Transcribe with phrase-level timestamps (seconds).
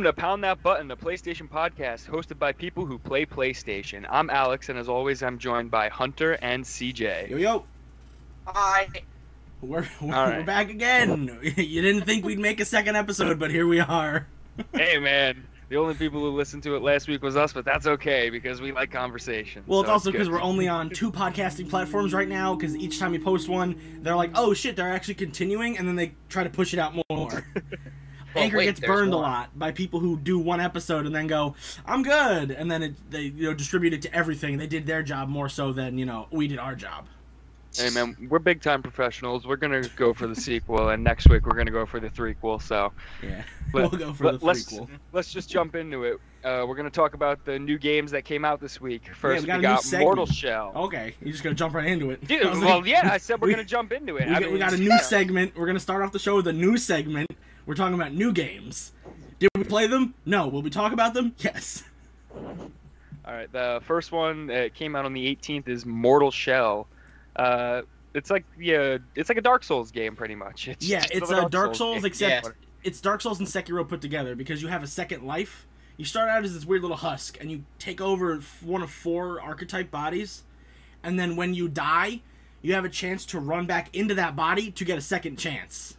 [0.00, 4.06] Welcome to Pound That Button, the PlayStation podcast hosted by people who play PlayStation.
[4.08, 7.28] I'm Alex, and as always, I'm joined by Hunter and CJ.
[7.28, 7.64] Yo yo,
[8.46, 8.88] Hi.
[9.60, 10.38] we're we're, All right.
[10.38, 11.38] we're back again.
[11.42, 14.26] you didn't think we'd make a second episode, but here we are.
[14.72, 15.46] hey, man.
[15.68, 18.62] The only people who listened to it last week was us, but that's okay because
[18.62, 19.64] we like conversation.
[19.66, 22.54] Well, it's also because we're only on two podcasting platforms right now.
[22.54, 25.96] Because each time you post one, they're like, "Oh shit, they're actually continuing," and then
[25.96, 27.44] they try to push it out more.
[28.34, 29.20] Well, Anchor wait, gets burned more.
[29.20, 32.82] a lot by people who do one episode and then go, "I'm good," and then
[32.82, 34.56] it, they you know distribute it to everything.
[34.58, 37.06] They did their job more so than you know we did our job.
[37.76, 39.46] Hey, man, we're big time professionals.
[39.46, 42.00] We're going to go for the sequel, and next week we're going to go for
[42.00, 42.60] the threequel.
[42.60, 44.80] So Yeah, Let- we'll go for let, the let's,
[45.12, 46.18] let's just jump into it.
[46.42, 49.02] Uh, we're going to talk about the new games that came out this week.
[49.14, 49.84] First, we got we got.
[50.00, 50.72] Mortal Shell.
[50.74, 52.26] Okay, you're just gonna jump right into it.
[52.26, 54.26] Dude, I was like, well, yeah, I said we're we- going to jump into it.
[54.26, 54.98] We, I got, mean, we got a new yeah.
[54.98, 55.56] segment.
[55.56, 57.30] We're gonna start off the show with a new segment.
[57.66, 58.92] We're talking about new games.
[59.38, 60.14] Did we play them?
[60.26, 60.48] No.
[60.48, 61.34] Will we talk about them?
[61.38, 61.84] Yes.
[62.34, 66.86] All right, the first one that came out on the 18th is Mortal Shell.
[67.36, 67.82] Uh,
[68.14, 70.66] it's like yeah, it's like a Dark Souls game, pretty much.
[70.68, 72.06] It's Yeah, it's a a Dark Souls, game.
[72.06, 72.52] except Yeah.
[72.82, 75.66] it's Dark Souls and Sekiro put together because you have a second life.
[75.96, 79.40] You start out as this weird little husk, and you take over one of four
[79.40, 80.42] archetype bodies,
[81.02, 82.20] and then when you die,
[82.62, 85.96] you have a chance to run back into that body to get a second chance.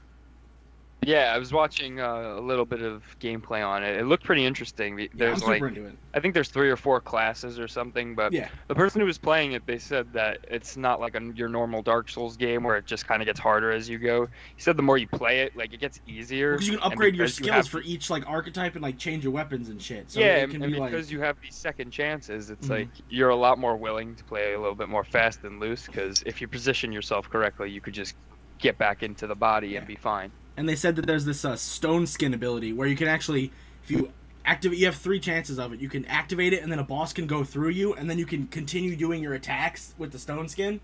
[1.03, 3.97] Yeah, I was watching uh, a little bit of gameplay on it.
[3.97, 4.99] It looked pretty interesting.
[4.99, 5.97] Yeah, I'm There's super like into it.
[6.13, 8.49] I think there's three or four classes or something, but Yeah.
[8.67, 11.81] the person who was playing it, they said that it's not like a, your normal
[11.81, 14.27] Dark Souls game where it just kind of gets harder as you go.
[14.55, 16.51] He said the more you play it, like it gets easier.
[16.53, 18.99] Because you can upgrade your because you skills have- for each like archetype and like
[18.99, 20.11] change your weapons and shit.
[20.11, 22.69] So yeah, it and, be because like you have these second chances, it's Mhm.
[22.69, 25.87] like you're a lot more willing to play a little bit more fast and loose.
[25.87, 28.13] Because if you position yourself correctly, you could just
[28.61, 30.31] get back into the body and be fine.
[30.55, 33.51] and they said that there's this uh, stone skin ability where you can actually
[33.83, 34.11] if you
[34.45, 37.11] activate you have three chances of it you can activate it and then a boss
[37.13, 40.47] can go through you and then you can continue doing your attacks with the stone
[40.47, 40.79] skin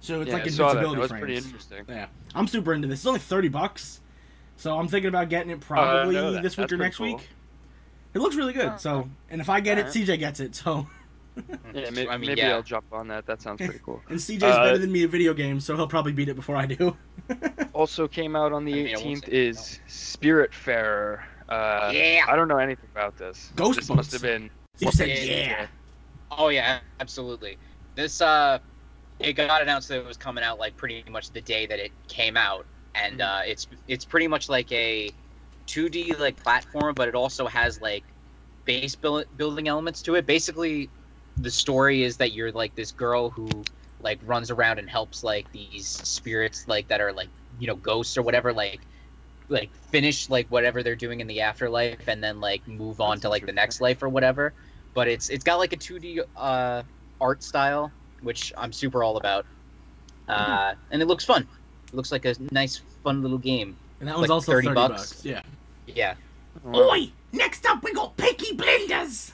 [0.00, 0.80] so it's yeah, like I saw that.
[0.80, 1.84] That invincibility frames pretty interesting.
[1.88, 4.00] yeah i'm super into this it's only 30 bucks
[4.56, 6.42] so i'm thinking about getting it probably know that.
[6.42, 7.06] this week or next cool.
[7.14, 7.28] week
[8.14, 9.94] it looks really good so and if i get it Alright.
[10.06, 10.86] cj gets it so
[11.74, 12.54] Yeah, may- I mean, maybe yeah.
[12.54, 13.26] I'll jump on that.
[13.26, 14.02] That sounds pretty cool.
[14.08, 16.56] and cj's Uh, better than me at video games so he'll probably beat it before
[16.56, 16.96] i do
[17.72, 21.20] Also came out on the I mean, 18th say is Spiritfarer.
[21.48, 22.24] Uh, Yeah.
[22.28, 23.52] I don't know anything about this.
[23.56, 24.50] Ghost this must have been.
[24.78, 25.66] you said Yeah, yeah
[26.32, 27.56] Oh yeah, absolutely.
[27.96, 28.58] This uh,
[29.18, 31.90] it got announced that it was coming out like pretty much the day that it
[32.08, 35.10] came out, and uh, it's it's pretty much like a
[35.66, 38.04] 2D like platform, but it also has like
[38.64, 40.24] base build- building elements to it.
[40.24, 40.88] Basically,
[41.38, 43.48] the story is that you're like this girl who
[44.02, 48.16] like runs around and helps like these spirits like that are like you know ghosts
[48.16, 48.80] or whatever like
[49.48, 53.22] like finish like whatever they're doing in the afterlife and then like move on That's
[53.22, 54.52] to like the next life or whatever.
[54.94, 56.82] But it's it's got like a 2d uh
[57.20, 57.90] art style
[58.22, 59.44] which i'm super all about.
[60.28, 61.46] Uh and it looks fun.
[61.88, 63.76] It looks like a nice fun little game.
[63.98, 64.92] And that one's Like also 30 30, bucks.
[65.12, 65.42] bucks yeah.
[65.86, 66.14] Yeah.
[66.74, 67.10] Oi!
[67.32, 69.32] Next up, we got Peaky Blinders.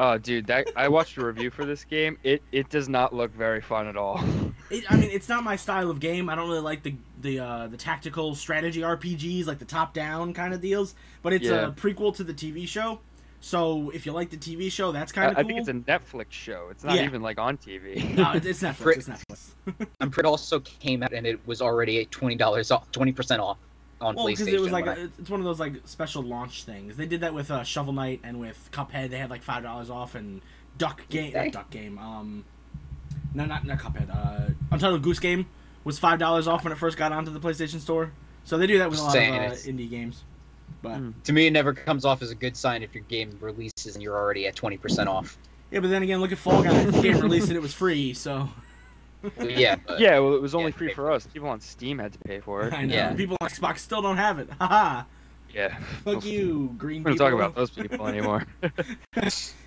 [0.00, 2.18] Oh, dude, that I watched a review for this game.
[2.22, 4.22] It it does not look very fun at all.
[4.70, 6.28] It, I mean, it's not my style of game.
[6.28, 10.34] I don't really like the the uh, the tactical strategy RPGs, like the top down
[10.34, 10.94] kind of deals.
[11.22, 11.68] But it's Yeah.
[11.68, 13.00] a prequel to the TV show,
[13.40, 15.48] so if you like the TV show, that's kind of I cool.
[15.48, 16.68] think it's a Netflix show.
[16.70, 17.04] It's not Yeah.
[17.04, 18.14] even like on TV.
[18.14, 18.74] no, it's, it's Netflix.
[18.74, 19.86] Fri- It's Netflix.
[20.00, 23.56] i'm pretty also came out and it was already at $20 off 20% off
[24.00, 26.64] on Well, because it was like when a, it's one of those like special launch
[26.64, 26.96] things.
[26.96, 29.10] They did that with uh, Shovel Knight and with Cuphead.
[29.10, 30.40] They had like five dollars off and
[30.76, 31.44] Duck Game, Okay.
[31.46, 31.98] not Duck Game.
[31.98, 32.44] Um,
[33.34, 34.08] no, not not Cuphead.
[34.14, 35.46] Uh, Untitled Goose Game
[35.84, 38.12] was five dollars off when it first got onto the PlayStation Store.
[38.44, 40.22] So they do that with a lot of uh, indie games.
[40.82, 41.10] But Hmm.
[41.24, 44.02] to me it never comes off as a good sign if your game releases and
[44.02, 45.36] you're already at 20% off
[45.70, 46.90] yeah, but then again, look at Fall Guys.
[46.92, 48.48] The game released and it was free, so
[49.40, 51.26] yeah but- yeah, well, it was only Yeah, free for for us.
[51.26, 52.72] People on Steam had to pay for it.
[52.72, 53.14] I know Yeah.
[53.14, 54.48] people on Xbox still don't have it.
[54.60, 55.02] Haha.
[55.54, 55.76] Yeah.
[56.04, 57.26] Fuck you, green We don't people.
[57.26, 58.44] talk about those people anymore.
[58.62, 58.70] uh,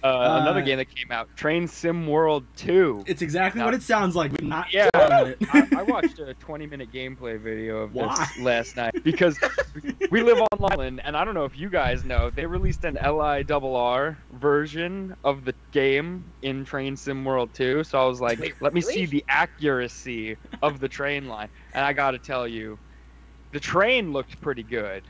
[0.03, 3.03] another Uh, game that came out, Train Sim World 2.
[3.07, 3.65] It's exactly No.
[3.65, 4.31] what it sounds like.
[4.33, 4.89] We're not Yeah.
[4.91, 5.35] talking.
[5.51, 9.37] I, I watched a 20 minute gameplay video of this last night because
[10.11, 12.85] we live on Long Island, and I don't know if you guys know, they released
[12.85, 17.83] an LIRR version of the game in Train Sim World 2.
[17.83, 21.49] So I was like, Wait, let me see the accuracy of the train line.
[21.73, 22.77] And I got to tell you,
[23.51, 25.03] the train looked pretty good.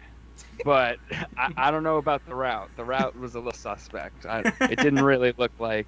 [0.64, 0.98] But
[1.38, 2.70] I, I don't know about the route.
[2.76, 4.26] The route was a little suspect.
[4.26, 5.88] I, it didn't really look like,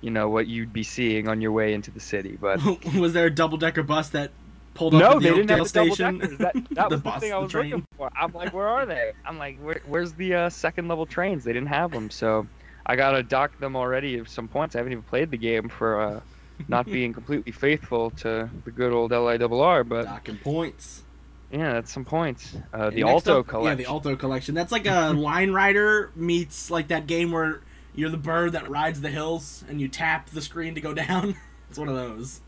[0.00, 2.36] you know, what you'd be seeing on your way into the city.
[2.40, 2.60] But
[2.98, 4.30] was there a double decker bus that
[4.74, 6.18] pulled up No, at the they didn't have the double station.
[6.18, 6.38] deckers.
[6.38, 8.10] That, that The was the thing I was looking for.
[8.14, 9.12] I'm like, where are they?
[9.24, 11.44] I'm like, Where, where's the uh, second level trains?
[11.44, 12.46] They didn't have them, so
[12.86, 14.74] I gotta dock them already some points.
[14.74, 16.20] I haven't even played the game for uh,
[16.68, 21.04] not being completely faithful to the good old LIRR, but Docking points.
[21.52, 22.56] Yeah, that's some points.
[22.72, 23.78] Uh, the Alto up- collection.
[23.78, 24.54] Yeah, the Alto collection.
[24.54, 27.62] That's like a line rider meets like that game where
[27.94, 31.36] you're the bird that rides the hills and you tap the screen to go down.
[31.68, 32.40] it's one of those.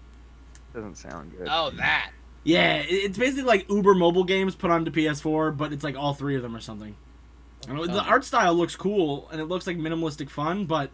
[0.75, 1.49] doesn't sound good.
[1.50, 2.12] Oh, that.
[2.44, 6.34] Yeah, it's basically like Uber mobile games put onto PS4, but it's like all three
[6.37, 6.96] of them or something.
[7.69, 8.08] I know, the Oh.
[8.08, 10.90] art style looks cool and it looks like minimalistic fun, but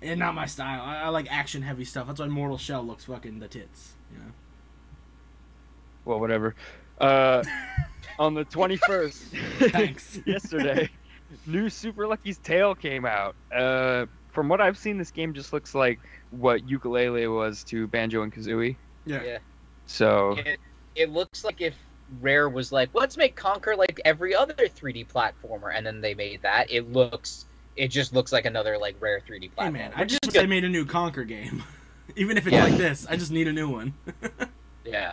[0.00, 0.80] eh, not my style.
[0.82, 2.06] I, I like action heavy stuff.
[2.06, 3.94] That's why Mortal Shell looks fucking the tits.
[4.12, 4.30] You know?
[6.04, 6.54] Well, whatever.
[7.00, 7.42] Uh,
[8.18, 9.12] on the 21st,
[9.72, 10.20] Thanks.
[10.26, 10.88] yesterday,
[11.46, 13.34] new Super Lucky's Tale came out.
[13.54, 15.98] Uh, from what I've seen, this game just looks like
[16.30, 18.76] what Yooka-Laylee was to Banjo and Kazooie.
[19.04, 19.22] Yeah.
[19.22, 19.38] Yeah.
[19.86, 20.58] So It,
[20.94, 21.74] it looks like if
[22.20, 26.42] Rare was like, let's make Conker like every other 3D platformer, and then they made
[26.42, 26.70] that.
[26.70, 27.46] It looks,
[27.76, 29.64] it just looks like another like Rare 3D platformer.
[29.64, 31.62] Hey man, I just wish they made a new Conker game.
[32.16, 32.64] Even if it's Yeah.
[32.64, 33.94] like this, I just need a new one.
[34.84, 35.12] Yeah.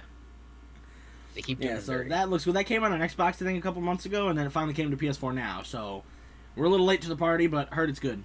[1.36, 2.10] They keep doing Yeah, so dirty.
[2.10, 2.56] that looks good.
[2.56, 4.74] That came out on Xbox, I think, a couple months ago, and then it finally
[4.74, 5.62] came to PS4 now.
[5.64, 6.04] So
[6.56, 8.24] we're a little late to the party, but heard it's good.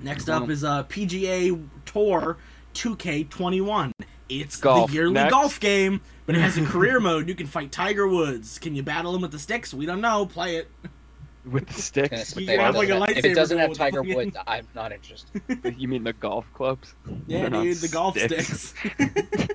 [0.00, 2.36] Next up is uh, PGA Tour
[2.74, 3.92] 2K21.
[4.28, 4.90] It's Golf.
[4.90, 5.30] the yearly Next.
[5.30, 7.28] golf game, but it has a career mode.
[7.28, 8.58] You can fight Tiger Woods.
[8.58, 9.72] Can you battle him with the sticks?
[9.72, 10.26] We don't know.
[10.26, 10.68] Play it.
[11.50, 13.72] with the sticks, say, You if it have, like, a doesn't- If it doesn't have
[13.74, 15.40] Tiger fucking- Woods, I'm not interested.
[15.78, 16.94] you mean the golf clubs?
[17.26, 18.74] Yeah, They're dude, the golf sticks.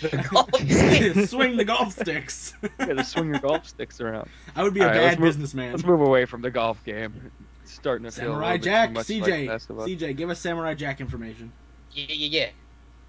[0.00, 1.28] The golf stick.
[1.28, 2.54] Swing the golf sticks.
[2.62, 4.28] you gotta swing your golf sticks around.
[4.56, 5.72] I would be a All right, let's bad move- businessman.
[5.72, 7.30] Let's move away from the golf game.
[7.62, 9.68] It's starting to feel a Samurai little bit Jack, too much CJ, like Last.
[9.68, 11.52] CJ, give us Samurai Jack information.
[11.92, 12.48] Yeah, yeah, yeah.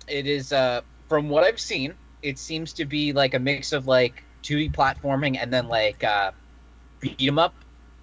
[0.09, 0.51] It is.
[0.51, 4.73] Uh, from what I've seen, it seems to be like a mix of like 2D
[4.73, 6.31] platforming and then like uh,
[6.99, 7.53] beat 'em up.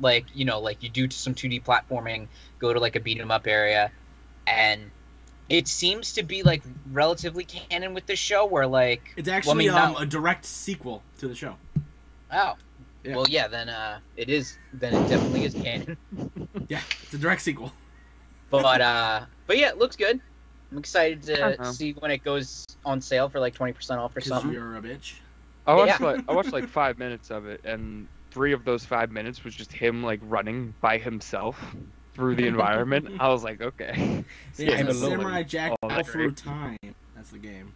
[0.01, 2.29] Like you know, like you do to some 2D platforming,
[2.59, 3.91] go to like a beat 'em up area,
[4.47, 4.91] and
[5.49, 6.63] it seems to be like
[6.93, 8.47] relatively canon with the show.
[8.47, 11.57] Where like, It's actually mean, um, not- a direct sequel to the show.
[12.33, 12.55] oh,
[13.03, 13.17] Yeah.
[13.17, 14.57] well, yeah, then uh, it is.
[14.73, 15.97] Then it definitely is canon.
[16.69, 17.73] Yeah, it's a direct sequel.
[18.51, 20.21] But uh, but yeah, it looks good.
[20.71, 21.73] I'm excited to Uh-huh.
[21.73, 24.53] see when it goes on sale for like 20% off or something.
[24.53, 25.15] you're a bitch.
[25.67, 26.07] I watched Yeah.
[26.07, 28.07] like I watched like five minutes of it, and
[28.39, 31.75] three of those five minutes was just him like running by himself
[32.15, 33.09] through the environment.
[33.19, 33.95] I was like, okay,
[34.57, 36.31] Yeah, game it's a Samurai Jack all All Through.
[36.33, 36.77] Time.
[37.17, 37.73] That's the game.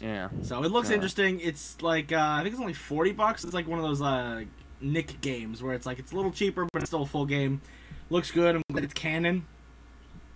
[0.00, 0.96] Yeah, So it looks Yeah.
[0.96, 1.40] interesting.
[1.40, 3.42] It's like uh, I think it's only forty bucks.
[3.42, 4.44] It's like one of those uh,
[4.82, 7.62] Nick games where it's like it's a little cheaper, but it's still a full game.
[8.10, 8.54] Looks good.
[8.56, 9.46] I'm glad it's canon.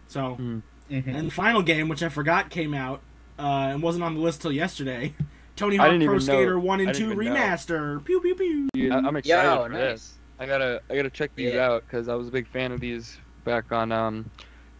[0.08, 0.62] So Mm.
[0.90, 1.14] Mhm.
[1.18, 3.02] and the final game, which I forgot came out
[3.38, 5.12] uh, and wasn't on the list till yesterday.
[5.56, 7.34] Tony Hawk Pro even know- Skater One and Two even know.
[7.34, 8.04] Remaster.
[8.04, 8.34] Pew pew
[8.74, 8.92] pew.
[8.92, 9.78] I- I'm excited Yo, for nice.
[9.80, 10.14] this.
[10.38, 11.66] I gotta I gotta check these Yeah.
[11.70, 14.30] out because I was a big fan of these back on um,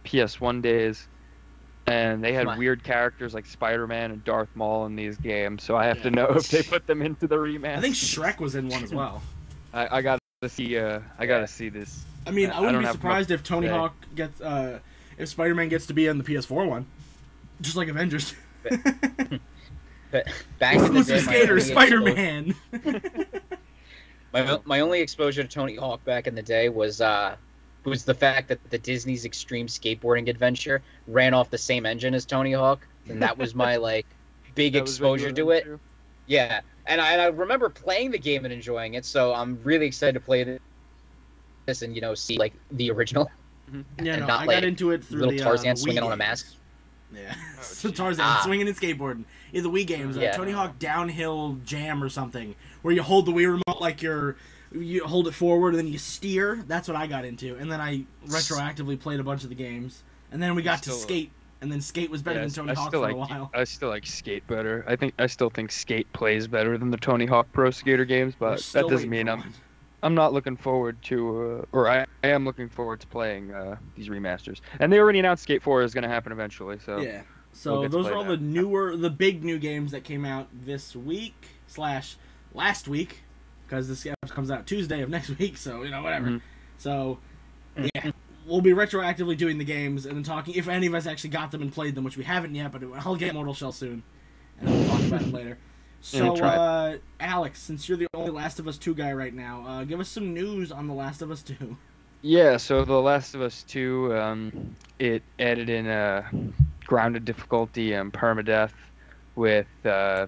[0.05, 1.07] PS1 days,
[1.87, 5.63] and they had weird characters like Spider-Man and Darth Maul in these games.
[5.63, 7.77] So I have to know if they put them into the remaster.
[7.77, 9.21] I think Shrek was in one as well.
[9.73, 10.77] I, I gotta see.
[10.77, 12.05] Uh, I gotta see this.
[12.27, 13.67] I mean, I I wouldn't don't be surprised if Tony.
[13.67, 14.79] Hawk gets, uh,
[15.17, 16.85] if Spider Man gets to be in the PS4 one,
[17.61, 18.35] just like Avengers.
[20.11, 20.27] But
[20.59, 21.59] back in the day, skater?
[21.59, 22.55] Spider Man.
[24.33, 27.35] My, my only exposure to Tony Hawk back in the day was uh
[27.85, 32.25] was the fact that the Disney's Extreme Skateboarding Adventure ran off the same engine as
[32.25, 34.05] Tony Hawk, and that was my like
[34.55, 35.63] big That was what you exposure to it.
[35.65, 35.79] into?
[36.27, 39.85] Yeah, and I, and I remember playing the game and enjoying it, so I'm really
[39.85, 40.59] excited to play
[41.65, 43.31] this and you know see like the original.
[44.01, 46.01] Yeah, And no, not I like got into it through little the Tarzan uh, swinging
[46.01, 46.55] on a mask.
[47.13, 47.89] Yeah, Oh, so.
[47.91, 48.41] Tarzan Ah.
[48.43, 49.23] swinging and skateboarding.
[49.51, 50.31] Yeah, the Wii games, uh, Yeah.
[50.35, 54.35] Tony Hawk Downhill Jam or something, where you hold the Wii remote like you're,
[54.73, 56.63] you hold it forward and then you steer.
[56.67, 60.03] That's what I got into, and then I retroactively played a bunch of the games,
[60.31, 62.75] and then we got to Skate, and then Skate was better Yeah, than Tony I
[62.75, 63.51] Hawk still for like a while.
[63.53, 64.83] I still like Skate better.
[64.87, 68.33] I think I still think Skate plays better than the Tony Hawk Pro Skater games,
[68.37, 69.53] but that doesn't mean I'm one.
[70.03, 73.77] I'm not looking forward to, uh, or I, I am looking forward to playing uh,
[73.95, 74.61] these remasters.
[74.79, 77.23] And they already announced Skate 4 is going to happen eventually, so Yeah.
[77.53, 78.39] So we'll those are all that.
[78.39, 82.15] the newer, the big new games that came out this week slash
[82.53, 83.23] last week,
[83.65, 85.57] because this comes out Tuesday of next week.
[85.57, 86.27] So you know whatever.
[86.27, 86.41] Mhm.
[86.77, 87.17] So
[87.95, 88.11] yeah,
[88.45, 91.49] we'll be retroactively doing the games and then talking if any of us actually got
[91.49, 92.71] them and played them, which we haven't yet.
[92.71, 94.03] But I'll get Mortal Shell soon,
[94.59, 95.57] and then we'll talk about it later.
[96.01, 99.83] So, uh, Alex, since you're the only Last of Us 2 guy right now, uh,
[99.83, 101.77] give us some news on The Last of Us 2.
[102.21, 106.29] Yeah, so The Last of Us 2, um, it added in a
[106.85, 108.71] grounded difficulty and permadeath
[109.35, 110.27] with uh,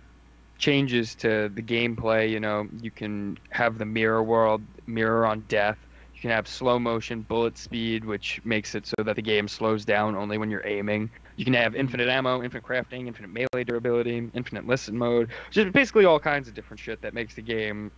[0.57, 2.29] changes to the gameplay.
[2.29, 5.77] You know, you can have the mirror world, mirror on death.
[6.19, 9.85] You can have slow motion, bullet speed, which makes it so that the game slows
[9.85, 11.09] down only when you're aiming.
[11.37, 16.03] You can have infinite ammo, infinite crafting, infinite melee durability, infinite listen mode, just basically
[16.03, 17.89] all kinds of different shit that makes the game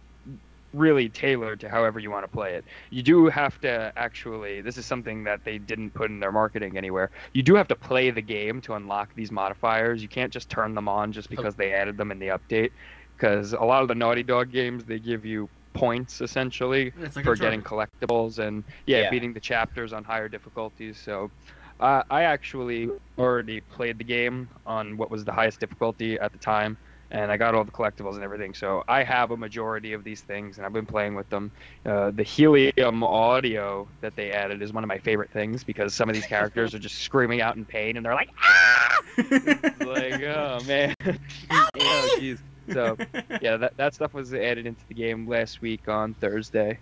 [0.71, 2.63] really tailored to however you want to play it.
[2.91, 6.77] You do have to actually, this is something that they didn't put in their marketing
[6.77, 7.09] anywhere.
[7.33, 10.03] You do have to play the game to unlock these modifiers.
[10.03, 12.69] You can't just turn them on just because they added them in the update.
[13.17, 17.35] Because a lot of the Naughty Dog games, they give you points essentially like for
[17.35, 19.09] getting collectibles and yeah, Yeah.
[19.09, 20.97] beating the chapters on higher difficulties.
[20.97, 21.31] So
[21.79, 26.37] uh, I actually already played the game on what was the highest difficulty at the
[26.37, 26.77] time,
[27.09, 28.53] and I got all the collectibles and everything.
[28.53, 31.51] So I have a majority of these things, and I've been playing with them.
[31.83, 36.07] Uh, the helium audio that they added is one of my favorite things because some
[36.07, 38.99] of these characters are just screaming out in pain, and they're like, ah!
[39.17, 40.93] like, oh man,
[41.49, 42.37] oh jeez.
[42.71, 42.97] So
[43.41, 46.79] yeah, that that stuff was added into the game last week on Thursday,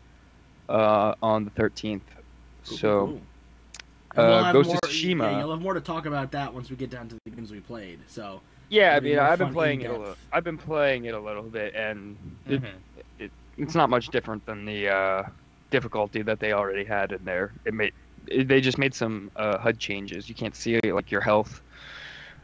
[0.68, 2.02] uh, on the 13th.
[2.66, 3.06] Cool, So.
[3.08, 3.22] cool.
[4.16, 5.32] And uh, have Ghost of more- Tsushima.
[5.32, 7.52] Yeah, you'll have more to talk about that once we get down to the games
[7.52, 8.00] we played.
[8.08, 10.16] So Yeah, I mean, I've been playing it a little.
[10.34, 12.18] I've been playing it a little bit, and
[12.48, 13.30] it, Mhm.
[13.58, 15.24] it's not much different than the uh,
[15.70, 17.54] difficulty that they already had in there.
[17.66, 17.94] It made
[18.28, 20.28] it, they just made some uh, HUD changes.
[20.28, 21.62] You can't see like your health.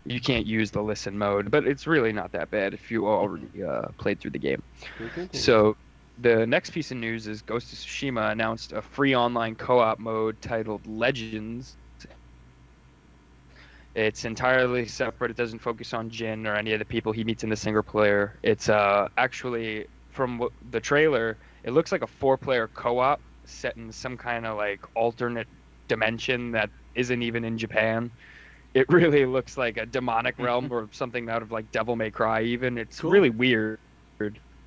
[0.06, 3.64] You can't use the listen mode, but it's really not that bad if you already
[3.64, 4.62] uh, played through the game.
[5.34, 5.76] So,
[6.18, 10.42] the next piece of news is Ghost of Tsushima announced a free online co-op mode
[10.42, 11.78] titled Legends.
[13.96, 15.32] It's entirely separate.
[15.32, 17.84] It doesn't focus on Jin or any of the people he meets in the single
[17.84, 18.40] player.
[18.44, 21.40] It's uh, actually from the trailer.
[21.64, 25.48] It looks like a four-player co-op set in some kind of like alternate
[25.88, 28.12] dimension that isn't even in Japan.
[28.76, 32.42] It really looks like a demonic realm or something out of like Devil May Cry.
[32.44, 33.10] Even it's Cool.
[33.10, 33.80] really weird.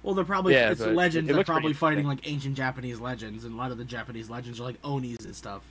[0.03, 1.29] well, they're probably yeah, it's legends.
[1.31, 4.59] it They're probably fighting like ancient Japanese legends, and a lot of the Japanese legends
[4.61, 5.63] are like onis and stuff.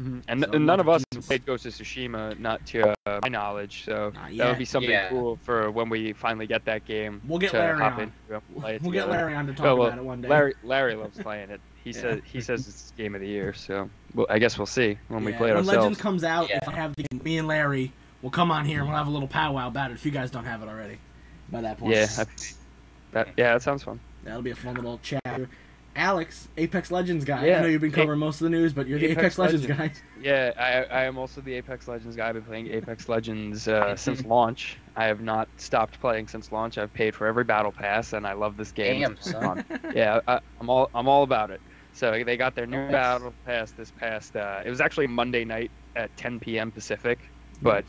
[0.00, 0.22] Mhm.
[0.28, 3.28] And, So and none of us have played Ghost of Tsushima, not to uh, my
[3.28, 3.84] knowledge.
[3.84, 5.08] So that would be something Yeah.
[5.10, 7.20] cool for when we finally get that game.
[7.26, 8.00] We'll get to Larry hop on.
[8.02, 9.08] into and play it We'll get.
[9.10, 10.28] Larry on to talk Oh, well, about it one day.
[10.28, 11.60] Larry, Larry loves playing it.
[11.84, 12.00] He Yeah.
[12.00, 13.52] said he says it's game of the year.
[13.52, 15.76] So well, I guess we'll see when we play it when ourselves.
[15.78, 16.58] Legends comes out, Yeah.
[16.62, 17.92] if I have the me and Larry,
[18.22, 19.94] we'll come on here and we'll have a little powwow about it.
[19.94, 20.98] If you guys don't have it already,
[21.50, 22.24] by that point, yeah, I-
[23.12, 23.98] that yeah, that sounds fun.
[24.24, 25.20] that'll be a fun little chat.
[25.96, 27.48] Alex, Apex Legends guy.
[27.50, 29.68] I know you've been covering most of the news, but you're the Apex, Apex Legends,
[29.68, 29.98] Legends.
[29.98, 30.04] guy.
[30.22, 32.28] Yeah, I, I am also the Apex Legends guy.
[32.28, 34.78] I've been playing Apex Legends uh, since launch.
[34.96, 36.78] I have not stopped playing since launch.
[36.78, 39.00] I've paid for every battle pass, and I love this game.
[39.00, 39.64] Damn, son.
[39.94, 41.60] yeah, I, I'm all I'm all about it.
[41.92, 42.92] So they got their new Nice.
[42.92, 44.36] battle pass this past.
[44.36, 46.70] Uh, it was actually Monday night at 10 p.m.
[46.70, 47.18] Pacific,
[47.62, 47.84] but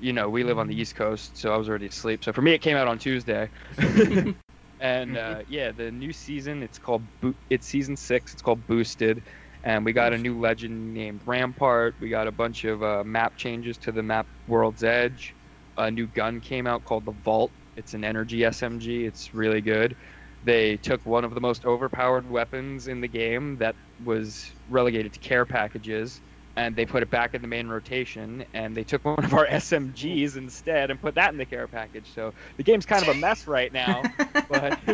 [0.00, 2.22] you know we live on the East Coast, so I was already asleep.
[2.22, 3.48] So for me, it came out on Tuesday.
[4.80, 8.32] and uh, yeah, the new season it's called Bo- it's season six.
[8.32, 9.28] It's called Boosted,
[9.64, 11.96] and we got a new legend named Rampart.
[12.00, 15.36] We got a bunch of uh, map changes to the map World's Edge.
[15.76, 17.54] A new gun came out called the Volt.
[17.76, 19.06] It's an energy SMG.
[19.06, 19.96] It's really good.
[20.42, 25.18] They took one of the most overpowered weapons in the game that was relegated to
[25.20, 26.22] care packages,
[26.56, 28.44] and they put it back in the main rotation.
[28.54, 32.10] And they took one of our SMGs instead and put that in the care package.
[32.14, 34.02] So the game's kind of a mess right now,
[34.48, 34.78] but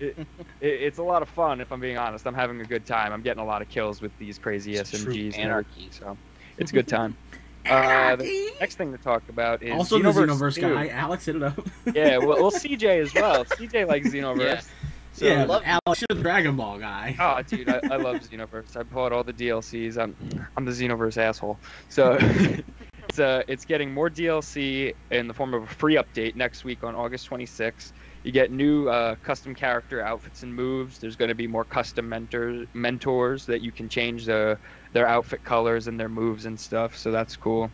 [0.00, 0.26] it, it,
[0.60, 1.60] it's a lot of fun.
[1.60, 3.12] If I'm being honest, I'm having a good time.
[3.12, 5.38] I'm getting a lot of kills with these crazy It's true SMGs.
[5.38, 5.70] anarchy.
[5.72, 6.18] everything, So
[6.58, 7.16] it's a good time.
[7.64, 10.60] Uh, the next thing to talk about is also the Xenoverse Xenoverse 2.
[10.62, 10.88] guy.
[10.88, 11.60] Alex hit it up.
[11.94, 13.44] Yeah, well, well, CJ as well.
[13.44, 14.38] CJ likes Xenoverse.
[14.40, 14.60] Yeah.
[15.14, 17.14] So, yeah, I love- Alex, you're the Dragon Ball guy.
[17.20, 18.76] Oh, dude, I, I love Xenoverse.
[18.76, 19.98] I bought all the DLCs.
[19.98, 20.16] I'm,
[20.56, 21.60] I'm the Xenoverse asshole.
[21.88, 22.16] So,
[23.08, 26.82] it's uh, it's getting more DLC in the form of a free update next week
[26.82, 27.92] on August 26th.
[28.24, 30.98] You get new uh, custom character outfits and moves.
[30.98, 34.58] There's going to be more custom mentor mentors that you can change the,
[34.92, 36.96] their outfit colors and their moves and stuff.
[36.96, 37.70] So that's cool.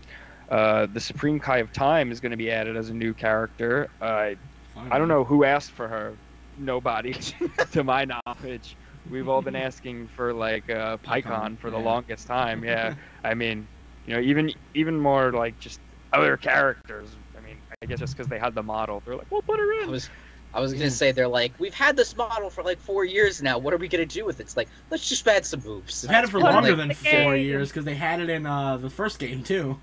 [0.50, 3.87] Uh, the Supreme Kai of Time is going to be added as a new character.
[4.00, 4.30] Uh,
[4.76, 6.18] I don't know who asked for her.
[6.58, 7.14] Nobody,
[7.72, 8.76] to my knowledge.
[9.10, 11.84] We've all been asking for like uh, Pikkon, Pikkon for the yeah.
[11.84, 12.64] longest time.
[12.64, 13.66] Yeah, I mean,
[14.06, 15.80] you know, even even more like just
[16.12, 17.10] other characters.
[17.36, 19.72] I mean, I guess just because they had the model, they're like, "We'll put her
[19.80, 19.88] in.
[19.88, 20.10] I was
[20.54, 23.58] I was gonna say they're like, we've had this model for like four years now.
[23.58, 24.44] What are we gonna do with it?
[24.44, 26.02] It's like, let's just add some moves.
[26.02, 27.44] They've had it for longer in than four game.
[27.44, 29.78] years because they had it in uh, the first game too.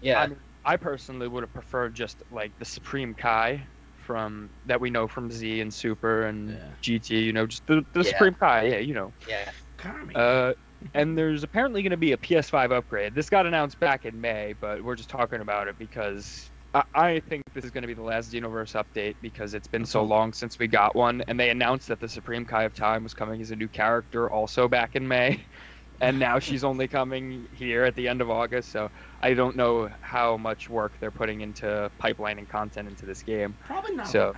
[0.00, 3.62] Yeah, I, mean, I personally would have preferred just like the Supreme Kai
[4.06, 6.72] from that we know from Z and Super and Yeah.
[6.82, 7.24] GT.
[7.24, 8.10] You know, just the, the Yeah.
[8.10, 8.64] Supreme Kai.
[8.68, 9.12] Yeah, you know.
[9.28, 9.50] yeah.
[9.78, 10.14] Kami.
[10.14, 10.52] Uh,
[10.94, 13.14] and there's apparently going to be a PS5 upgrade.
[13.14, 17.20] This got announced back in May, but we're just talking about it because I, I
[17.20, 20.32] think this is going to be the last Xenoverse update because it's been so long
[20.34, 23.40] since we got one, and they announced that the Supreme Kai of Time was coming
[23.40, 25.46] as a new character also back in May,
[26.00, 28.70] and now she's only coming here at the end of August.
[28.70, 28.90] So
[29.22, 33.54] I don't know how much work they're putting into pipelining content into this game.
[33.64, 34.08] Probably not.
[34.08, 34.34] So-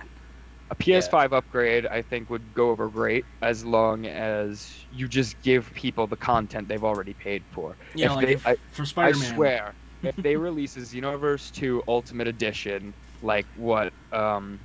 [0.71, 5.73] A PS5 upgrade, I think, would go over great as long as you just give
[5.73, 7.75] people the content they've already paid for.
[7.95, 9.31] yeah, if like they- if, I- for Spider-Man.
[9.31, 9.73] I swear,
[10.03, 14.59] if they release a Xenoverse 2 Ultimate Edition, like what, um,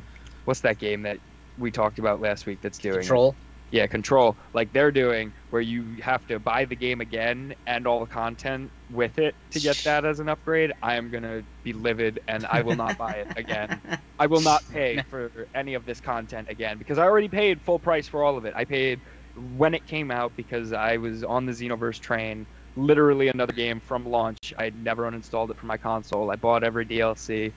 [0.45, 1.19] what's that game that
[1.59, 3.01] we talked about last week that's doing it?
[3.01, 3.35] Control.
[3.75, 4.39] Yeah, Control.
[4.53, 8.71] Like they're doing, where you have to buy the game again and all the content
[8.89, 10.71] with it to get that as an upgrade.
[10.81, 13.83] I am gonna be livid, and I will not buy it again.
[14.21, 17.81] I will not pay for any of this content again because I already paid full
[17.81, 18.55] price for all of it.
[18.55, 19.01] I paid
[19.35, 22.47] when it came out because I was on the Xenoverse train.
[22.77, 24.55] Literally another game from launch.
[24.57, 26.31] I never uninstalled it from my console.
[26.31, 27.53] I bought every DLC,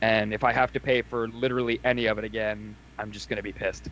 [0.00, 3.42] and if I have to pay for literally any of it again, I'm just gonna
[3.42, 3.88] be pissed.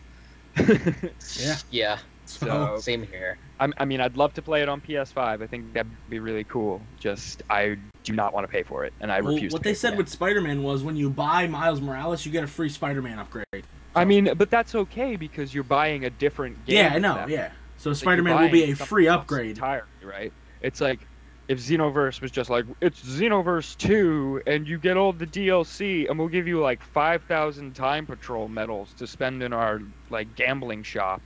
[0.57, 1.57] Yeah.
[1.71, 1.97] Yeah.
[2.25, 3.37] So, So- Same here.
[3.59, 5.41] I'm, I mean, I'd love to play it on PS5.
[5.41, 6.81] I think that'd be really cool.
[6.99, 9.53] Just I do not want to pay for it, and I well, refuse.
[9.53, 9.97] what to they pay said it.
[9.97, 13.63] with Spider-Man was when you buy Miles Morales, you get a free Spider-Man upgrade.
[13.95, 16.75] I mean, but that's okay because you're buying a different game.
[16.75, 17.25] Yeah, I know.
[17.29, 17.51] Yeah.
[17.77, 19.51] So Spider-Man will be a free upgrade.
[19.51, 20.33] entirely, right?
[20.61, 20.99] It's like
[21.47, 26.17] if Xenoverse was just like it's Xenoverse 2 and you get all the DLC and
[26.17, 31.21] we'll give you like 5,000 time patrol medals to spend in our like gambling shop,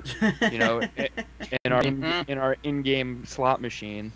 [0.52, 1.10] you know, i-
[1.64, 2.30] in our in, Mhm.
[2.30, 4.12] in our in-game slot machine.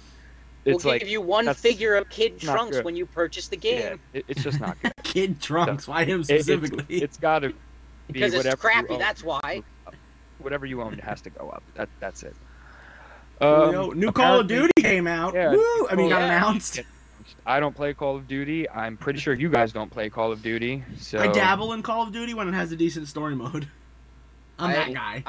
[0.65, 2.85] We'll It's like give you one figure of Kid Trunks good.
[2.85, 3.99] when you purchase the yeah, game.
[4.13, 4.93] it, it's just not good.
[5.03, 5.87] Kid Trunks.
[5.87, 6.85] Why him It- it's- specifically?
[7.01, 7.55] it's got to be
[8.07, 8.99] Because it's whatever you crappy, own.
[8.99, 9.63] that's why.
[10.39, 11.63] Whatever you own has to go up.
[11.75, 12.35] That that's it.
[13.43, 15.33] Yo, Um, new Call of Duty came out.
[15.33, 15.87] Yeah, Woo!
[15.89, 16.81] I mean, got announced.
[17.45, 18.69] I don't play Call of Duty.
[18.69, 20.83] I'm pretty sure you guys don't play Call of Duty.
[20.97, 23.67] So I dabble in Call of Duty when it has a decent story mode.
[24.59, 25.23] I'm I- that guy.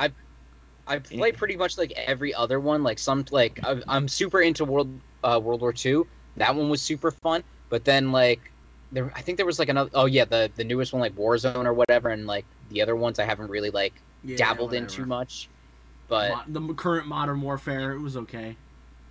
[0.87, 2.83] I play pretty much like every other one.
[2.83, 6.07] Like some like I- I'm super into World uh, World War Two.
[6.37, 7.43] That one was super fun.
[7.71, 8.51] But then like
[8.93, 9.91] there, I think there was like another.
[9.95, 13.19] Oh yeah, the the newest one like Warzone or whatever, and like the other ones
[13.19, 15.49] I haven't really like Yeah, dabbled in too much.
[16.09, 18.57] But Mo- the current Modern Warfare, it was okay.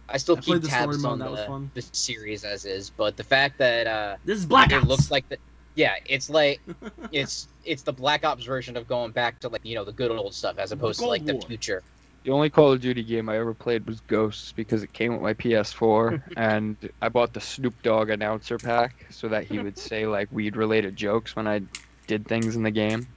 [0.10, 1.72] I still I played keep the story tabs mode, on that was the, fun.
[1.74, 2.90] the series as is.
[2.90, 4.88] But the fact that uh, This is Black it Ops.
[4.88, 5.38] looks like the
[5.76, 6.62] yeah, it's like
[7.12, 10.12] it's it's the Black Ops version of going back to like you know the good
[10.12, 11.82] old stuff as opposed to Cold like the future.
[12.26, 15.22] the only Call of Duty game I ever played was Ghosts because it came with
[15.22, 20.06] my PS4, and I bought the Snoop Dogg announcer pack so that he would say
[20.06, 21.62] like weed-related jokes when I
[22.06, 23.08] did things in the game,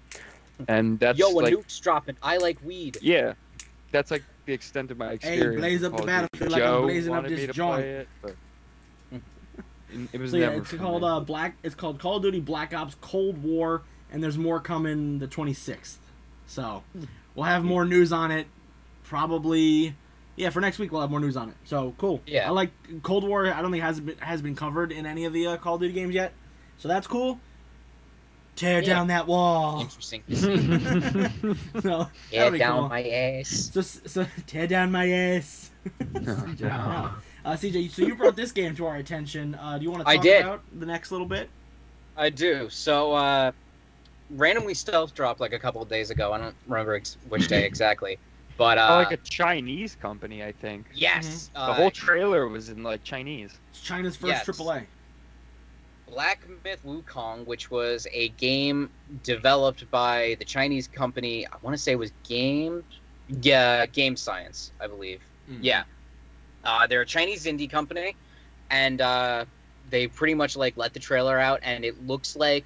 [0.69, 2.17] and that's Yo, a like nuke's dropping.
[2.23, 2.97] I like weed.
[3.03, 3.35] yeah,
[3.92, 5.55] that's like the extent of my experience.
[5.55, 6.12] Hey, blaze up the Call of Duty.
[6.12, 7.85] battlefield like I'm blazing up wanted this joint.
[7.85, 8.35] it, but
[10.12, 11.57] it was So yeah, never it's for called uh, Black.
[11.62, 15.96] It's called Call of Duty Black Ops Cold War, and there's more coming the 26th.
[16.46, 16.83] So
[17.35, 18.46] we'll have more news on it.
[19.05, 19.94] Probably,
[20.35, 21.55] yeah, for next week we'll have more news on it.
[21.64, 22.20] So cool.
[22.27, 22.49] Yeah.
[22.49, 22.70] I like
[23.03, 23.53] Cold War.
[23.53, 25.81] I don't think has been has been covered in any of the uh, Call of
[25.81, 26.33] Duty games yet.
[26.79, 27.40] So that's cool.
[28.57, 28.87] Tear Yeah.
[28.95, 29.81] down that wall.
[29.83, 30.23] Interesting.
[31.83, 32.88] so Yeah, down cool.
[32.88, 33.71] my ass.
[33.73, 35.71] So, so tear down my ass.
[36.01, 37.11] CJ, no.
[37.45, 39.55] Uh, CJ, so you brought this game to our attention.
[39.55, 40.40] Uh, do you want to I talk did.
[40.45, 41.49] about the next little bit?
[42.16, 42.69] I do.
[42.71, 43.53] So, uh,
[44.31, 46.33] randomly stealth dropped like a couple of days ago.
[46.33, 48.19] I don't remember ex- which day exactly,
[48.57, 50.87] but uh, Oh, like a Chinese company, I think.
[50.95, 53.53] yes, The uh, whole trailer was in like Chinese.
[53.71, 54.47] It's China's first Yes.
[54.49, 54.87] AAA.
[56.09, 58.90] Black Myth Wukong, which was a game
[59.23, 61.47] developed by the Chinese company.
[61.47, 62.85] I want to say it was Game,
[63.42, 65.21] yeah, Game Science, I believe.
[65.51, 65.59] Mm.
[65.61, 65.83] Yeah,
[66.64, 68.16] uh, they're a Chinese indie company,
[68.71, 69.45] and uh,
[69.90, 72.64] they pretty much like let the trailer out, and it looks like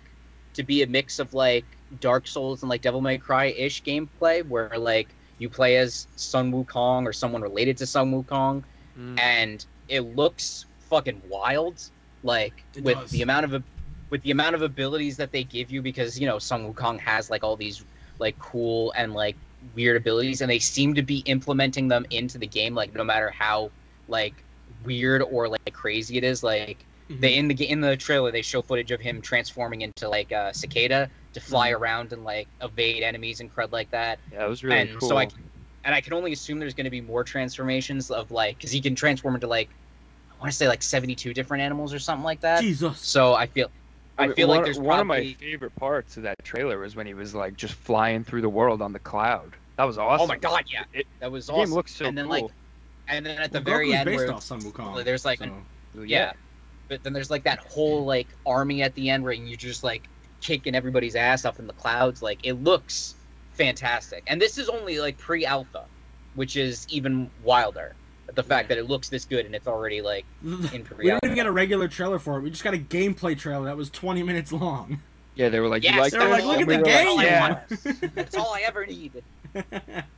[0.55, 1.65] to be a mix of like
[2.01, 6.53] Dark Souls and like Devil May Cry ish gameplay, where like you play as Sun
[6.53, 8.63] Wukong or someone related to Sun Wukong,
[8.99, 9.19] Mm.
[9.21, 11.81] and it looks fucking wild.
[12.23, 13.11] Like It with does.
[13.11, 13.63] the amount of
[14.11, 17.31] with the amount of abilities that they give you, because you know Sun Wukong has
[17.31, 17.85] like all these
[18.19, 19.37] like cool and like
[19.75, 22.75] weird abilities, and they seem to be implementing them into the game.
[22.75, 23.71] Like no matter how
[24.09, 24.35] like
[24.85, 27.21] weird or like crazy it is, like Mhm.
[27.21, 30.31] they in the ga- in the trailer they show footage of him transforming into like
[30.33, 31.83] a cicada to fly Mm-hmm.
[31.83, 35.09] around and like evade enemies and crud like that Yeah, it was really and cool.
[35.09, 35.29] so I,
[35.85, 38.81] and I can only assume there's going to be more transformations of like because he
[38.81, 39.75] can transform into like I
[40.41, 42.61] want to say like 72 different animals or something like that.
[42.63, 42.99] Jesus.
[43.01, 43.71] So I feel
[44.19, 47.07] I feel one, like there's one of my favorite parts of that trailer was when
[47.07, 49.55] he was like just flying through the world on the cloud.
[49.77, 50.25] That was awesome.
[50.25, 51.65] oh my god yeah It, that was awesome.
[51.65, 52.33] game looks so and then cool.
[52.43, 52.45] like
[53.09, 55.05] and then at the Well, very Goku's end based where off Sun Wukong.
[55.05, 55.45] there's like so.
[55.45, 55.65] an-
[56.07, 56.33] yeah
[56.89, 60.09] but then there's like that whole like army at the end where you're just like
[60.41, 62.21] kicking everybody's ass up in the clouds.
[62.23, 63.15] Like it looks
[63.53, 65.85] fantastic, and this is only like pre-alpha,
[66.35, 67.95] which is even wilder.
[68.35, 71.21] The fact that it looks this good and it's already like in we didn't pre-alpha.
[71.25, 72.43] even get a regular trailer for it.
[72.43, 75.01] We just got a gameplay trailer that was 20 minutes long.
[75.35, 76.31] Yeah, they were like, Yes, you like They were that?
[76.31, 78.01] like, look at the were like, game.
[78.01, 78.09] yeah.
[78.15, 79.23] That's all I ever need.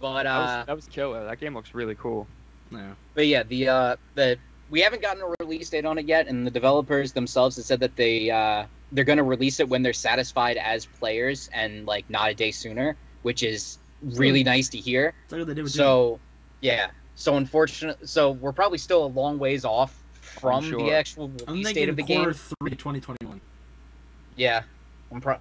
[0.01, 1.25] But That uh, was, that was killer.
[1.25, 2.27] That game looks really cool.
[2.71, 2.93] Yeah.
[3.15, 4.37] But yeah, the uh, the
[4.71, 7.81] we haven't gotten a release date on it yet, and the developers themselves have said
[7.81, 12.09] that they uh, they're going to release it when they're satisfied as players and like
[12.11, 15.13] not a day sooner, which is really nice to hear.
[15.25, 16.19] It's like what they did with So,
[16.63, 16.91] yeah.
[17.23, 18.09] So unfortunate.
[18.09, 20.81] So we're probably still a long ways off from sure.
[20.81, 21.45] the actual Doom.
[21.47, 22.35] I'm release date of the quarter game.
[22.35, 23.41] three, 2021.
[24.35, 24.63] Yeah,
[25.13, 25.39] I'm pro-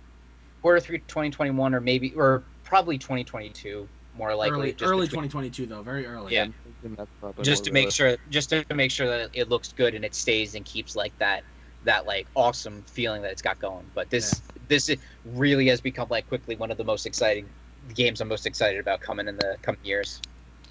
[0.62, 4.60] quarter three 2021 or maybe or probably 2022 more likely.
[4.60, 6.34] early early between- 2022 though, very early.
[6.34, 6.44] Yeah.
[6.44, 8.20] I'm thinking that's probably just to make realistic.
[8.20, 11.18] sure just to make sure that it looks good and it stays and keeps like
[11.18, 11.44] that
[11.86, 14.96] that like awesome feeling that it's got going but this this
[15.34, 17.50] really has become like quickly one of the most exciting
[17.96, 20.22] games i'm most excited about coming in the coming years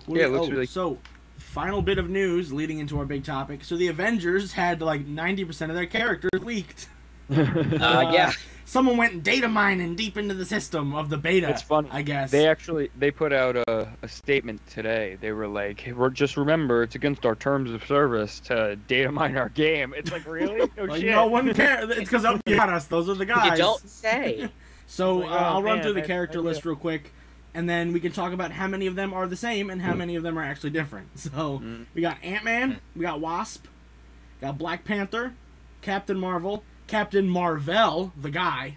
[0.06, 0.98] What Yeah, do it looks oh, really- So,
[1.38, 3.64] final bit of news leading into our big topic.
[3.64, 6.88] So the Avengers had like 90% of their characters leaked.
[7.30, 8.32] uh, yeah
[8.64, 11.48] Someone went data mining deep into the system of the beta.
[11.50, 11.88] It's funny.
[11.90, 12.30] I guess.
[12.30, 15.18] They actually they put out a, a statement today.
[15.20, 19.10] They were like, hey, we're, "Just remember, it's against our terms of service to data
[19.10, 20.70] mine our game." It's like, really?
[20.76, 21.10] No like, shit.
[21.10, 21.90] no one cares.
[21.90, 22.84] It's because you got us.
[22.84, 23.58] Those are the you guys.
[23.58, 24.48] don't say
[24.86, 27.12] So Like, uh, oh, I'll run through the I- character I- list real quick,
[27.54, 29.94] and then we can talk about how many of them are the same and how
[29.94, 31.08] many of them are actually different.
[31.18, 31.86] So Mm.
[31.94, 33.66] we got Ant Man, we got Wasp,
[34.40, 35.34] got Black Panther,
[35.82, 38.76] Captain Marvel, Captain Marvel, the guy,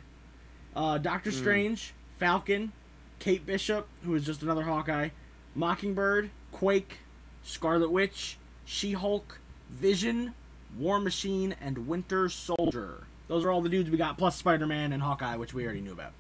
[0.75, 1.33] uh, Doctor Mm.
[1.33, 2.71] Strange, Falcon,
[3.19, 5.09] Kate Bishop, who is just another Hawkeye,
[5.55, 6.97] Mockingbird, Quake,
[7.43, 10.33] Scarlet Witch, She Hulk, Vision,
[10.77, 13.03] War Machine, and Winter Soldier.
[13.27, 15.81] Those are all the dudes we got, plus Spider Man and Hawkeye, which we already
[15.81, 16.12] knew about.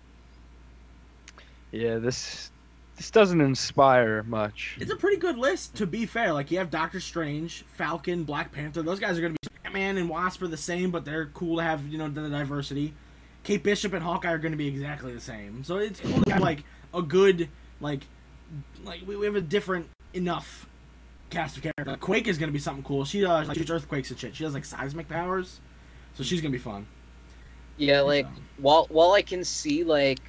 [1.73, 2.51] Yeah, this
[2.95, 4.77] this doesn't inspire much.
[4.79, 6.31] It's a pretty good list, to be fair.
[6.31, 8.83] Like, you have Doctor Strange, Falcon, Black Panther.
[8.83, 9.55] Those guys are going to be.
[9.65, 12.93] Ant-Man and Wasp are the same, but they're cool to have, you know, the diversity.
[13.43, 15.63] Kate Bishop and Hawkeye are going to be exactly the same.
[15.63, 17.49] So it's cool to have, like, a good,
[17.81, 18.01] like,
[18.85, 20.69] like, we, we have a different enough
[21.31, 21.87] cast of characters.
[21.87, 23.03] Like, Quake is going to be something cool.
[23.03, 24.35] She, uh, like, shoots earthquakes and shit.
[24.35, 25.59] She has, like, seismic powers.
[26.13, 26.85] So she's going to be fun.
[27.77, 30.19] yeah like So- while while i can see like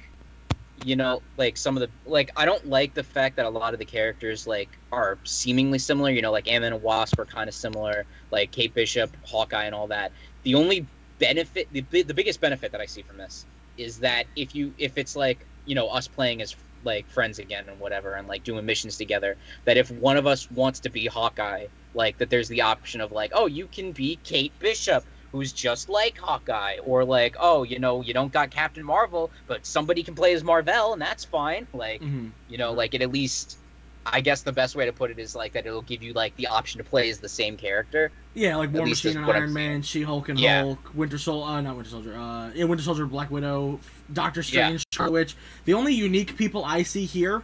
[0.83, 3.73] you know like some of the like i don't like the fact that a lot
[3.73, 7.47] of the characters like are seemingly similar you know like Ant-Man and wasp are kind
[7.47, 10.11] of similar like kate bishop hawkeye and all that.
[10.43, 10.85] The only
[11.19, 13.45] benefit the, the biggest benefit that i see from this
[13.77, 17.65] is that if you if it's like you know us playing as like friends again
[17.69, 21.05] and whatever and like doing missions together that if one of us wants to be
[21.05, 25.05] hawkeye like that there's the option of like oh you can be kate bishop
[25.35, 29.65] who's just like Hawkeye, or like, oh, you know, you don't got Captain Marvel, but
[29.65, 31.67] somebody can play as Marvel, and that's fine.
[31.73, 32.31] Like, Mhm.
[32.47, 33.57] you know, like it at least,
[34.05, 36.33] I guess the best way to put it is like that it'll give you like
[36.37, 38.11] the option to play as the same character.
[38.33, 40.61] Yeah, like War Machine and what I'm Iron Man, She Hulk and Yeah.
[40.61, 43.81] Hulk, Winter Soldier, uh, not Winter Soldier, uh, yeah, Winter Soldier, Black Widow,
[44.13, 44.45] Doctor Yeah.
[44.45, 45.35] Strange, Scarlet Witch.
[45.65, 47.43] The only unique people I see here,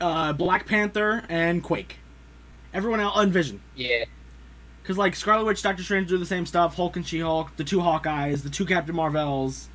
[0.00, 1.98] uh, Black Panther and Quake.
[2.74, 3.60] Everyone else, and Vision.
[3.76, 4.04] Yeah,
[4.88, 7.62] Because, like, Scarlet Witch, Doctor Strange do the same stuff, Hulk and She Hulk, the
[7.62, 9.68] two Hawkeyes, the two Captain Marvels,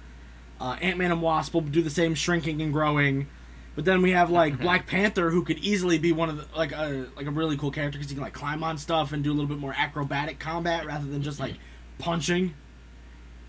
[0.60, 3.28] uh, Ant Man and Wasp will do the same shrinking and growing.
[3.76, 6.72] But then we have like Black Panther, who could easily be one of the like
[6.72, 9.30] a like a really cool character because he can like climb on stuff and do
[9.30, 11.54] a little bit more acrobatic combat rather than just like
[12.00, 12.56] punching.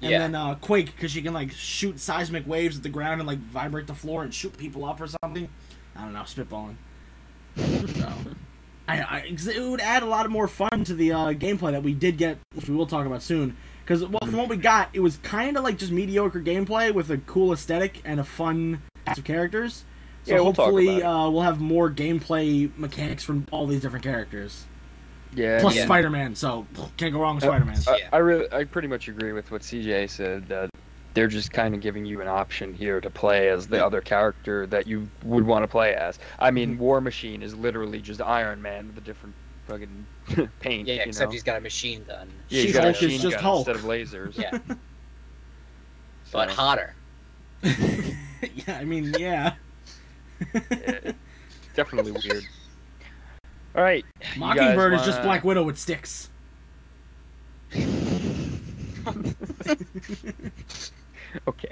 [0.03, 0.19] And Yeah.
[0.19, 3.39] then uh, Quake because she can like shoot seismic waves at the ground and like
[3.39, 5.49] vibrate the floor and shoot people up or something.
[5.97, 6.77] I don't know, spitballing.
[7.57, 8.13] so,
[8.87, 11.95] I, I it would add a lot more fun to the uh, gameplay that we
[11.95, 13.57] did get, which we will talk about soon.
[13.83, 17.11] Because well, from what we got, it was kind of like just mediocre gameplay with
[17.11, 19.85] a cool aesthetic and a fun cast of characters.
[20.25, 23.83] So Yeah, we'll talk hopefully, about uh, we'll have more gameplay mechanics from all these
[23.83, 24.65] different characters.
[25.35, 25.61] Yeah.
[25.61, 25.85] Plus Yeah.
[25.85, 26.67] Spider-Man, so
[26.97, 27.79] can't go wrong with Uh, Spider-Man.
[27.89, 30.49] I, I really, I pretty much agree with what CJ said.
[30.49, 30.71] That
[31.15, 34.67] they're just kind of giving you an option here to play as the other character
[34.67, 36.19] that you would want to play as.
[36.39, 36.55] I Mm-hmm.
[36.55, 39.35] mean, War Machine is literally just Iron Man with a different
[39.69, 40.07] fucking
[40.61, 40.87] paint.
[40.89, 40.95] yeah.
[40.95, 41.33] you Except know?
[41.33, 43.69] he's got a machine gun, yeah, he's got a She-Hulk is machine just gun Hulk.
[43.69, 44.37] instead of lasers.
[44.37, 44.59] Yeah.
[46.33, 46.95] but hotter.
[47.63, 49.55] yeah, I mean, yeah.
[50.53, 51.13] yeah,
[51.75, 52.45] definitely weird.
[53.77, 54.05] All right.
[54.21, 56.29] you guys Mockingbird is just Black Widow with sticks.
[61.49, 61.69] okay.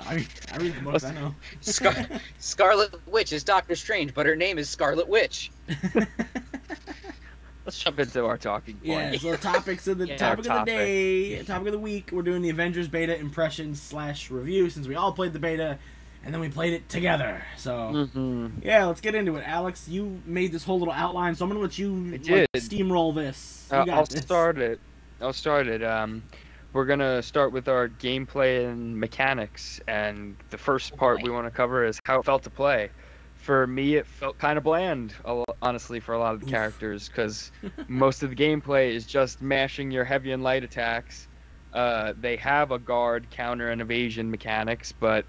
[0.00, 1.34] I, I read the books, I know.
[1.60, 1.94] Scar-
[2.38, 5.50] Scarlet Witch is Doctor Strange, but her name is Scarlet Witch.
[7.64, 9.22] let's jump into our talking Yeah, points.
[9.22, 12.10] so topics of the Yeah, topic our of the day, topic of the week.
[12.12, 15.78] We're doing the Avengers beta impression slash review since we all played the beta,
[16.24, 17.42] and then we played it together.
[17.56, 19.44] So hmm yeah, let's get into it.
[19.46, 23.68] Alex, you made this whole little outline, so I'm gonna let you like, steamroll this.
[23.70, 24.22] You Uh, got I'll this.
[24.22, 24.80] start it.
[25.20, 25.82] I'll start it.
[25.82, 26.22] Um,
[26.74, 31.50] we're gonna start with our gameplay and mechanics, and the first part we want to
[31.52, 32.92] cover is how it felt to play.
[33.36, 35.14] For me, it felt kind of bland,
[35.62, 37.50] honestly, for a lot of the characters, because
[37.88, 41.28] most of the gameplay is just mashing your heavy and light attacks.
[41.72, 45.26] Uh, they have a guard, counter, and evasion mechanics, but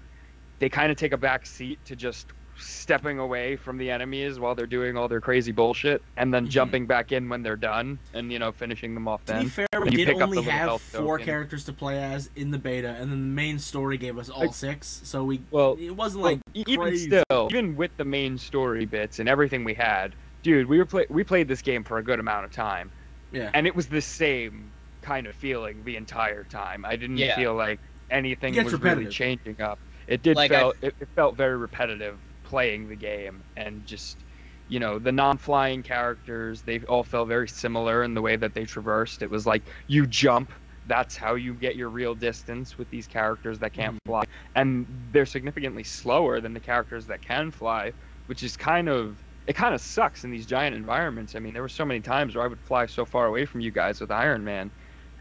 [0.60, 4.54] they kind of take a back seat to just stepping away from the enemies while
[4.54, 6.50] they're doing all their crazy bullshit, and then Mhm.
[6.50, 9.50] jumping back in when they're done, and you know finishing them off Then To be
[9.50, 11.24] fair, we you did only have four token.
[11.26, 14.40] characters to play as in the beta, and then the main story gave us all
[14.46, 15.00] Like- six.
[15.04, 18.84] So we Well, it wasn't Well, like e- even still, even with the main story
[18.84, 22.02] bits and everything we had, dude, we were play- we played this game for a
[22.02, 22.90] good amount of time,
[23.32, 23.50] yeah.
[23.54, 24.70] and it was the same
[25.02, 26.84] kind of feeling the entire time.
[26.84, 27.36] I didn't Yeah.
[27.36, 27.78] feel like
[28.10, 28.98] anything was repetitive.
[28.98, 29.78] really changing up.
[30.08, 32.16] It did Like, I- felt it, it felt very repetitive
[32.46, 34.24] playing the game, and just
[34.68, 38.64] you know the non-flying characters they all felt very similar in the way that they
[38.64, 39.22] traversed.
[39.22, 40.52] It was like you jump.
[40.84, 45.26] That's how you get your real distance with these characters that can't fly and they're
[45.26, 47.92] significantly slower than the characters that can fly,
[48.26, 51.34] which is kind of it kind of sucks in these giant environments.
[51.36, 53.60] I mean, there were so many times where I would fly so far away from
[53.60, 54.72] you guys with Iron Man,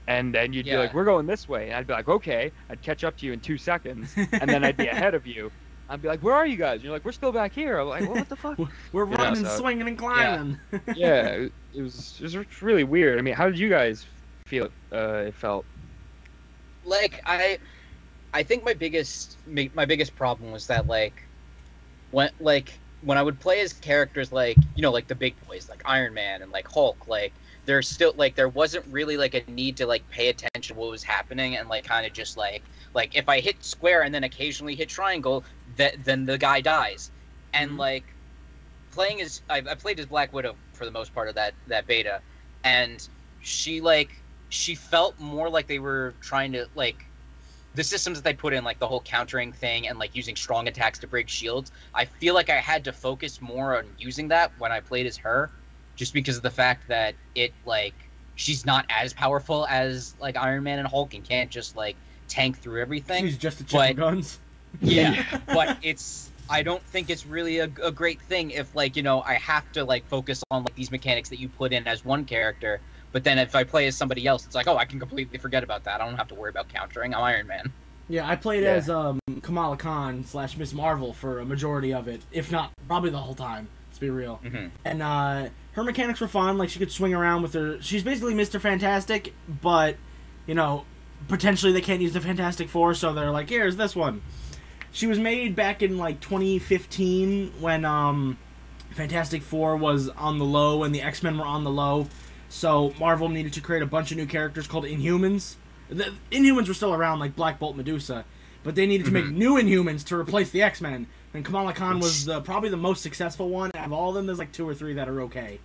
[0.08, 2.82] and then you'd be like, "We're going this way," and I'd be like, "Okay." I'd
[2.84, 5.52] catch up to you in two seconds, and then I'd be ahead of you.
[5.90, 7.88] I'd be like, "Where are you guys?" And you're like, "We're still back here." I'm
[7.88, 8.58] like, well, "What the fuck?"
[8.92, 10.60] We're Yeah, running, so- swinging, and climbing.
[10.96, 13.20] yeah, it, it was it was really weird.
[13.20, 14.06] I mean, how did you guys
[14.48, 14.70] feel?
[14.92, 15.66] Uh, it felt.
[16.86, 17.60] like I,
[18.34, 21.24] I think my biggest my my biggest problem was that like,
[22.12, 25.70] when like when I would play as characters like you know like the big boys
[25.70, 27.34] like Iron Man and like Hulk like
[27.66, 30.90] there's still like there wasn't really like a need to like pay attention to what
[30.92, 32.62] was happening and like kind of just like
[32.94, 35.44] like if I hit square and then occasionally hit triangle
[35.78, 37.12] that then the guy dies
[37.54, 37.78] and Mhm.
[37.78, 38.04] like
[38.92, 41.86] playing as I, I played as Black Widow for the most part of that that
[41.88, 42.22] beta
[42.64, 43.08] and
[43.42, 44.10] she like
[44.50, 47.06] she felt more like they were trying to like
[47.76, 50.68] the systems that they put in like the whole countering thing and like using strong
[50.68, 54.52] attacks to break shields i feel like i had to focus more on using that
[54.60, 55.50] when i played as her
[55.98, 57.94] just because of the fact that it like
[58.36, 61.96] she's not as powerful as like iron man and hulk and can't just like
[62.30, 64.40] tank through everything She's just a check of but- guns.
[64.82, 69.04] Yeah but it's i don't think it's really a, a great thing if like you
[69.04, 72.04] know i have to like focus on like these mechanics that you put in as
[72.06, 72.80] one character
[73.12, 75.64] but then if i play as somebody else it's like oh i can completely forget
[75.64, 77.72] about that i don't have to worry about countering i'm iron man
[78.08, 78.74] Yeah, I played Yeah.
[78.74, 83.10] as um, Kamala Khan slash Miss Marvel for a majority of it, if not probably
[83.10, 83.68] the whole time.
[83.90, 84.40] Let's be real.
[84.46, 84.70] Mhm.
[84.86, 86.60] And uh, her mechanics were fun.
[86.60, 87.82] Like she could swing around with her.
[87.82, 89.96] She's basically Mister Fantastic, but
[90.46, 90.86] you know,
[91.28, 94.22] potentially they can't use the Fantastic Four, so they're like, here's this one.
[94.96, 98.38] She was made back in like 2015 when um,
[98.92, 102.08] Fantastic Four was on the low and the X Men were on the low.
[102.48, 105.56] So Marvel needed to create a bunch of new characters called Inhumans.
[105.90, 108.24] The Inhumans were still around, like Black Bolt, Medusa,
[108.64, 111.08] but they needed to make new Inhumans to replace the X Men.
[111.34, 113.72] And Kamala Khan was the probably the most successful one.
[113.76, 115.60] Out of all of them, there's like two or three that are okay,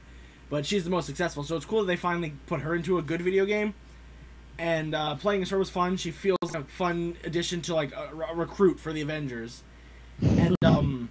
[0.48, 1.44] but she's the most successful.
[1.44, 3.74] So it's cool that they finally put her into a good video game.
[4.60, 5.96] And uh, playing as her was fun.
[5.96, 9.62] She feels like a fun addition to like a, a recruit for the Avengers.
[10.20, 11.08] And um,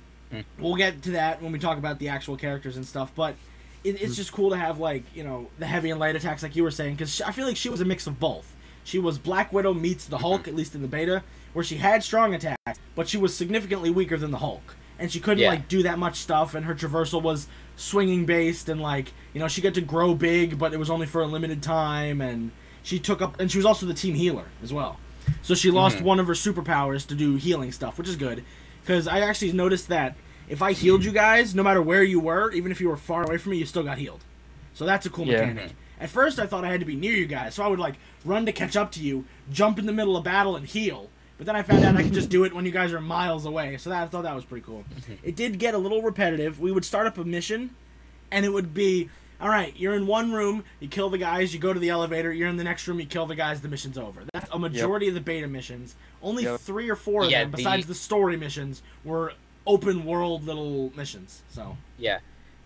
[0.59, 3.11] we'll get to that when we talk about the actual characters and stuff.
[3.15, 3.35] But
[3.83, 6.55] it, it's just cool to have like you know the heavy and light attacks like
[6.55, 8.55] you were saying because I feel like she was a mix of both.
[8.83, 12.03] She was Black Widow meets the Hulk at least in the beta, where she had
[12.03, 15.49] strong attacks, but she was significantly weaker than the Hulk, and she couldn't Yeah.
[15.49, 16.53] like do that much stuff.
[16.53, 20.59] And her traversal was swinging based, and like you know she got to grow big,
[20.59, 22.21] but it was only for a limited time.
[22.21, 22.51] And
[22.83, 24.99] she took up, and she was also the team healer as well.
[25.41, 26.01] So she lost Mhm.
[26.03, 28.43] one of her superpowers to do healing stuff, which is good.
[28.81, 30.15] Because I actually noticed that
[30.47, 33.23] if I healed you guys, no matter where you were, even if you were far
[33.23, 34.23] away from me, you still got healed.
[34.73, 35.41] So that's a cool Yeah.
[35.45, 35.71] mechanic.
[35.99, 37.95] At first, I thought I had to be near you guys, so I would like
[38.25, 41.09] run to catch up to you, jump in the middle of battle, and heal.
[41.37, 43.45] But then I found out I could just do it when you guys are miles
[43.45, 43.77] away.
[43.77, 44.83] So that, I thought that was pretty cool.
[45.23, 46.59] It did get a little repetitive.
[46.59, 47.71] We would start up a mission,
[48.31, 49.09] and it would be,
[49.41, 52.33] all right, you're in one room, you kill the guys, you go to the elevator,
[52.33, 54.21] you're in the next room, you kill the guys, the mission's over.
[54.33, 55.95] That's a majority of the beta missions.
[56.21, 56.59] Only Yep.
[56.61, 59.33] three or four of Yeah, them, besides the- the story missions, were
[59.65, 61.41] open world little missions.
[61.49, 62.19] So Yeah.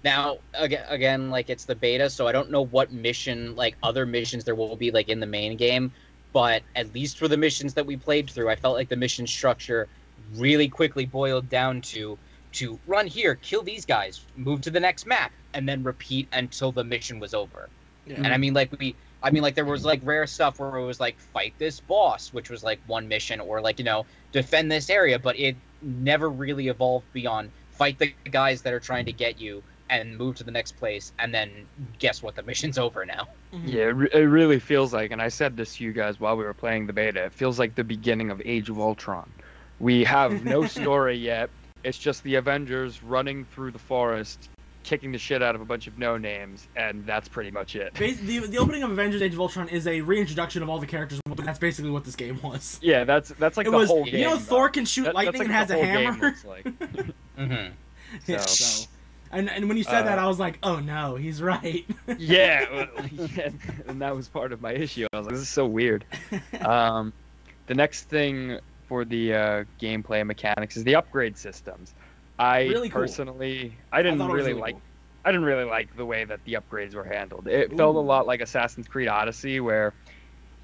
[0.03, 4.05] Now again, again, like it's the beta, so I don't know what mission, like other
[4.05, 5.91] missions, there will be like in the main game.
[6.33, 9.27] But at least for the missions that we played through, I felt like the mission
[9.27, 9.87] structure
[10.35, 12.17] really quickly boiled down to
[12.53, 16.71] to run here, kill these guys, move to the next map, and then repeat until
[16.71, 17.69] the mission was over.
[18.05, 18.15] Yeah.
[18.17, 20.85] And I mean, like we, I mean, like there was like rare stuff where it
[20.85, 24.71] was like fight this boss, which was like one mission, or like you know defend
[24.71, 29.11] this area, but it never really evolved beyond fight the guys that are trying to
[29.11, 31.49] get you and move to the next place, and then
[31.99, 32.35] guess what?
[32.35, 33.27] The mission's over now.
[33.53, 33.61] Mhm.
[33.65, 36.35] Yeah, it, re- it really feels like, and I said this to you guys while
[36.35, 37.25] we were playing the beta.
[37.25, 39.29] It feels like the beginning of Age of Ultron.
[39.79, 41.49] We have no story yet.
[41.83, 44.49] It's just the Avengers running through the forest,
[44.83, 47.93] kicking the shit out of a bunch of no names, and that's pretty much it.
[47.93, 50.85] Bas- the, the opening of Avengers: Age of Ultron is a reintroduction of all the
[50.87, 51.19] characters.
[51.25, 52.79] But that's basically what this game was.
[52.81, 54.15] Yeah, that's that's like it the was, whole game.
[54.15, 54.39] you know, though.
[54.39, 56.27] Thor can shoot That- lightning that's and has a hammer.
[56.27, 56.65] looks like.
[57.37, 57.73] Mm-hmm.
[58.27, 58.87] Yeah, So- so,
[59.31, 61.83] and and when you said that, Uh, I was like, oh no, he's right.
[62.19, 63.49] yeah, yeah,
[63.87, 65.07] and that was part of my issue.
[65.11, 66.05] I was like, this is so weird.
[66.63, 67.11] Um,
[67.65, 71.93] the next thing for the uh, gameplay mechanics is the upgrade systems.
[72.39, 73.01] I Really cool.
[73.01, 74.73] personally, I didn't it was really, like.
[74.73, 74.83] cool.
[75.25, 77.47] I didn't really like the way that the upgrades were handled.
[77.47, 79.93] It felt a lot like Assassin's Creed Odyssey, where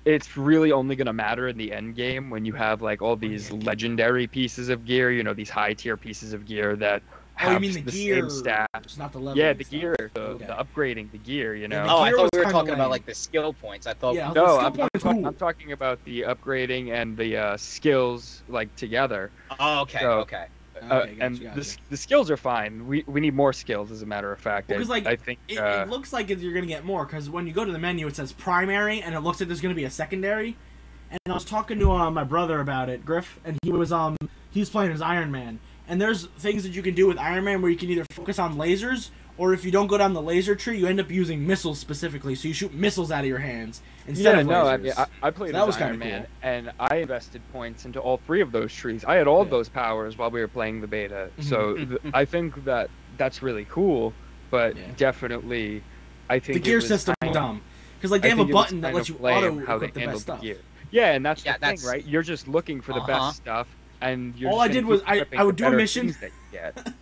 [0.04, 3.16] it's really only going to matter in the end game when you have like all
[3.16, 5.12] these legendary pieces of gear.
[5.12, 7.04] You know, these high tier pieces of gear that
[7.42, 8.16] Oh, you mean the, the gear?
[8.22, 8.70] same stat.
[8.76, 9.38] It's not the level.
[9.38, 10.46] Yeah, the gear, the, Okay.
[10.46, 11.56] the upgrading the gear.
[11.56, 11.84] You Yeah, know.
[11.86, 13.88] the Oh, I thought we were kinda talking about like the skill points.
[13.88, 14.16] I thought.
[14.16, 18.44] Yeah, No, I'm, I'm, is talk- I'm talking about the upgrading and the uh, skills
[18.50, 19.32] like together.
[19.60, 20.46] Oh, okay, So- okay.
[20.82, 21.60] Uh, Okay, gotcha, and the, gotcha.
[21.60, 22.88] s- the skills are fine.
[22.88, 24.70] We we need more skills, as a matter of fact.
[24.70, 25.40] Well, like, I think.
[25.50, 27.78] It, uh, it looks like you're gonna get more because when you go to the
[27.80, 30.56] menu, it says primary, and it looks like there's gonna be a secondary.
[31.12, 34.16] And I was talking to uh, my brother about it, Griff, and he was um
[34.52, 35.60] he was playing as Iron Man.
[35.90, 38.38] And there's things that you can do with Iron Man where you can either focus
[38.38, 41.46] on lasers, or if you don't go down the laser tree, you end up using
[41.48, 42.36] missiles specifically.
[42.36, 44.82] So you shoot missiles out of your hands instead yeah, of no, I lasers.
[44.84, 46.30] mean, I, I played So that was kinda Iron Man, cool.
[46.44, 49.04] and I invested points into all three of those trees.
[49.04, 49.52] I had all of Yeah.
[49.52, 51.90] those powers while we were playing the beta, so Mhm.
[52.04, 54.14] th- I think that that's really cool.
[54.52, 54.84] But Yeah.
[54.98, 55.82] definitely,
[56.30, 57.62] I think the gear system kind was of- dumb
[57.98, 59.66] because like they I have a think it was button that lets you lame auto
[59.66, 60.42] how they equip the handled best stuff.
[60.42, 60.58] gear.
[60.92, 62.06] Yeah, and that's Yeah, the that's- thing, right?
[62.06, 63.28] You're just looking for the Uh-huh.
[63.28, 63.68] best stuff,
[64.02, 66.08] and you're All I did was I- I would do a mission.
[66.08, 66.94] things that you get.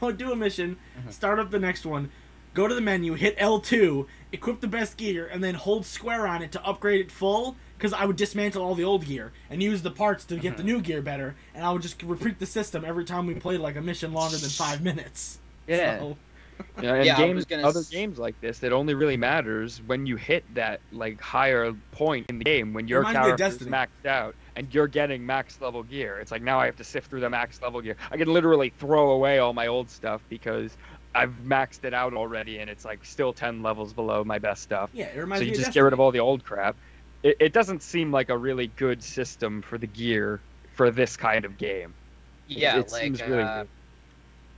[0.00, 0.76] I would do a mission,
[1.10, 2.10] start up the next one,
[2.54, 6.42] go to the menu, hit L2, equip the best gear, and then hold square on
[6.42, 7.56] it to upgrade it full.
[7.78, 10.62] Because I would dismantle all the old gear and use the parts to get the
[10.62, 13.74] new gear better, and I would just repeat the system every time we played like
[13.74, 15.38] a mission longer than five minutes.
[15.66, 15.98] Yeah.
[15.98, 16.16] So,
[16.80, 19.80] You know, and Yeah, games, gonna other s- games like this, it only really matters
[19.82, 23.36] when you hit that like higher point in the game when your reminds me of
[23.36, 23.70] character's Destiny.
[23.70, 26.18] maxed out and you're getting max level gear.
[26.18, 27.96] It's like now I have to sift through the max level gear.
[28.10, 30.76] I can literally throw away all my old stuff because
[31.14, 34.90] I've maxed it out already, and it's like still ten levels below my best stuff.
[34.92, 36.76] yeah, it reminds So you me just of get rid of all the old crap.
[37.22, 41.44] It, it doesn't seem like a really good system for the gear for this kind
[41.44, 41.94] of game.
[42.54, 43.68] It- Yeah, it, like seems really uh, good.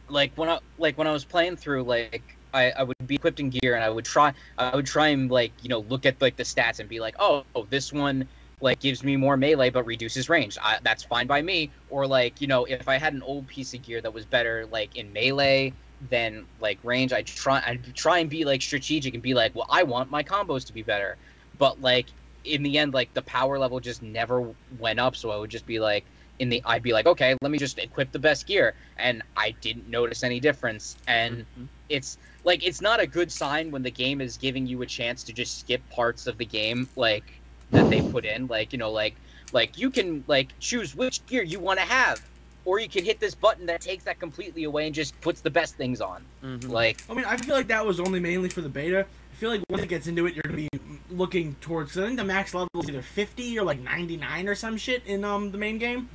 [0.09, 3.41] Like when I like when I was playing through like I, I would be equipped
[3.41, 6.21] in gear and I would try I would try and like you know look at
[6.21, 8.29] like the stats and be like oh, oh this one
[8.61, 10.57] like gives me more melee but reduces range.
[10.63, 11.73] I, that's fine by me.
[11.89, 14.67] Or like you know if I had an old piece of gear that was better
[14.67, 15.73] like in melee
[16.11, 19.67] than like range I'd try I'd try and be like strategic and be like well
[19.71, 21.17] I want my combos to be better.
[21.59, 22.09] But like
[22.45, 25.65] in the end like the power level just never went up so I would just
[25.65, 26.05] be like
[26.39, 29.55] in the I'd be like okay let me just equip the best gear and I
[29.61, 31.67] didn't notice any difference and Mhm.
[31.89, 35.23] it's like it's not a good sign when the game is giving you a chance
[35.25, 37.25] to just skip parts of the game like
[37.71, 39.15] that they put in like you know like
[39.53, 42.21] like you can like choose which gear you want to have
[42.65, 45.51] or you can hit this button that takes that completely away and just puts the
[45.51, 46.69] best things on Mhm.
[46.69, 49.01] like I mean, I feel like that was only mainly for the beta.
[49.33, 50.69] I feel like once it gets into it, you're gonna be
[51.11, 51.93] looking towards.
[51.93, 55.03] Cause I think the max level is either 50 or like 99 or some shit
[55.07, 56.09] in um the main game.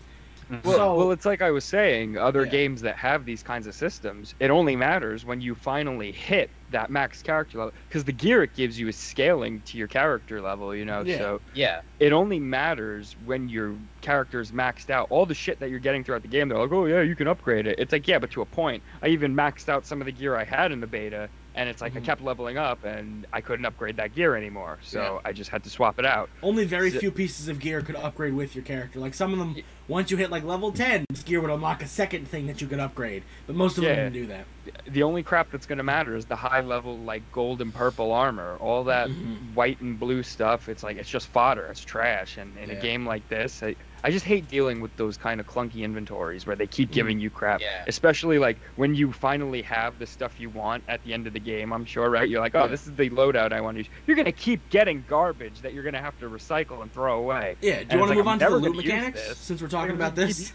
[0.51, 0.67] Mm-hmm.
[0.67, 2.51] Well, So- well, it's like I was saying, other Yeah.
[2.51, 6.89] games that have these kinds of systems, it only matters when you finally hit that
[6.89, 7.73] max character level.
[7.87, 11.01] Because the gear it gives you is scaling to your character level, you know?
[11.01, 11.17] Yeah.
[11.17, 15.07] So yeah it only matters when your character's maxed out.
[15.09, 17.27] All the shit that you're getting throughout the game, they're like, oh, yeah, you can
[17.27, 17.77] upgrade it.
[17.77, 18.81] It's like, yeah, but to a point.
[19.01, 21.81] I even maxed out some of the gear I had in the beta, and it's
[21.81, 22.05] like I Mhm.
[22.05, 24.77] kept leveling up, and I couldn't upgrade that gear anymore.
[24.81, 25.29] So Yeah.
[25.29, 26.29] I just had to swap it out.
[26.43, 28.99] Only very So- few pieces of gear could upgrade with your character.
[28.99, 29.55] Like some of them,
[29.87, 32.67] once you hit like level 10, this gear would unlock a second thing that you
[32.67, 33.23] could upgrade.
[33.47, 34.03] But most of them Yeah.
[34.03, 34.45] didn't do that.
[34.85, 38.11] the only crap that's going to matter is the high level like gold and purple
[38.11, 39.55] armor all that Mhm.
[39.55, 42.75] white and blue stuff it's like it's just fodder it's trash and in Yeah.
[42.75, 46.45] a game like this I, I just hate dealing with those kind of clunky inventories
[46.45, 46.93] where they keep mm.
[46.93, 47.83] giving you crap Yeah.
[47.87, 51.39] especially like when you finally have the stuff you want at the end of the
[51.39, 52.67] game i'm sure right you're like oh Yeah.
[52.67, 55.73] this is the loadout i want to use you're going to keep getting garbage that
[55.73, 58.15] you're going to have to recycle and throw away Yeah, do And you want to
[58.15, 60.51] like, move on to the loot mechanics since we're talking about this?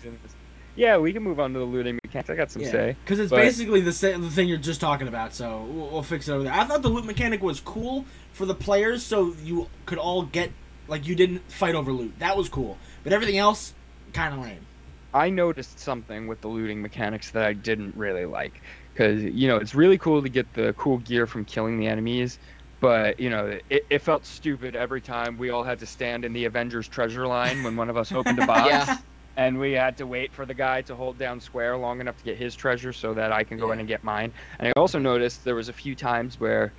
[0.76, 2.30] Yeah, we can move on to the looting mechanics.
[2.30, 2.96] I got some say.
[3.04, 5.32] because it's but- basically the same the thing you're just talking about.
[5.34, 6.52] So we'll, we'll fix it over there.
[6.52, 10.50] I thought the loot mechanic was cool for the players, so you could all get
[10.88, 12.18] like you didn't fight over loot.
[12.18, 13.74] That was cool, but everything else
[14.12, 14.66] kind of lame.
[15.12, 18.60] I noticed something with the looting mechanics that I didn't really like.
[18.92, 22.38] Because, you know, it's really cool to get the cool gear from killing the enemies,
[22.80, 26.32] but, you know, it, it felt stupid every time we all had to stand in
[26.32, 28.68] the Avengers treasure line when one of us opened a box.
[28.68, 28.98] Yeah.
[29.36, 32.24] And we had to wait for the guy to hold down square long enough to
[32.24, 34.32] get his treasure so that I can go in and get mine.
[34.58, 36.72] And I also noticed there was a few times where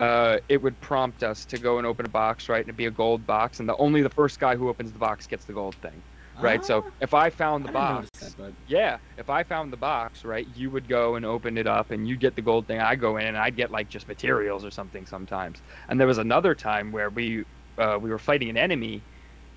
[0.00, 2.60] uh, it would prompt us to go and open a box, right?
[2.60, 4.98] And it'd be a gold box, and the only the first guy who opens the
[4.98, 6.04] box gets the gold thing,
[6.40, 6.64] right?
[6.64, 10.24] So Ah, if I found the I box, that, yeah, if I found the box,
[10.24, 12.80] right, you would go and open it up and you'd get the gold thing.
[12.80, 15.62] I'd go in and I'd get like just materials or something sometimes.
[15.88, 17.44] And there was another time where we
[17.78, 19.04] uh, we were fighting an enemy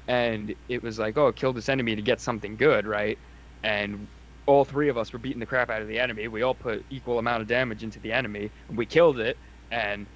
[0.08, 3.20] and it was like, oh, kill this enemy to get something good, right?
[3.64, 4.10] And
[4.48, 6.28] all three of us were beating the crap out of the enemy.
[6.28, 9.38] We all put equal amount of damage into the enemy and we killed it
[9.72, 10.08] and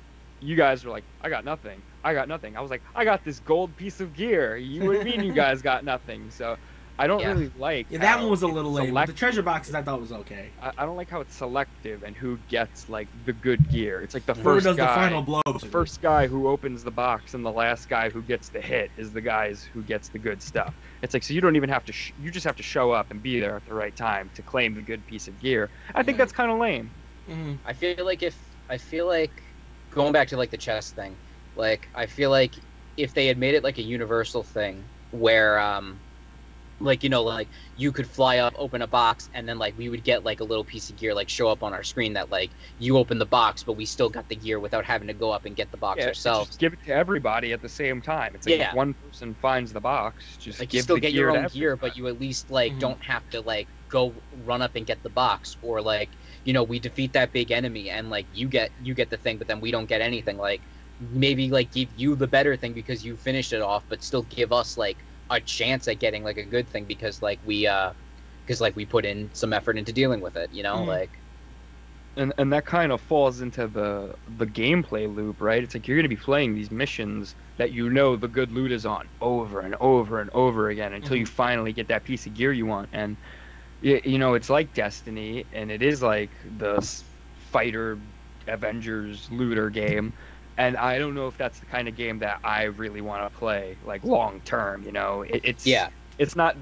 [0.42, 1.82] you guys were like, I got nothing.
[2.04, 2.56] I got nothing.
[2.56, 4.58] I was like, I got this gold piece of gear.
[4.58, 6.30] You what do you mean you guys got nothing?
[6.30, 6.56] So
[6.98, 7.32] I don't Yeah.
[7.34, 8.94] really like yeah, that one was a little lame.
[8.94, 10.50] But the treasure boxes I thought was okay.
[10.62, 14.02] I, I don't like how it's selective and who gets like the good gear.
[14.02, 15.42] It's like the Whoever first does guy, the final blow.
[15.46, 18.92] the first guy who opens the box and the last guy who gets the hit
[18.98, 20.74] is the guys who gets the good stuff.
[21.02, 23.10] It's like so you don't even have to sh- you just have to show up
[23.12, 25.70] and be there at the right time to claim the good piece of gear.
[25.96, 26.92] I think that's kind of lame.
[27.30, 27.58] Mhm.
[27.66, 28.38] I feel like if
[28.70, 29.32] I feel like
[29.96, 31.20] going back to like the chess thing,
[31.56, 32.56] like I feel like
[32.98, 36.04] if they had made it like a universal thing where um
[36.80, 39.90] like you know like you could fly up open a box and then like we
[39.90, 42.30] would get like a little piece of gear like show up on our screen that
[42.30, 45.32] like you open the box but we still got the gear without having to go
[45.32, 48.02] up and get the box Yeah, ourselves Just give it to everybody at the same
[48.02, 48.36] time.
[48.36, 48.68] It's like Yeah.
[48.68, 51.32] if one person finds the box, just like give you still the get gear your
[51.32, 52.80] own gear but you at least like Mhm.
[52.80, 56.64] don't have to like go run up and get the box or like you know
[56.64, 59.62] we defeat that big enemy and like you get you get the thing but then
[59.62, 60.68] we don't get anything like
[61.00, 64.54] maybe like give you the better thing because you finished it off but still give
[64.54, 67.94] us like a chance at getting like a good thing because like we uh
[68.46, 70.86] because like we put in some effort into dealing with it you know Mhm.
[70.86, 71.22] like
[72.18, 75.62] and and that kind of falls into the the gameplay loop, right?
[75.64, 78.72] It's like you're going to be playing these missions that you know the good loot
[78.72, 82.34] is on over and over and over again until you finally get that piece of
[82.34, 82.88] gear you want.
[82.94, 83.18] And
[83.86, 86.82] y- you know, it's like Destiny, and it is like the
[87.34, 88.02] fighter
[88.48, 90.14] Avengers looter game.
[90.58, 93.38] And I don't know if that's the kind of game that I really want to
[93.40, 94.84] play, like long term.
[94.84, 96.58] You know, it, it's yeah it's not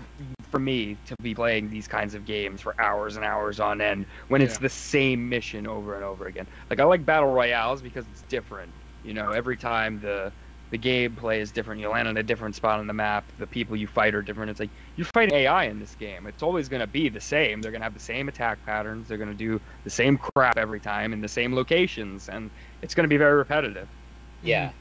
[0.51, 4.07] for me to be playing these kinds of games for hours and hours on end
[4.29, 4.59] when it's Yeah.
[4.59, 6.47] the same mission over and over again.
[6.69, 8.75] Like I like battle royales because it's different.
[9.03, 10.33] You know, every time the
[10.73, 11.79] the gameplay is different.
[11.79, 13.23] You land on a different spot on the map.
[13.37, 14.49] The people you fight are different.
[14.49, 16.25] It's like you're fighting AI in this game.
[16.25, 17.61] It's always going to be the same.
[17.61, 19.07] They're going to have the same attack patterns.
[19.07, 22.49] They're going to do the same crap every time in the same locations, and
[22.81, 23.87] it's going to be very repetitive.
[24.41, 24.71] yeah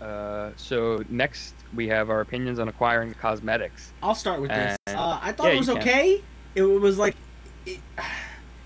[0.00, 3.92] Uh, so next we have our opinions on acquiring the cosmetics.
[4.02, 4.78] I'll start with this.
[4.86, 5.82] Uh, I thought yeah, it was you can.
[5.82, 6.22] okay.
[6.54, 7.14] It was like,
[7.66, 7.78] it,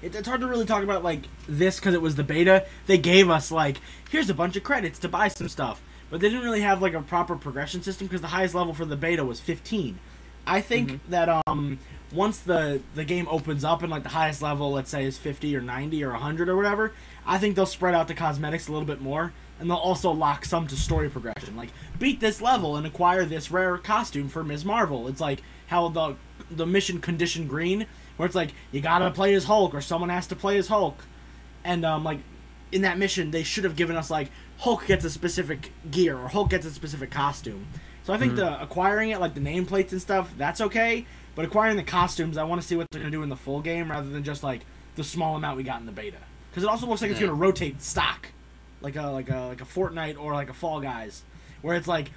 [0.02, 2.66] it, it's hard to really talk about like this because it was the beta.
[2.86, 3.78] They gave us like,
[4.10, 5.80] here's a bunch of credits to buy some stuff,
[6.10, 8.84] but they didn't really have like a proper progression system because the highest level for
[8.84, 9.98] the beta was 15.
[10.46, 11.10] I think Mm-hmm.
[11.10, 11.78] that um
[12.10, 15.54] once the the game opens up and like the highest level, let's say is 50
[15.56, 16.92] or 90 or 100 or whatever,
[17.26, 19.32] I think they'll spread out the cosmetics a little bit more.
[19.60, 21.56] And they'll also lock some to story progression.
[21.56, 24.64] Like, beat this level and acquire this rare costume for Ms.
[24.64, 25.08] Marvel.
[25.08, 26.14] It's like how the
[26.48, 27.86] the mission condition green,
[28.18, 31.02] where it's like you gotta play as Hulk or someone has to play as Hulk,
[31.64, 32.18] and um like
[32.70, 36.28] in that mission they should have given us like Hulk gets a specific gear or
[36.28, 37.66] Hulk gets a specific costume.
[38.04, 41.76] So I think the acquiring it like the nameplates and stuff that's okay, but acquiring
[41.76, 44.08] the costumes I want to see what they're gonna do in the full game rather
[44.10, 44.60] than just like
[44.96, 46.16] the small amount we got in the beta
[46.50, 48.28] because it also looks like it's gonna rotate stock,
[48.80, 51.22] like a like a like a Fortnite or like a Fall Guys,
[51.62, 52.10] where it's like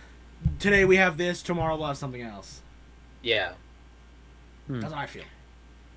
[0.60, 2.62] today we have this, tomorrow we'll have something else.
[3.22, 3.52] yeah
[4.68, 4.80] Hmm.
[4.80, 5.24] That's how I feel.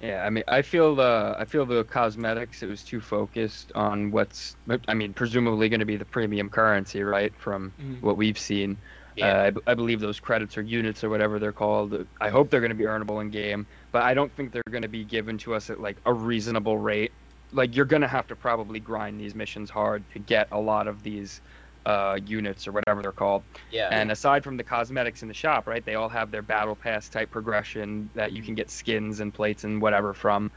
[0.00, 2.62] Yeah, I mean, I feel the I feel the cosmetics.
[2.62, 4.56] It was too focused on what's,
[4.88, 7.34] I mean, presumably going to be the premium currency, right?
[7.38, 8.00] From Mhm.
[8.00, 8.80] what we've seen,
[9.14, 12.06] yeah uh, I, b- I believe those credits or units or whatever they're called.
[12.20, 14.82] I hope they're going to be earnable in game, but I don't think they're going
[14.82, 17.12] to be given to us at like a reasonable rate.
[17.52, 20.88] Like you're going to have to probably grind these missions hard to get a lot
[20.88, 21.40] of these
[21.86, 23.42] uh, units or whatever they're called.
[23.70, 26.74] yeah And aside from the cosmetics in the shop, right, they all have their battle
[26.74, 30.50] pass type progression that you can get skins and plates and whatever from.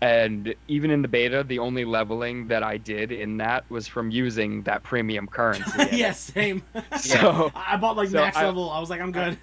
[0.00, 4.10] And even in the beta, the only leveling that I did in that was from
[4.10, 5.70] using that premium currency.
[5.74, 5.92] in it.
[5.94, 6.62] yes, same.
[6.98, 8.70] So I I bought like So max I- level.
[8.70, 9.38] I was like, I'm good.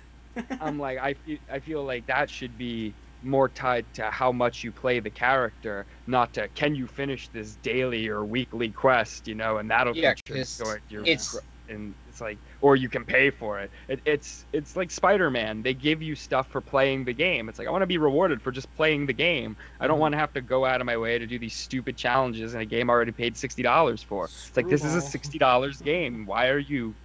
[0.62, 4.64] I'm like, I feel, I feel like that should be more tied to how much
[4.64, 9.36] you play the character, not to can you finish this daily or weekly quest, you
[9.36, 11.36] know, and that'll Yeah, 'cause your it's-
[11.68, 13.72] and it's like or you can pay for it.
[13.88, 15.62] it it's it's like Spider-Man.
[15.64, 17.48] They give you stuff for playing the game.
[17.48, 19.56] It's like I want to be rewarded for just playing the game.
[19.80, 20.02] I don't Mhm.
[20.02, 22.62] want to have to go out of my way to do these stupid challenges in
[22.62, 24.32] a game I already paid sixty dollars for.
[24.50, 26.26] It's like this is a sixty dollars game.
[26.26, 26.98] Why are you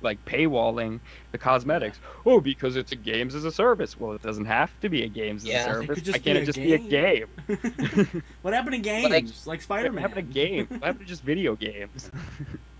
[0.00, 1.00] like paywalling
[1.32, 1.98] the cosmetics?
[2.26, 3.98] Oh, because it's a games as a service.
[3.98, 5.58] Well, it doesn't have to be a games Yeah.
[5.58, 6.02] As a could service.
[6.02, 8.22] just Why be can't a it just be a game?
[8.42, 9.10] what happened to games?
[9.10, 9.94] Like- Like, Spider-Man.
[10.02, 10.70] What happened to games?
[10.70, 12.10] What happened to just video games?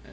[0.04, 0.12] Yeah.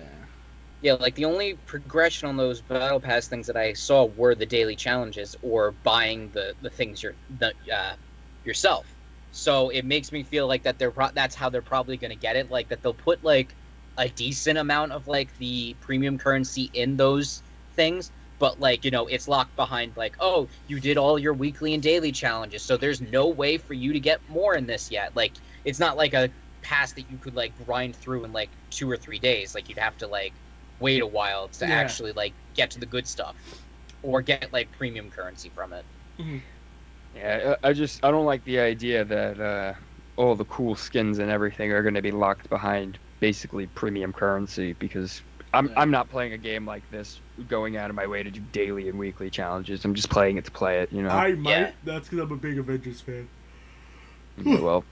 [0.81, 4.45] Yeah, like the only progression on those battle pass things that I saw were the
[4.45, 7.95] daily challenges or buying the the things your the, uh,
[8.43, 8.85] yourself.
[9.31, 12.17] So it makes me feel like that they're pro- that's how they're probably going to
[12.17, 12.51] get it.
[12.51, 13.55] Like that they'll put like
[13.97, 17.43] a decent amount of like the premium currency in those
[17.73, 21.73] things, but like you know it's locked behind like oh you did all your weekly
[21.73, 25.15] and daily challenges, so there's no way for you to get more in this yet.
[25.15, 26.29] Like it's not like a
[26.61, 29.53] pass that you could like grind through in like two or three days.
[29.55, 30.41] Like you'd have to like
[30.79, 31.71] wait a while to Yeah.
[31.71, 33.37] actually like get to the good stuff
[34.01, 35.85] or get like premium currency from it.
[37.13, 39.73] Yeah, I I just I don't like the idea that uh,
[40.17, 44.73] all the cool skins and everything are going to be locked behind basically premium currency
[44.73, 45.21] because
[45.53, 45.73] I'm Yeah.
[45.79, 48.89] I'm not playing a game like this going out of my way to do daily
[48.89, 49.85] and weekly challenges.
[49.85, 51.09] I'm just playing it to play it, you know.
[51.09, 51.49] I might.
[51.51, 51.71] Yeah.
[51.83, 53.27] That's because I'm a big Avengers fan.
[54.43, 54.83] Yeah, well,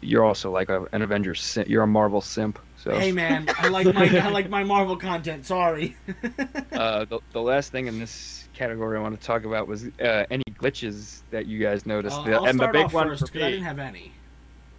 [0.00, 1.42] you're also like a, an Avengers.
[1.42, 2.58] Sim- you're a Marvel simp.
[2.76, 5.44] So Hey man, I like my I like my Marvel content.
[5.46, 5.96] Sorry.
[6.72, 10.24] uh, the the last thing in this category I want to talk about was uh,
[10.30, 12.16] any glitches that you guys noticed.
[12.16, 14.12] I'll, The- I'll and the big off one first for because I didn't have any.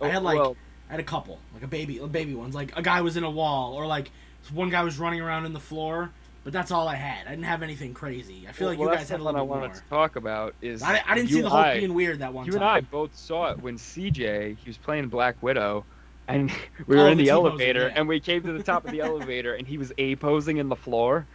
[0.02, 0.56] oh, I had, like, well,
[0.94, 2.54] I had a couple, like a baby, baby ones.
[2.54, 4.12] Like a guy was in a wall, or like
[4.54, 6.12] one guy was running around in the floor.
[6.44, 7.26] But that's all I had.
[7.26, 8.46] I didn't have anything crazy.
[8.48, 9.76] I feel like you guys had a little I wanted more.
[9.76, 10.54] to talk about.
[10.62, 12.62] Is I, I didn't see the and Hulk I- being weird that one You time.
[12.62, 15.84] and I both saw it when CJ he was playing Black Widow,
[16.28, 16.52] and
[16.86, 17.94] we oh, were Oh, in the the elevator, yeah.
[18.00, 20.70] and we came to the top of the elevator, and he was a posing in
[20.70, 21.26] the floor,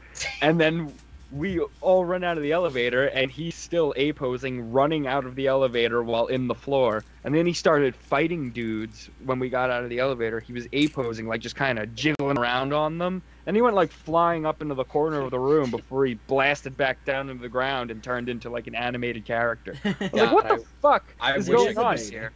[0.40, 0.92] and then
[1.30, 5.34] we all run out of the elevator, and he's still a posing, running out of
[5.34, 9.68] the elevator while in the floor, and then he started fighting dudes when we got
[9.70, 10.40] out of the elevator.
[10.40, 13.76] He was a posing, like just kind of jiggling around on them, and he went
[13.76, 17.42] like flying up into the corner of the room before he blasted back down into
[17.42, 19.74] the ground and turned into like an animated character.
[19.84, 21.96] I was Yeah, like, what I- the fuck I is wish I going could on
[21.98, 22.32] have here?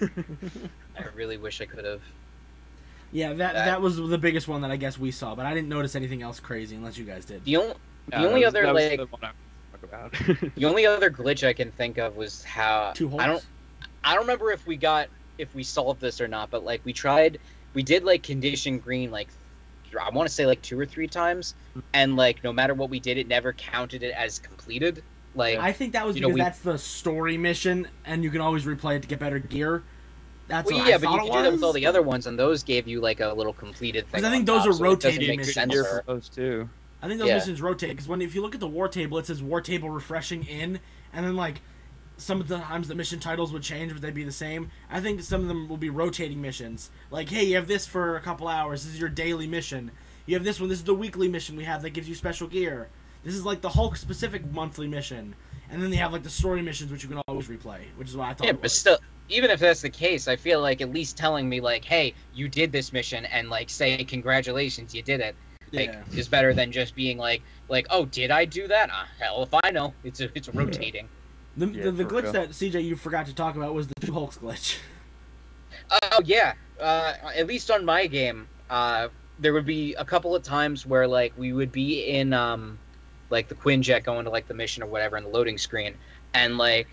[0.98, 2.02] I really wish I could have.
[3.12, 5.54] yeah, that, That- that was the biggest one that I guess we saw, but I
[5.54, 7.44] didn't notice anything else crazy unless you guys did.
[7.44, 7.74] The only No,
[8.08, 10.54] the only was- other like the one I wanted to talk about.
[10.56, 13.24] the only other glitch I can think of was how Two Hulks.
[13.24, 13.44] I don't
[14.04, 16.92] I don't remember if we got if we solved this or not, but like we
[16.92, 17.38] tried
[17.74, 19.28] we did like condition green like
[20.00, 21.80] I want to say like two or three times, hmm.
[21.92, 25.02] and like no matter what we did, it never counted it as completed.
[25.34, 28.30] Like I think that was You know, because we- that's the story mission, and you
[28.30, 29.82] can always replay it to get better gear.
[30.48, 31.86] That's well, what yeah, I but thought you it could do that with all the
[31.86, 34.22] other ones, and those gave you like a little completed thing.
[34.22, 35.54] 'Cause I think those top, are so it doesn't rotating make missions.
[35.54, 36.68] sense for- for those too.
[37.02, 37.34] I think those Yeah.
[37.34, 39.90] missions rotate because when if you look at the war table, it says war table
[39.90, 40.78] refreshing in,
[41.12, 41.60] and then like
[42.16, 44.70] some of the times the mission titles would change, but they'd be the same.
[44.88, 46.90] I think some of them will be rotating missions.
[47.10, 48.84] Like, hey, you have this for a couple hours.
[48.84, 49.90] This is your daily mission.
[50.26, 50.68] You have this one.
[50.68, 52.88] This is the weekly mission we have that gives you special gear.
[53.24, 55.34] This is like the Hulk specific monthly mission,
[55.70, 58.16] and then they have like the story missions which you can always replay, which is
[58.16, 58.44] what I thought.
[58.46, 58.98] Yeah, it but still,
[59.28, 62.48] even if that's the case, I feel like at least telling me like, "Hey, you
[62.48, 65.34] did this mission," and like saying congratulations, you did it,
[65.72, 66.18] like, yeah.
[66.18, 69.54] is better than just being like, like, "Oh, did I do that?" Ah, hell if
[69.64, 69.94] I know.
[70.04, 71.08] It's a, it's rotating.
[71.56, 72.32] The, Yeah, the, the glitch real.
[72.32, 74.78] that CJ you forgot to talk about was the two Hulks glitch.
[75.90, 79.08] Oh yeah, uh, at least on my game, uh,
[79.38, 82.78] there would be a couple of times where like we would be in um,
[83.30, 85.94] like the Quinjet going to like the mission or whatever in the loading screen,
[86.34, 86.88] and like,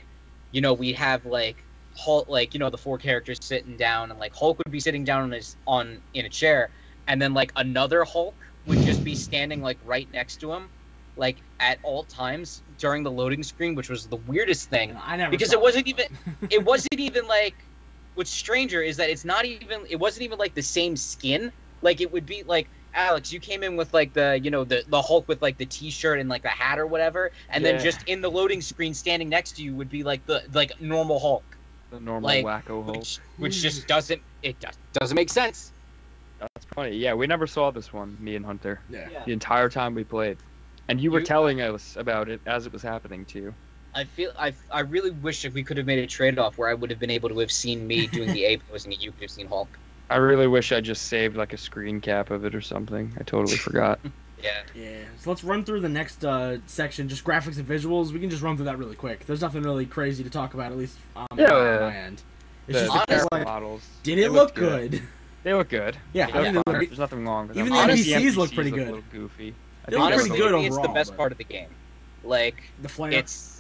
[0.52, 1.64] you know, we'd have like
[1.98, 5.04] Hulk, like you know, the four characters sitting down, and like Hulk would be sitting
[5.04, 6.70] down on his on in a chair,
[7.08, 8.36] and then like another Hulk
[8.66, 10.70] would just be standing like right next to him,
[11.16, 14.96] like at all times during the loading screen, which was the weirdest thing.
[15.04, 16.06] I never because it wasn't even
[16.50, 17.56] it wasn't even like
[18.16, 21.52] what's stranger is that it's not even it wasn't even like the same skin.
[21.82, 24.84] Like it would be like alex you came in with like the you know the
[24.88, 28.02] the hulk with like the t-shirt and like the hat or whatever and then just
[28.08, 31.46] in the loading screen standing next to you would be like the like normal hulk.
[31.92, 32.98] The normal Like, wacko Hulk.
[32.98, 35.72] which which just doesn't it does, doesn't make sense
[36.40, 36.96] That's funny.
[36.98, 39.08] Yeah, we never saw this one, me and Hunter, yeah.
[39.26, 40.38] the entire time we played.
[40.88, 43.54] And you were You- telling us about it as it was happening to you.
[43.96, 46.76] i feel i i really wish if we could have made a trade-off where i
[46.76, 49.22] would have been able to have seen me doing the a posing and you could
[49.24, 49.68] have seen hulk
[50.12, 53.14] I really wish I just saved like a screen cap of it or something.
[53.20, 54.00] I totally forgot.
[54.42, 54.62] Yeah.
[54.74, 55.04] Yeah.
[55.20, 58.14] So let's run through the next uh, section, just graphics and visuals.
[58.14, 59.26] We can just run through that really quick.
[59.28, 62.22] There's nothing really crazy to talk about, at least um, Yeah, on yeah, my end.
[62.70, 63.82] It's The, just the honestly, character like, models.
[64.04, 64.92] did they it look good.
[64.92, 65.02] good?
[65.44, 65.98] They look good.
[66.14, 66.80] Yeah, They I think look they fine.
[66.82, 67.78] look There's nothing wrong with Even them.
[67.88, 68.86] the Honestly, NPCs look pretty A good.
[68.88, 69.54] little goofy.
[69.88, 71.70] They look they're pretty Honestly, good little- it's the best but- part of the game.
[72.24, 73.12] Like the flare.
[73.14, 73.58] it's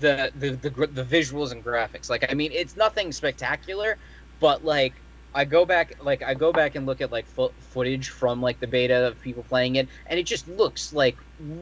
[0.00, 2.08] the the, the gr- the visuals and graphics.
[2.08, 3.96] Like I mean, it's nothing spectacular,
[4.38, 4.92] but like
[5.34, 8.60] I go back like I go back and look at like fo- footage from like
[8.60, 11.16] the beta of people playing it, and it just looks like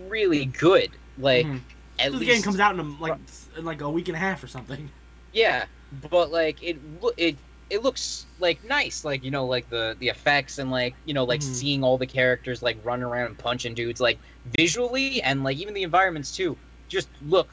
[0.08, 0.90] really good.
[1.16, 1.60] Like Mhm.
[1.98, 3.18] at So the least game comes out in a, like
[3.56, 4.90] in like a week and a half or something.
[5.32, 5.64] yeah,
[6.10, 6.78] but like it
[7.16, 7.36] it
[7.70, 11.24] it looks like nice, like you know, like the the effects and like you know,
[11.24, 11.54] like Mhm.
[11.54, 14.18] seeing all the characters like running around and punching dudes, like
[14.56, 16.56] visually and like even the environments too,
[16.88, 17.48] just look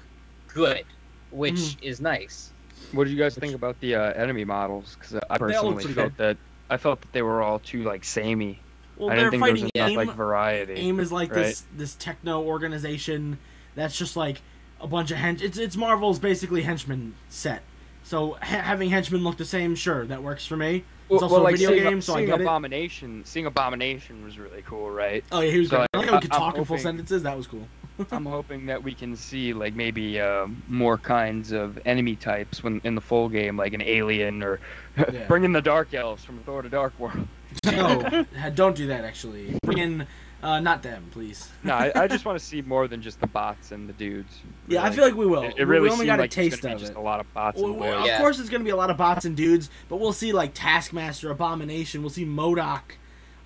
[0.53, 0.83] good,
[1.31, 1.83] which Mhm.
[1.83, 2.51] is nice.
[2.91, 4.95] What did you guys think about the uh, enemy models?
[4.97, 6.37] Because I They all look personally pretty felt that
[6.69, 8.59] I felt that they were all too like samey.
[8.97, 10.07] Well, I they're didn't think there was fighting enough AIM.
[10.07, 10.73] like variety.
[10.75, 11.43] AIM is like right?
[11.43, 13.37] this this techno organization
[13.75, 14.41] that's just like
[14.79, 15.41] a bunch of hench.
[15.41, 17.63] It's it's Marvel's basically henchman set.
[18.05, 20.83] So ha- having henchmen look the same, sure, that works for me.
[21.09, 22.43] It's also a video seeing, game, so I seeing get it.
[22.43, 25.23] Abomination, seeing Abomination was really cool, right?
[25.31, 25.87] Oh yeah, he was So great.
[25.93, 27.23] I I- like how we could I'm talk in full sentences.
[27.23, 27.67] That was cool.
[28.11, 32.79] I'm hoping that we can see like maybe uh, more kinds of enemy types when
[32.83, 34.59] in the full game, like an alien or
[34.97, 35.25] Yeah.
[35.27, 37.27] bring in the Dark Elves from Thor: to Dark World.
[37.65, 38.25] no,
[38.55, 39.03] don't do that.
[39.05, 40.07] Actually, bring in
[40.43, 41.49] uh, not them, please.
[41.63, 44.41] no, I, I just want to see more than just the bots and the dudes.
[44.67, 45.43] Yeah, I feel like we will.
[45.43, 46.97] It, it really we only got a like it's taste gonna of be just it.
[46.97, 48.19] a lot of bots Well, and well, of Yeah.
[48.19, 50.51] course, it's going to be a lot of bots and dudes, but we'll see like
[50.53, 52.01] Taskmaster, Abomination.
[52.01, 52.81] We'll see MODOK.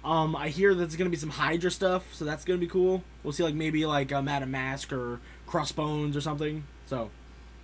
[0.03, 2.65] Um, I hear that there's going to be some Hydra stuff, so that's going to
[2.65, 3.03] be cool.
[3.23, 6.63] We'll see like maybe like uh, Madame Masque or Crossbones or something.
[6.85, 7.09] So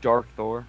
[0.02, 0.66] Dark Thor.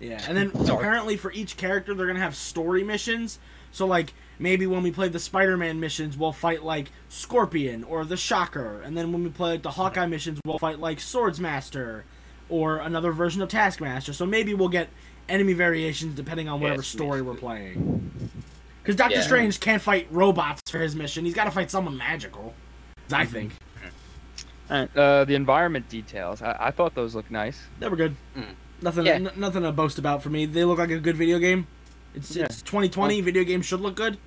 [0.00, 3.38] yeah, and then apparently for each character they're going to have story missions.
[3.76, 8.16] So like maybe when we play the Spider-Man missions, we'll fight like Scorpion or the
[8.16, 12.04] Shocker, and then when we play like the Hawkeye missions, we'll fight like Swordsmaster
[12.48, 14.14] or another version of Taskmaster.
[14.14, 14.88] So maybe we'll get
[15.28, 17.26] enemy variations depending on whatever Yes, story yes.
[17.26, 18.10] we're playing.
[18.82, 19.20] Because Doctor Yeah.
[19.22, 22.54] Strange can't fight robots for his mission; he's got to fight someone magical.
[23.12, 23.32] I Mm-hmm.
[23.32, 23.52] think
[24.70, 26.40] Alright, Uh, the environment details.
[26.40, 27.60] I, I thought those looked nice.
[27.78, 28.16] they were good.
[28.34, 28.44] Mm.
[28.80, 29.12] Nothing, Yeah.
[29.16, 30.46] n- nothing to boast about for me.
[30.46, 31.66] They look like a good video game.
[32.16, 32.44] It's Yeah.
[32.46, 33.20] it's 2020.
[33.20, 34.18] Video games should look good.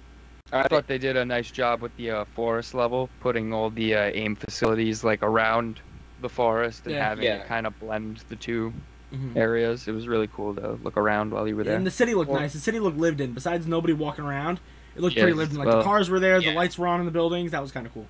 [0.52, 3.96] I thought they did a nice job with the uh, forest level, putting all the
[3.96, 5.80] uh, AIM facilities like around
[6.22, 7.08] the forest and Yeah.
[7.10, 7.36] having Yeah.
[7.38, 8.74] it kind of blend the two
[9.14, 9.36] Mhm.
[9.36, 9.88] areas.
[9.88, 11.76] It was really cool to look around while you were there.
[11.76, 12.54] And the city looked Well- nice.
[12.54, 13.34] The city looked lived in.
[13.34, 14.60] Besides nobody walking around,
[14.96, 15.58] it looked Yes, pretty lived in.
[15.60, 17.52] Like the cars were there, the lights were on in the buildings.
[17.52, 18.08] That was kind of cool.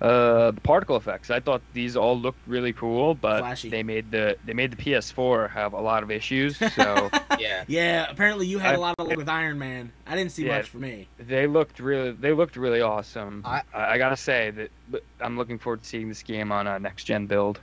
[0.00, 1.30] Uh, the particle effects.
[1.30, 3.68] I thought these all looked really cool, but Flashy.
[3.68, 6.56] they made the they made the PS4 have a lot of issues.
[6.74, 7.64] So Yeah.
[7.68, 9.92] Yeah, apparently you had a I- lot of luck with Iron Man.
[10.06, 10.56] I didn't see Yeah.
[10.58, 11.06] much for me.
[11.18, 13.42] they looked really they looked really awesome.
[13.44, 16.78] I- I, I gotta say that I'm looking forward to seeing this game on a
[16.78, 17.60] next gen build.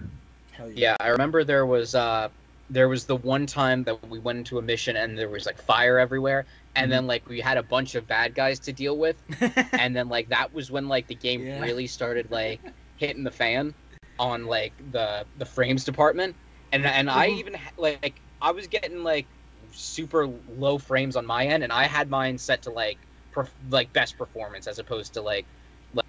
[0.52, 2.30] Hell Yeah, I remember there was uh
[2.70, 5.58] there was the one time that we went into a mission and there was like
[5.62, 6.46] fire everywhere
[6.76, 9.22] and then like we had a bunch of bad guys to deal with
[9.74, 11.62] and then like that was when like the game Yeah.
[11.62, 12.62] really started like
[12.96, 13.74] hitting the fan
[14.20, 16.36] on like the the frames department
[16.72, 17.40] and and I Mhm.
[17.40, 19.28] even like I was getting like
[19.72, 23.00] super low frames on my end and I had mine set to like
[23.34, 25.48] perf- like best performance as opposed to like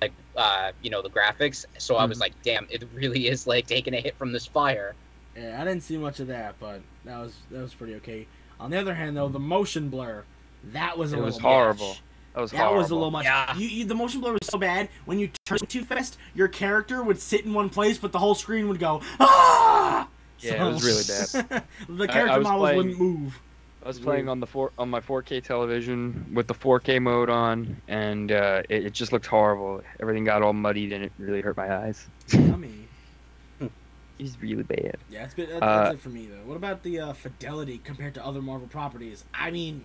[0.02, 2.22] like uh you know the graphics so I was Mhm.
[2.22, 4.96] like damn it really is like taking a hit from this fire
[5.38, 8.26] yeah, I didn't see much of that, but that was that was pretty okay.
[8.60, 10.24] On the other hand, though, the motion blur,
[10.72, 11.42] that was a It little was much.
[11.42, 11.96] horrible.
[12.34, 12.50] That was horrible.
[12.50, 12.82] That horrible.
[12.82, 13.24] was a little much.
[13.24, 13.56] Yeah.
[13.56, 17.02] You, you, the motion blur was so bad when you turn too fast, your character
[17.02, 20.08] would sit in one place, but the whole screen would go ah.
[20.40, 21.64] Yeah, it was really bad.
[21.88, 23.40] the character I was models playing- wouldn't move.
[23.84, 27.80] I was playing on the four on my 4K television with the 4K mode on,
[27.86, 29.82] and uh, it, it just looked horrible.
[30.00, 32.06] Everything got all muddied, and it really hurt my eyes.
[32.34, 32.77] I mean,
[34.18, 34.96] It's really bad.
[35.10, 36.44] yeah, it's been, that, Uh, that's it for me though.
[36.46, 39.24] What about the uh, fidelity compared to other Marvel properties?
[39.32, 39.84] I mean,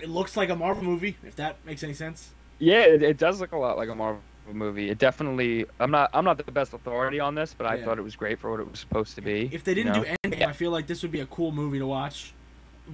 [0.00, 1.16] it looks like a Marvel movie.
[1.24, 2.30] If that makes any sense.
[2.58, 4.20] Yeah, it, it does look a lot like a Marvel
[4.52, 4.90] movie.
[4.90, 5.66] It definitely.
[5.80, 6.10] I'm not.
[6.14, 7.84] I'm not the best authority on this, but I Yeah.
[7.84, 9.50] thought it was great for what it was supposed to be.
[9.52, 10.16] If they didn't you know?
[10.22, 12.32] do Endgame, I feel like this would be a cool movie to watch.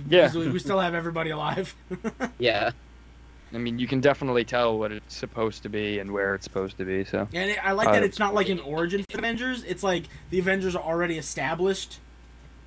[0.08, 0.22] Yeah.
[0.22, 1.74] Because we, we still have everybody alive.
[2.38, 2.70] yeah
[3.52, 6.76] I mean, you can definitely tell what it's supposed to be and where it's supposed
[6.78, 7.04] to be.
[7.04, 9.64] So And I like that Uh, it's not like an origin for Avengers.
[9.64, 11.98] It's like the Avengers are already established,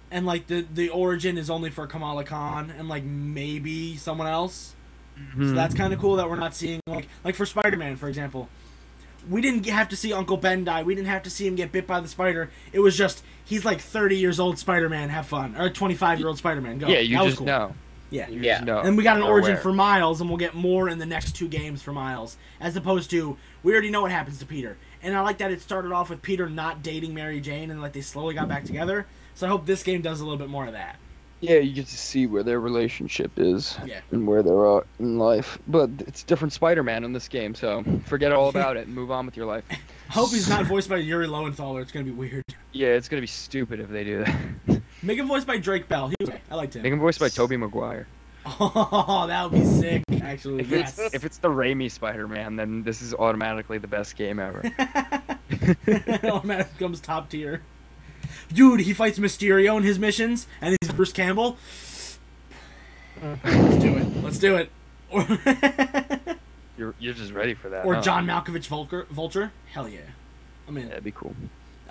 [0.10, 4.74] and like the the origin is only for Kamala Khan and like maybe someone else.
[5.20, 5.50] Mm-hmm.
[5.50, 8.08] So that's kind of cool that we're not seeing like like for Spider Man for
[8.08, 8.50] example.
[9.30, 10.82] We didn't have to see Uncle Ben die.
[10.82, 12.50] We didn't have to see him get bit by the spider.
[12.74, 15.10] It was just he's like 30 years old Spider Man.
[15.10, 16.80] Have fun, or 25 year old Spider Man.
[16.80, 16.88] Go.
[16.88, 17.46] yeah, you that was just cool.
[17.46, 17.76] know.
[18.12, 18.28] Yeah.
[18.30, 18.55] Yeah.
[18.57, 18.80] just know.
[18.82, 19.62] And we got an They're origin aware.
[19.64, 23.09] for Miles, and we'll get more in the next two games for Miles, as opposed
[23.12, 24.78] to we already know what happens to Peter.
[25.01, 27.93] And I like that it started off with Peter not dating Mary Jane, and like
[27.93, 29.07] they slowly got back together.
[29.34, 30.97] So I hope this game does a little bit more of that.
[31.39, 34.01] Yeah, you get to see where their relationship is Yeah.
[34.12, 35.57] and where they're at in life.
[35.68, 39.26] But it's different Spider-Man in this game, so forget all about it and move on
[39.26, 39.64] with your life.
[39.72, 39.78] I
[40.14, 42.43] hope he's not voiced by Yuri Lowenthal, or it's gonna be weird.
[42.74, 44.81] Yeah, it's gonna be stupid if they do that.
[45.04, 46.08] Make him voiced by Drake Bell.
[46.10, 46.93] He was, I liked Make him.
[46.93, 48.08] him voiced by Tobey Maguire.
[48.43, 50.04] Oh, that would be sick.
[50.24, 50.97] Actually, If yes.
[50.97, 54.64] it's if it's the Raimi Spider-Man, then this is automatically the best game ever.
[56.24, 57.62] Automatic comes top tier.
[58.52, 61.58] Dude, he fights Mysterio in his missions, and he's Bruce Campbell.
[63.22, 63.36] Uh-huh.
[63.43, 64.24] Let's do it.
[64.24, 66.38] Let's do it.
[66.78, 67.86] You're you're just ready for that.
[67.86, 68.02] or huh?
[68.02, 69.06] John Malkovich Vulture.
[69.12, 69.52] Vulture.
[69.72, 69.99] Hell yeah.
[70.68, 70.88] I'm in.
[70.89, 71.36] That'd be cool.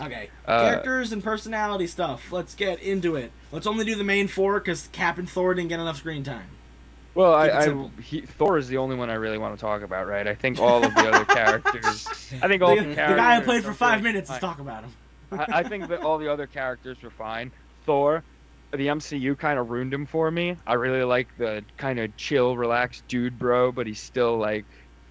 [0.01, 0.30] Okay.
[0.46, 2.32] Uh, Characters and personality stuff.
[2.32, 3.32] Let's get into it.
[3.53, 6.48] Let's only do the main four because Cap and Thor didn't get enough screen time.
[7.14, 9.82] Well, I, Keep I he, Thor is the only one I really want to talk
[9.82, 10.26] about, right?
[10.26, 12.07] I think all of the other characters.
[12.40, 14.30] I think all The, the, the guy I played for five minutes.
[14.30, 14.92] Let's talk about him.
[15.32, 17.51] I, I think that all the other characters were fine.
[17.84, 18.22] Thor,
[18.70, 20.57] the MCU kind of ruined him for me.
[20.66, 24.64] I really like the kind of chill, relaxed dude, bro, but he's still like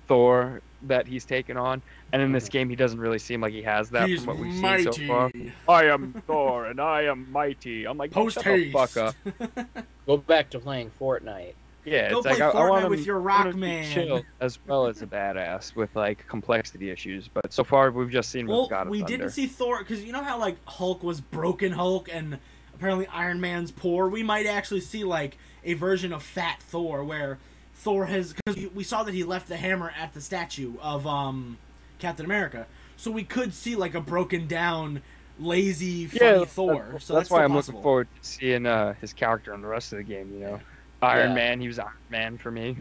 [0.08, 1.82] Thor that he's taken on.
[2.14, 2.52] And in this mm-hmm.
[2.52, 4.84] game, he doesn't really seem like he has that He's from what we've mighty.
[4.84, 5.32] seen so far.
[5.68, 7.86] I am Thor, and I am mighty.
[7.86, 9.16] I'm like, Post shut the fuck up.
[9.40, 9.64] Uh?
[10.08, 11.54] Go back to playing Fortnite.
[11.86, 13.92] Yeah, Go it's like play I, I want him, with your I rock to man.
[13.92, 17.28] chill as well as a badass with like complexity issues.
[17.28, 19.18] But so far, we've just seen Well, with God of we Thunder.
[19.18, 22.38] didn't see Thor because you know how like Hulk was broken Hulk and
[22.76, 24.08] apparently Iron Man's poor.
[24.10, 27.40] We might actually see like a version of Fat Thor where
[27.80, 31.58] Thor has because we saw that he left the hammer at the statue of um
[31.98, 32.68] Captain America,
[32.98, 35.02] so we could see like a broken down,
[35.40, 36.90] lazy, funny yeah, Thor.
[36.92, 37.78] That's, so that's that's why I'm possible.
[37.80, 40.30] looking forward to seeing uh, his character in the rest of the game.
[40.34, 40.60] You know,
[41.02, 41.36] Iron Yeah.
[41.36, 42.76] Man, he was Iron Man for me.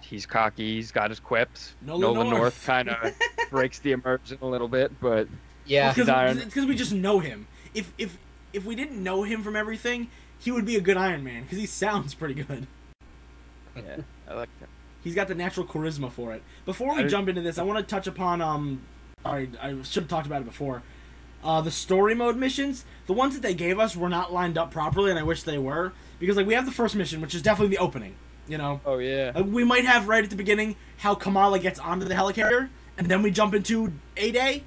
[0.00, 0.76] He's cocky.
[0.76, 1.74] He's got his quips.
[1.82, 2.40] Nolan Nolan North.
[2.40, 3.12] North, kind of
[3.50, 5.28] breaks the immersion a little bit, but
[5.66, 5.92] Yeah.
[5.92, 7.46] He's Iron- Because because we just know him.
[7.74, 8.16] If if
[8.54, 11.58] if we didn't know him from everything, he would be a good Iron Man because
[11.58, 12.66] he sounds pretty good.
[13.76, 14.68] yeah, I like that.
[15.02, 16.42] He's got the natural charisma for it.
[16.66, 18.82] Before we I- jump into this, I want to touch upon um.
[19.22, 20.82] Sorry, I should have talked about it before.
[21.42, 24.70] Uh, the story mode missions, the ones that they gave us were not lined up
[24.70, 27.42] properly, and I wish they were because like we have the first mission, which is
[27.42, 28.14] definitely the opening.
[28.48, 29.32] You know, Oh yeah.
[29.34, 33.08] Uh, we might have right at the beginning how Kamala gets onto the helicarrier, and
[33.08, 34.64] then we jump into A Day,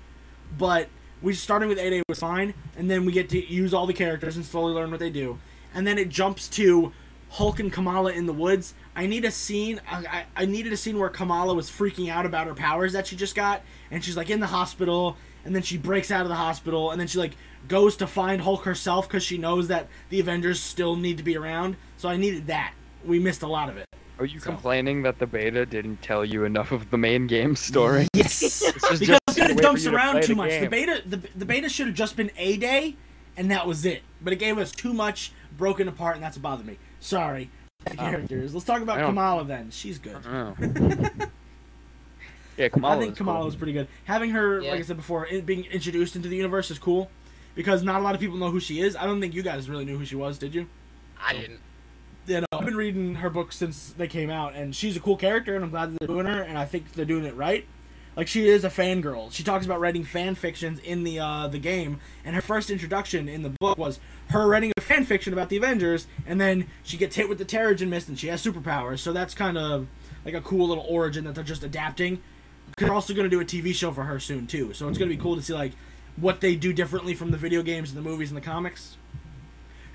[0.57, 0.87] but
[1.21, 3.93] we starting with A Day was fine, and then we get to use all the
[3.93, 5.39] characters and slowly learn what they do,
[5.73, 6.93] and then it jumps to
[7.31, 8.73] Hulk and Kamala in the woods.
[8.95, 9.79] I need a scene.
[9.89, 13.07] I, I, I needed a scene where Kamala was freaking out about her powers that
[13.07, 15.15] she just got, and she's like in the hospital,
[15.45, 17.35] and then she breaks out of the hospital, and then she like
[17.67, 21.37] goes to find Hulk herself because she knows that the Avengers still need to be
[21.37, 21.77] around.
[21.97, 22.73] So I needed that.
[23.05, 23.85] We missed a lot of it.
[24.19, 27.55] Are you So- complaining that the beta didn't tell you enough of the main game
[27.55, 28.07] story?
[28.13, 30.51] Yes, because just it jumps for to around too much.
[30.59, 32.97] The beta, the, the beta should have just been a day,
[33.37, 34.03] and that was it.
[34.21, 36.77] But it gave us too much broken apart, and that's what bothered me.
[36.99, 37.49] Sorry,
[37.85, 38.53] characters.
[38.53, 39.69] Let's talk about Kamala then.
[39.71, 40.17] She's good.
[42.57, 42.95] Yeah, Kamala.
[42.97, 43.45] I think is Kamala cool.
[43.45, 43.87] was pretty good.
[44.05, 44.71] Having her, Yeah.
[44.71, 47.09] like I said before, it being introduced into the universe is cool
[47.55, 48.95] because not a lot of people know who she is.
[48.95, 50.67] I don't think you guys really knew who she was, did you?
[51.19, 51.59] I didn't.
[52.27, 55.17] You know, I've been reading her books since they came out, and she's a cool
[55.17, 57.65] character, and I'm glad that they're doing her, and I think they're doing it right.
[58.15, 59.31] Like she is a fangirl.
[59.31, 63.29] She talks about writing fan fictions in the uh, the game, and her first introduction
[63.29, 63.99] in the book was
[64.31, 67.45] her writing a fan fiction about the Avengers, and then she gets hit with the
[67.45, 68.99] Terrigen Mist, and she has superpowers.
[68.99, 69.87] So that's kind of
[70.25, 72.21] like a cool little origin that they're just adapting.
[72.77, 75.09] They're also going to do a TV show for her soon too, so it's going
[75.09, 75.71] to be cool to see like
[76.17, 78.97] what they do differently from the video games and the movies and the comics.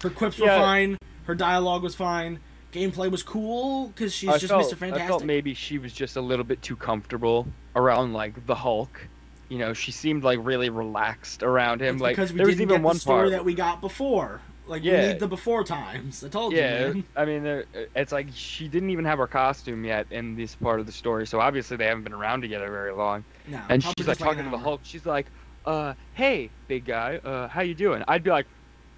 [0.03, 0.97] Her quips were fine.
[1.25, 2.41] Her dialogue was fine.
[2.73, 4.77] Gameplay was cool because she's I just felt, Mr.
[4.77, 5.05] Fantastic.
[5.05, 7.47] I felt maybe she was just a little bit too comfortable
[7.77, 9.07] around like the Hulk.
[9.49, 11.97] You know, she seemed like really relaxed around him.
[11.97, 13.31] It's like because we there didn't even get one the story part.
[13.31, 14.41] that we got before.
[14.67, 16.25] Like we need the before times.
[16.25, 17.05] I told yeah, you, man.
[17.15, 20.81] I mean, there- it's like she didn't even have her costume yet in this part
[20.81, 23.23] of the story, so obviously they haven't been around together very long.
[23.47, 24.59] No, And she's like like talking to the.
[24.59, 24.81] Hulk.
[24.83, 25.27] She's like,
[25.65, 28.47] "Uh, hey, big guy, uh, how you doing?" I'd be like,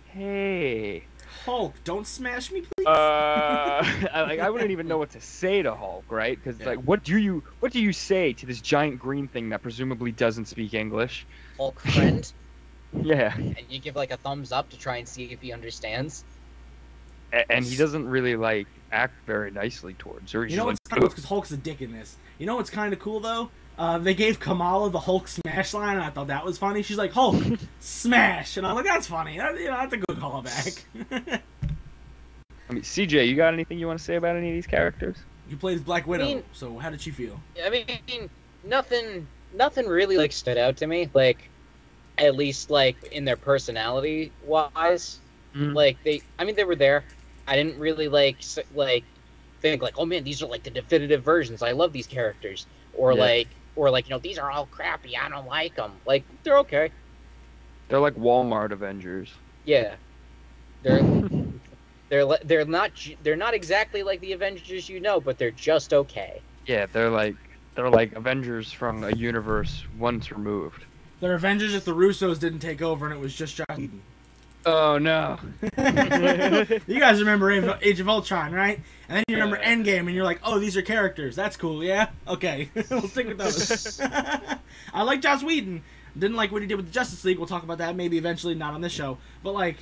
[0.07, 1.05] "Hey."
[1.45, 2.87] Hulk, don't smash me, please.
[2.87, 2.91] uh,
[4.13, 6.39] I, like I wouldn't even know what to say to Hulk, right?
[6.43, 6.67] Because Yeah.
[6.71, 10.13] like, what do you what do you say to this giant green thing that presumably
[10.13, 11.27] doesn't speak English?
[11.59, 12.31] Hulk friend,
[13.03, 16.25] Yeah, and you give like a thumbs up to try and see if he understands.
[17.33, 20.45] A- and he doesn't really like act very nicely towards her.
[20.45, 21.09] He's you know just what's like, cool?
[21.11, 22.17] Because Hulk's a dick in this.
[22.39, 23.51] You know what's kind of cool though?
[23.79, 26.83] Uh, they gave Kamala the Hulk smash line, and I thought that was funny.
[26.83, 27.37] She's like Hulk
[27.81, 29.39] smash, and I'm like, that's funny.
[29.39, 30.83] That, you know, that's a good callback.
[32.69, 35.17] I mean, CJ, you got anything you want to say about any of these characters?
[35.49, 37.41] You played as Black Widow, mean- so how did she feel?
[37.65, 37.87] I mean,
[38.65, 41.09] nothing, nothing really like stood out to me.
[41.15, 41.49] Like,
[42.19, 45.21] at least like in their personality wise,
[45.55, 45.73] Mhm.
[45.75, 46.21] like they.
[46.39, 47.05] I mean, they were there.
[47.47, 48.39] I didn't really like
[48.75, 49.05] like
[49.63, 51.63] think like, oh man, these are like the definitive versions.
[51.63, 53.21] I love these characters, or Yeah.
[53.21, 53.49] like,
[53.79, 55.17] or like you know, these are all crappy.
[55.17, 55.93] I don't like them.
[56.05, 56.91] Like they're okay.
[57.89, 59.33] They're like Walmart Avengers.
[59.65, 59.95] Yeah,
[60.83, 61.01] they're
[62.09, 62.91] they're le- they're not
[63.23, 66.43] they're not exactly like the Avengers you know, but they're just okay.
[66.67, 67.37] Yeah, they're like
[67.77, 70.85] they're like Avengers from a universe once removed.
[71.21, 74.03] They're Avengers if the Russos didn't take over and it was just Joss Whedon.
[74.71, 75.39] Oh no.
[76.87, 77.51] you guys remember
[77.81, 78.79] Age of- Ultron, right?
[79.09, 79.75] And then you remember Yeah.
[79.75, 81.35] Endgame, and you're like, "Oh, these are characters.
[81.35, 82.11] That's cool, yeah.
[82.27, 83.99] Okay, we'll stick with those."
[84.93, 85.83] I like Joss Whedon.
[86.19, 87.39] Didn't like what he did with the Justice League.
[87.39, 89.19] We'll talk about that maybe eventually, not on this show.
[89.43, 89.77] But like,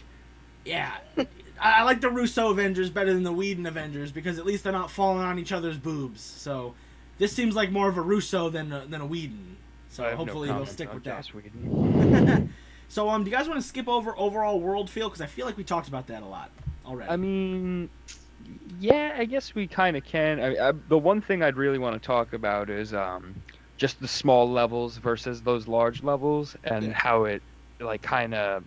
[0.64, 1.26] yeah, I,
[1.60, 4.90] I like the Russo Avengers better than the Whedon Avengers because at least they're not
[4.90, 6.20] falling on each other's boobs.
[6.20, 6.74] So
[7.18, 9.56] this seems like more of a Russo than a, than a Whedon.
[9.88, 11.16] So I have no hopefully they'll stick on with that.
[11.24, 12.52] Joss Whedon.
[12.88, 15.08] So um, do you guys want to skip over overall world feel?
[15.08, 16.52] Because I feel like we talked about that a lot
[16.84, 17.12] already.
[17.12, 17.90] I mean,
[18.78, 20.40] yeah, I guess we kind of can.
[20.40, 23.34] I, I, the one thing I'd really want to talk about is um,
[23.76, 26.92] just the small levels versus those large levels, and Yeah.
[26.92, 27.42] how it
[27.80, 28.64] like kind of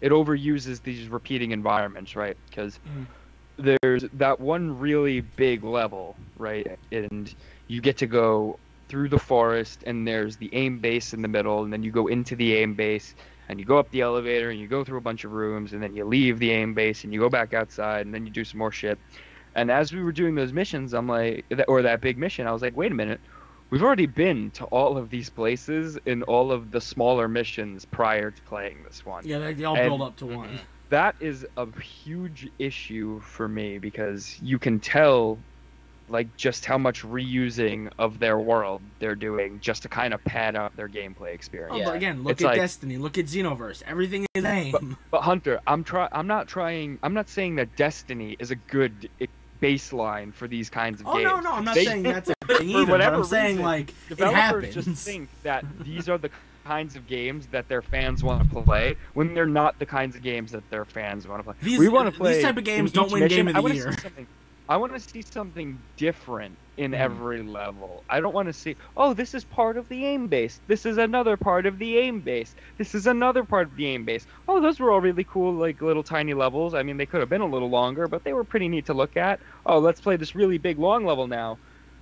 [0.00, 2.36] it overuses these repeating environments, right?
[2.48, 3.76] Because Mhm.
[3.82, 7.34] there's that one really big level, right, and
[7.68, 11.64] you get to go through the forest, and there's the AIM base in the middle,
[11.64, 13.14] and then you go into the AIM base,
[13.48, 15.82] and you go up the elevator and you go through a bunch of rooms and
[15.82, 18.44] then you leave the AIM base and you go back outside and then you do
[18.44, 18.98] some more shit.
[19.54, 22.60] And as we were doing those missions, I'm like, or that big mission, I was
[22.62, 23.20] like, wait a minute,
[23.70, 28.30] we've already been to all of these places in all of the smaller missions prior
[28.30, 29.26] to playing this one.
[29.26, 30.60] yeah, they, all and- build up to one.
[30.88, 35.44] That is a huge issue for me because you can tell
[36.08, 40.54] like just how much reusing of their world they're doing just to kind of pad
[40.54, 41.72] up their gameplay experience.
[41.74, 41.84] Oh, Yeah.
[41.86, 43.82] but again, look It's at like- Destiny, look at Xenoverse.
[43.86, 44.96] Everything is AIM.
[45.10, 49.08] But Hunter, I'm try I'm not trying I'm not saying that Destiny is a good
[49.62, 51.24] baseline for these kinds of Oh games.
[51.24, 52.80] no, no, I'm not They- saying that's a thing for either.
[52.86, 54.34] But whatever I'm saying reason, like it Developers
[54.74, 54.74] happens.
[54.86, 56.30] just think that these are the
[56.64, 60.22] kinds of games that their fans want to play when they're not the kinds of
[60.22, 61.54] games that their fans want to play.
[61.62, 63.56] These- we want to play these play type of games don't each win mission, Game
[63.56, 63.96] of the I Year.
[64.68, 66.94] I want to see something different in Mm.
[66.94, 68.04] every level.
[68.10, 70.60] I don't want to see, oh, this is part of the AIM base.
[70.66, 72.54] This is another part of the AIM base.
[72.78, 74.26] This is another part of the AIM base.
[74.48, 76.74] Oh, those were all really cool, like little tiny levels.
[76.74, 78.94] I mean, they could have been a little longer, but they were pretty neat to
[78.94, 79.40] look at.
[79.64, 81.58] Oh, let's play this really big long level now.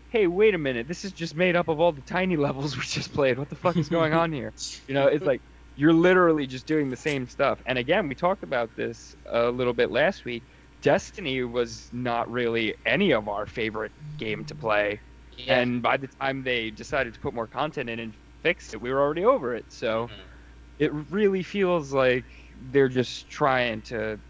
[0.08, 0.86] Hey, wait a minute.
[0.88, 3.38] This is just made up of all the tiny levels we just played.
[3.38, 4.54] What the fuck is going on here?
[4.88, 5.42] You know, it's like
[5.76, 7.60] you're literally just doing the same stuff.
[7.66, 10.44] And again, we talked about this a little bit last week.
[10.84, 15.02] Destiny was not really any of our favorite game to play.
[15.36, 15.66] Yeah.
[15.66, 18.92] And by the time they decided to put more content in and fix it, we
[18.92, 19.66] were already over it.
[19.70, 20.30] So Mhm.
[20.78, 22.26] it really feels like
[22.58, 24.20] they're just trying to,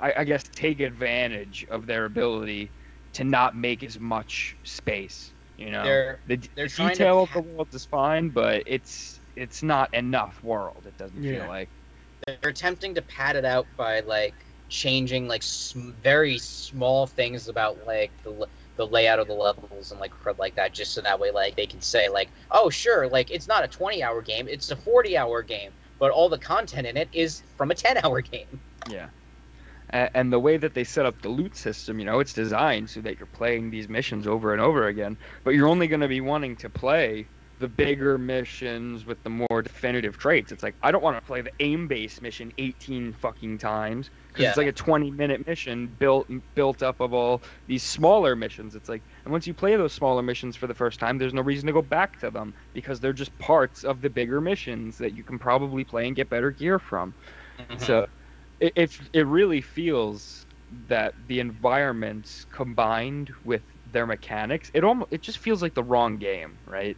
[0.00, 2.72] I, I guess, take advantage of their ability
[3.14, 5.34] to not make as much space.
[5.56, 8.64] You know, They're the, they're the trying to detail of the world is fine, but
[8.66, 10.86] it's it's not enough world.
[10.88, 11.26] It doesn't Yeah.
[11.26, 11.70] feel like.
[12.26, 17.84] they're attempting to pad it out by like changing like sm- very small things about
[17.86, 21.20] like the the layout of the levels and like crud like that just so that
[21.20, 24.48] way like they can say like oh sure like it's not a 20 hour game
[24.48, 27.98] it's a 40 hour game but all the content in it is from a 10
[28.04, 29.10] hour game Yeah.
[29.90, 33.02] And the way that they set up the loot system, you know, it's designed so
[33.02, 36.22] that you're playing these missions over and over again, but you're only going to be
[36.22, 37.30] wanting to play
[37.62, 40.50] the bigger missions with the more definitive traits.
[40.50, 44.56] It's like I don't want to play the aim-based mission 18 fucking times because it's
[44.56, 48.74] like a 20-minute mission built built up of all these smaller missions.
[48.74, 51.42] It's like, and once you play those smaller missions for the first time, there's no
[51.42, 55.14] reason to go back to them because they're just parts of the bigger missions that
[55.14, 57.14] you can probably play and get better gear from.
[57.60, 57.78] Mm-hmm.
[57.78, 58.08] So
[58.58, 60.46] it, it it really feels
[60.88, 66.16] that the environments combined with their mechanics, it almost it just feels like the wrong
[66.16, 66.96] game, right?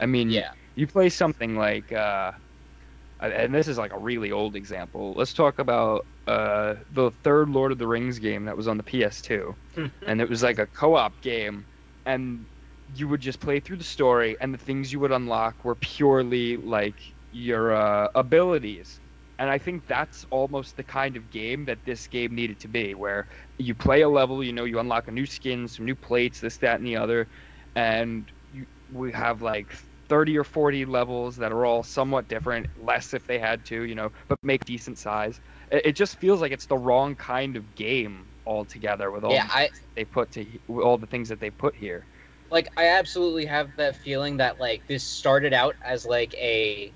[0.00, 2.32] I mean, yeah you play something like uh
[3.20, 5.14] and this is like a really old example.
[5.16, 8.82] Let's talk about uh, the third Lord of the Rings game that was on the
[8.82, 9.54] PS2,
[10.04, 11.66] and it was like a co-op game,
[12.04, 12.46] and
[12.92, 16.56] you would just play through the story, and the things you would unlock were purely
[16.56, 16.98] like
[17.30, 19.00] your uh, abilities.
[19.38, 22.94] And I think that's almost the kind of game that this game needed to be,
[22.94, 23.28] where
[23.58, 26.58] you play a level, you know, you unlock a new skin, some new plates, this,
[26.58, 27.28] that, and the other,
[27.74, 28.30] and
[28.88, 29.72] we have like
[30.08, 33.94] 30 or 40 levels that are all somewhat different, less if they had to, you
[33.94, 35.40] know, but make decent size.
[35.70, 39.44] It, it just feels like it's the wrong kind of game altogether with all Yeah,
[39.48, 42.06] I they put to all the things that they put here.
[42.50, 46.94] like I absolutely have that feeling that like this started out as like a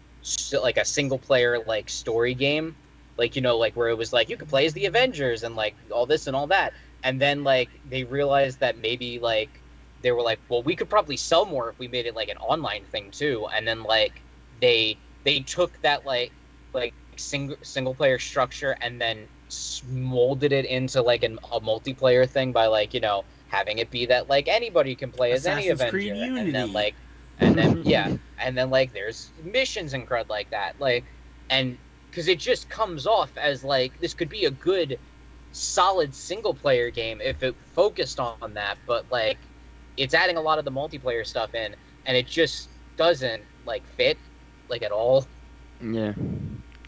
[0.53, 2.77] like a single player like story game,
[3.19, 5.57] like you know like where it was like you could play as the Avengers and
[5.57, 9.60] like all this and all that, and then like they realized that maybe like
[10.03, 12.37] they were like, well, we could probably sell more if we made it like an
[12.39, 14.23] online thing too, and then like
[14.61, 16.33] they they took that like
[16.73, 19.29] like single single player structure and then
[19.89, 24.07] molded it into like an, a multiplayer thing by like you know having it be
[24.07, 26.51] that like anybody can play as any Assassin's Avenger, Creed and Unity.
[26.53, 26.95] then like
[27.39, 31.05] and then yeah, and then like there's missions and crud like that, like
[31.51, 31.77] and
[32.11, 34.99] because it just comes off as like this could be a good
[35.53, 39.39] solid single player game if it focused on that but like
[39.97, 41.75] it's adding a lot of the multiplayer stuff in
[42.07, 44.21] and it just doesn't like fit
[44.69, 45.31] like at all
[45.81, 46.15] Yeah.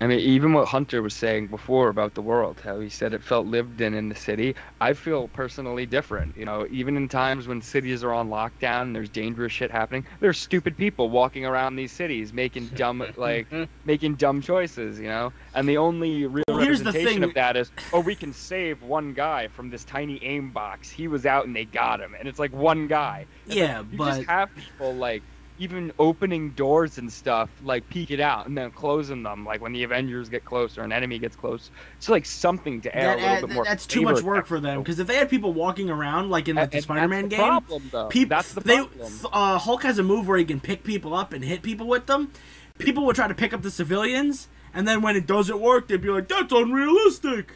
[0.02, 3.22] I mean, even what Hunter was saying before about the world, how he said it
[3.22, 4.56] felt lived in in the city.
[4.80, 6.36] I feel personally different.
[6.36, 10.04] You know, even in times when cities are on lockdown and there's dangerous shit happening,
[10.18, 13.48] there's stupid people walking around these cities making dumb, like,
[13.84, 14.98] making dumb choices.
[14.98, 18.82] You know, and the only real Well, representation of that is, oh, we can save
[18.82, 20.90] one guy from this tiny aim box.
[20.90, 23.28] He was out and they got him, and it's like one guy.
[23.46, 25.22] It's like, Yeah, you but just have people like
[25.62, 29.72] even opening doors and stuff, like peek it out and then closing them, like when
[29.72, 31.70] the Avengers get close or an enemy gets close.
[31.98, 33.64] It's like something to add that, a little add- bit more.
[33.64, 34.80] that's too much work for them.
[34.80, 37.88] Because if they had people walking around like in like the Spider-Man the game, Problem,
[37.92, 38.10] though.
[38.26, 39.12] That's the they, problem.
[39.32, 42.06] uh, Hulk has a move where he can pick people up and hit people with
[42.06, 42.32] them.
[42.78, 46.00] People would try to pick up the civilians, and then when it doesn't work, they'd
[46.00, 47.52] be like, "That's unrealistic."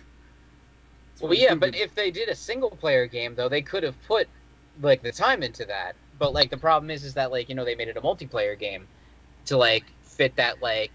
[1.21, 4.29] Well yeah but if they did a single player game though they could have put
[4.83, 7.65] like the time into that but like the problem is is that like you know
[7.65, 8.87] they made it a multiplayer game
[9.47, 10.93] to like fit that like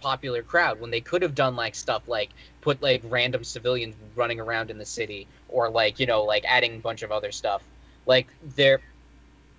[0.00, 4.40] popular crowd when they could have done like stuff like put like random civilians running
[4.40, 7.62] around in the city or like you know like adding a bunch of other stuff.
[8.06, 8.80] Like they're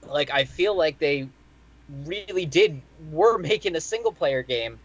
[0.08, 1.28] like i feel like they
[2.06, 4.80] really did were making a single player game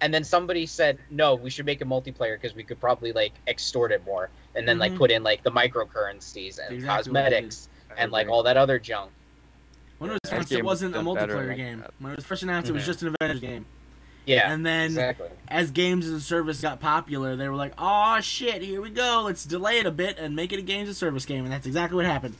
[0.00, 3.32] and then somebody said no we should make a multiplayer because we could probably like
[3.46, 4.98] extort it more and then like Mhm.
[4.98, 9.10] put in like the microcurrencies and Exactly cosmetics and like all that other junk
[10.00, 11.78] when it was that announced, game it was wasn't a multiplayer like game.
[11.80, 11.92] that.
[12.00, 12.86] When it was first announced, it was Mhm.
[12.86, 13.66] just an Avengers game.
[14.26, 18.20] yeah And then exactly as games as a service got popular, they were like, "Oh
[18.20, 19.22] shit, here we go.
[19.24, 21.52] Let's delay it a bit and make it a games as a service game." And
[21.52, 22.34] that's exactly what happened.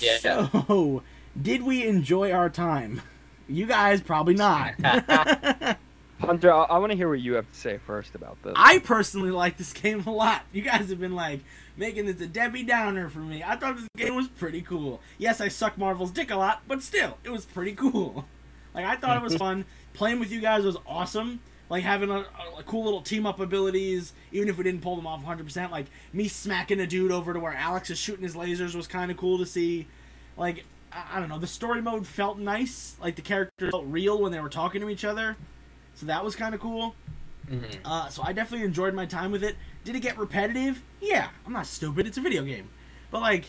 [0.00, 0.18] Yeah.
[0.18, 1.02] So,
[1.40, 3.02] did we enjoy our time?
[3.48, 4.74] You guys probably not.
[6.20, 8.52] Hunter, I, I want to hear what you have to say first about this.
[8.56, 10.42] I personally like this game a lot.
[10.52, 11.40] You guys have been like
[11.76, 13.42] making this a Debbie Downer for me.
[13.42, 15.00] I thought this game was pretty cool.
[15.18, 18.26] Yes, I suck Marvel's dick a lot, but still, it was pretty cool.
[18.74, 19.66] Like I thought it was fun.
[19.92, 21.40] Playing with you guys was awesome.
[21.68, 22.24] Like having a,
[22.58, 25.70] a cool little team up abilities, even if we didn't pull them off 100%.
[25.70, 29.10] Like me smacking a dude over to where Alex is shooting his lasers was kind
[29.10, 29.88] of cool to see.
[30.38, 32.96] Like I, I don't know, the story mode felt nice.
[32.98, 35.36] Like the characters felt real when they were talking to each other.
[35.94, 36.94] So that was kind of cool.
[37.52, 37.76] Mhm.
[37.84, 39.56] Uh, so I definitely enjoyed my time with it.
[39.84, 40.82] Did it get repetitive?
[41.00, 42.06] Yeah, I'm not stupid.
[42.06, 42.68] It's a video game,
[43.10, 43.46] but like,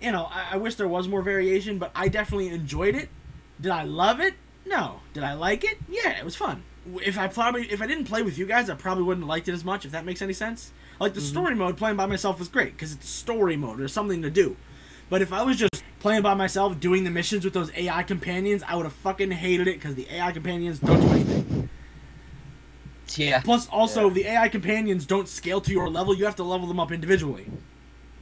[0.00, 1.78] you know, I, I wish there was more variation.
[1.78, 3.08] But I definitely enjoyed it.
[3.60, 4.34] Did I love it?
[4.66, 5.00] No.
[5.14, 5.78] Did I like it?
[5.88, 6.62] Yeah, it was fun.
[7.02, 9.48] If I probably if I didn't play with you guys, I probably wouldn't have liked
[9.48, 9.84] it as much.
[9.84, 10.72] If that makes any sense.
[10.98, 13.78] Like the story mode, playing by myself was great because it's story mode.
[13.78, 14.56] There's something to do.
[15.08, 18.62] But if I was just playing by myself, doing the missions with those AI companions,
[18.66, 21.49] I would have fucking hated it because the AI companions don't do anything.
[23.18, 24.14] Yeah Plus, also Yeah.
[24.14, 26.14] the AI companions don't scale to your level.
[26.14, 27.46] You have to level them up individually.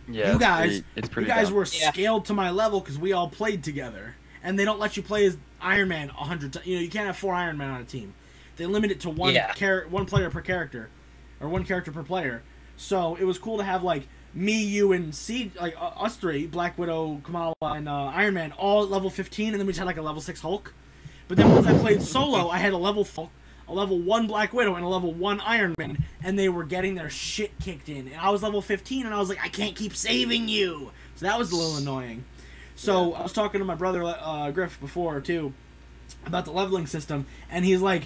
[0.08, 1.56] yeah, you it's guys- pretty, it's pretty you guys dumb.
[1.56, 1.90] were Yeah.
[1.92, 5.24] scaled to my level because we all played together, and they don't let you play
[5.26, 6.66] as Iron Man a hundred times.
[6.66, 8.14] You know, you can't have four Iron Men on a team.
[8.56, 9.52] They limit it to one Yeah.
[9.52, 10.88] char- one player per character,
[11.40, 12.42] or one character per player.
[12.76, 16.46] So it was cool to have like me, you, and C, like uh, us three,
[16.46, 19.78] Black Widow, Kamala, and uh, Iron Man, all at level fifteen, and then we just
[19.80, 20.72] had like a level six Hulk.
[21.28, 23.30] But then once I played solo, I had a level Hulk,
[23.68, 26.94] a level one Black Widow, and a level one Iron Man, and they were getting
[26.94, 28.08] their shit kicked in.
[28.08, 30.90] And I was level fifteen, and I was like, I can't keep saving you.
[31.16, 32.24] So that was a little annoying.
[32.76, 35.52] So I was talking to my brother uh, Griff before too
[36.24, 38.04] about the leveling system, and he's like,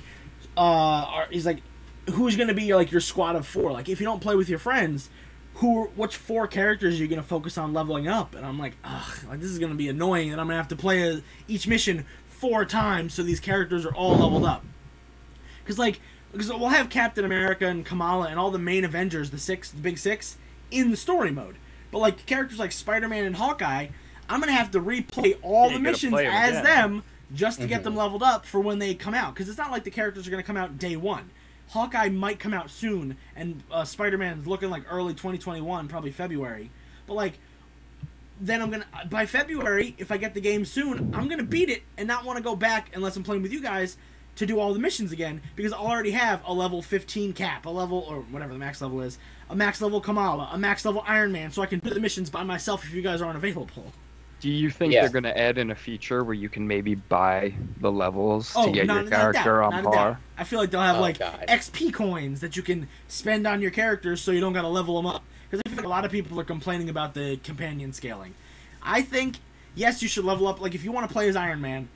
[0.57, 1.63] uh, he's like,
[2.11, 3.71] who's gonna be like your squad of four?
[3.73, 5.11] Like if you don't play with your friends,
[5.55, 8.35] who, which four characters are you gonna focus on leveling up?
[8.35, 10.77] And I'm like, ugh, like this is gonna be annoying, and I'm gonna have to
[10.77, 14.65] play a, each mission four times so these characters are all leveled up.
[15.63, 16.01] Because like,
[16.33, 19.81] because we'll have Captain America and Kamala and all the main Avengers, the six, the
[19.81, 20.37] big six,
[20.71, 21.57] in the story mode.
[21.91, 23.89] But like characters like Spider-Man and Hawkeye,
[24.29, 26.65] I'm gonna have to replay all Yeah, the missions play 'em as again.
[26.65, 27.03] them
[27.35, 27.69] just to Mm-hmm.
[27.69, 29.35] get them leveled up for when they come out.
[29.35, 31.31] Because it's not like the characters are gonna come out day one.
[31.69, 36.71] Hawkeye might come out soon, and uh, Spider-Man's looking like early 2021, probably February.
[37.07, 37.39] But like,
[38.41, 41.83] then I'm gonna by February, if I get the game soon, I'm gonna beat it
[41.97, 43.97] and not want to go back unless I'm playing with you guys
[44.37, 47.70] to do all the missions again because I'll already have a level 15 cap, a
[47.70, 49.18] level or whatever the max level is,
[49.51, 52.30] a max level Kamala, a max level Iron Man, so I can do the missions
[52.30, 53.93] by myself if you guys aren't available.
[54.41, 55.03] Do you think Yeah.
[55.03, 58.66] they're going to add in a feature where you can maybe buy the levels Oh,
[58.66, 60.20] to get not, your not character on not par?
[60.37, 61.45] I feel like they'll have Oh, like God.
[61.49, 65.07] XP coins that you can spend on your characters so you don't gotta level them
[65.07, 65.22] up.
[65.49, 68.35] Because I feel like a lot of people are complaining about the companion scaling.
[68.83, 69.37] I think
[69.76, 70.61] yes, you should level up.
[70.61, 71.89] Like if you want to play as Iron Man,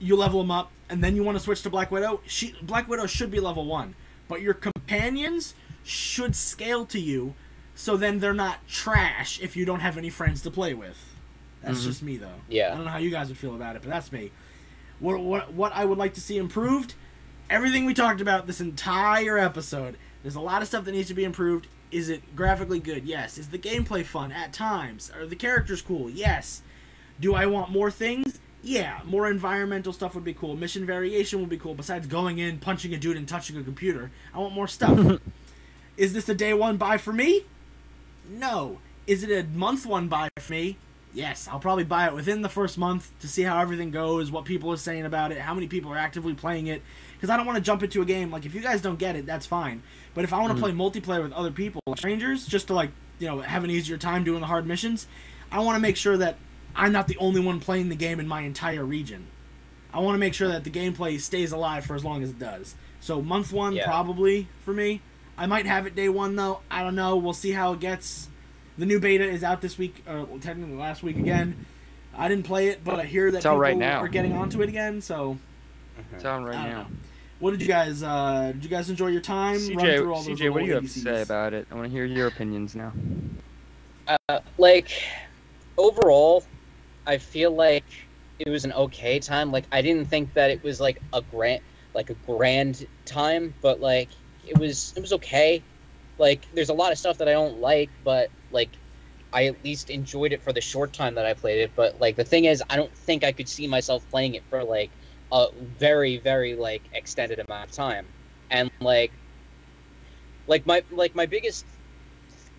[0.00, 2.20] you level them up, and then you want to switch to Black Widow.
[2.26, 3.94] She Black Widow should be level one,
[4.28, 7.34] but your companions should scale to you,
[7.74, 10.98] so then they're not trash if you don't have any friends to play with.
[11.62, 11.84] That's Mhm.
[11.84, 12.40] just me though.
[12.48, 12.72] Yeah.
[12.72, 14.30] I don't know how you guys would feel about it, but that's me.
[14.98, 16.94] What what what I would like to see improved?
[17.48, 19.96] Everything we talked about this entire episode.
[20.22, 21.66] There's a lot of stuff that needs to be improved.
[21.90, 23.04] Is it graphically good?
[23.04, 23.36] Yes.
[23.38, 25.10] Is the gameplay fun at times?
[25.14, 26.08] Are the characters cool?
[26.08, 26.62] Yes.
[27.18, 28.38] Do I want more things?
[28.62, 30.54] Yeah, more environmental stuff would be cool.
[30.54, 31.74] Mission variation would be cool.
[31.74, 35.20] Besides going in, punching a dude, and touching a computer, I want more stuff.
[35.96, 37.44] Is this a day one buy for me?
[38.28, 38.78] No.
[39.06, 40.76] Is it a month one buy for me?
[41.12, 41.48] Yes.
[41.50, 44.70] I'll probably buy it within the first month to see how everything goes, what people
[44.72, 46.82] are saying about it, how many people are actively playing it.
[47.14, 48.30] Because I don't want to jump into a game.
[48.30, 49.82] Like, if you guys don't get it, that's fine.
[50.14, 50.60] But if I want to mm.
[50.60, 54.22] play multiplayer with other people, strangers, just to, like, you know, have an easier time
[54.22, 55.06] doing the hard missions,
[55.50, 56.36] I want to make sure that
[56.74, 59.26] I'm not the only one playing the game in my entire region.
[59.92, 62.38] I want to make sure that the gameplay stays alive for as long as it
[62.38, 62.74] does.
[63.00, 63.86] So month one Yeah.
[63.86, 65.00] probably for me.
[65.36, 66.60] I might have it day one though.
[66.70, 67.16] I don't know.
[67.16, 68.28] We'll see how it gets.
[68.78, 71.56] The new beta is out this week, or technically last week again.
[72.16, 74.00] I didn't play it, but I hear that it's people right now.
[74.00, 75.00] are getting onto it again.
[75.00, 75.38] So
[76.14, 76.82] It's on right now.
[76.82, 76.86] know.
[77.40, 78.02] What did you guys?
[78.02, 79.54] uh Did you guys enjoy your time?
[79.74, 81.66] Run CJ, through all those CJ, what do you little have to say about it?
[81.70, 82.92] I want to hear your opinions now.
[84.28, 84.90] Uh, like
[85.78, 86.44] overall,
[87.10, 87.86] I feel like
[88.38, 89.50] it was an okay time.
[89.50, 91.60] Like I didn't think that it was like a grand,
[91.92, 94.12] like a grand time, but like
[94.44, 95.64] it was, it was okay.
[96.18, 98.76] Like there's a lot of stuff that I don't like, but like
[99.32, 101.72] I at least enjoyed it for the short time that I played it.
[101.74, 104.62] But like the thing is, I don't think I could see myself playing it for
[104.62, 104.92] like
[105.32, 105.46] a
[105.80, 108.06] very, very like extended amount of time.
[108.50, 109.10] And like,
[110.46, 111.66] like my like my biggest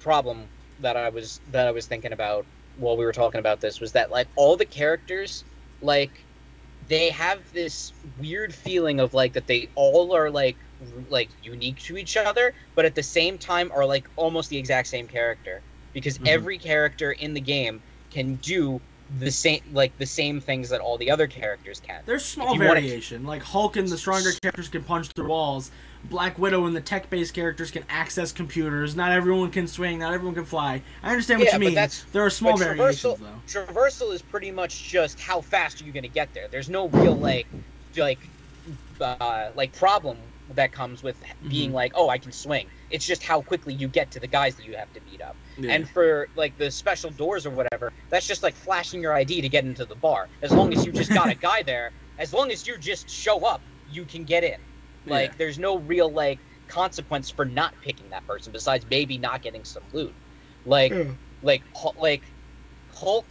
[0.01, 0.49] problem
[0.79, 2.45] that I was that I was thinking about
[2.75, 5.43] while we were talking about this was that like all the characters
[5.81, 6.25] like
[6.87, 11.79] they have this weird feeling of like that they all are like r- like unique
[11.79, 15.61] to each other but at the same time are like almost the exact same character
[15.93, 16.27] because Mhm.
[16.27, 18.81] every character in the game can do
[19.19, 23.25] the same like the same things that all the other characters can There's small variation.
[23.25, 25.69] Like Hulk and the stronger characters can punch through walls.
[26.05, 28.95] Black Widow and the tech-based characters can access computers.
[28.95, 29.99] Not everyone can swing.
[29.99, 30.81] Not everyone can fly.
[31.03, 31.73] I understand what Yeah, you mean.
[31.75, 33.27] that's- there are small variations though.
[33.47, 36.47] traversal is pretty much just how fast are you going to get there.
[36.49, 37.47] There's no real like
[37.97, 38.19] like
[38.99, 40.17] uh, like problem
[40.55, 41.15] that comes with
[41.47, 41.73] being Mhm.
[41.75, 42.67] like, oh, I can swing.
[42.89, 45.35] It's just how quickly you get to the guys that you have to beat up.
[45.57, 45.71] Yeah.
[45.71, 49.49] And for like the special doors or whatever, that's just like flashing your ID to
[49.49, 50.27] get into the bar.
[50.41, 53.39] As long as you just got a guy there, as long as you just show
[53.45, 54.59] up, you can get in.
[55.05, 55.35] Like Yeah.
[55.37, 59.83] there's no real like consequence for not picking that person besides maybe not getting some
[59.91, 60.15] loot.
[60.65, 61.13] Like Yeah.
[61.41, 61.63] like
[61.97, 62.23] like
[62.89, 63.27] Hulk,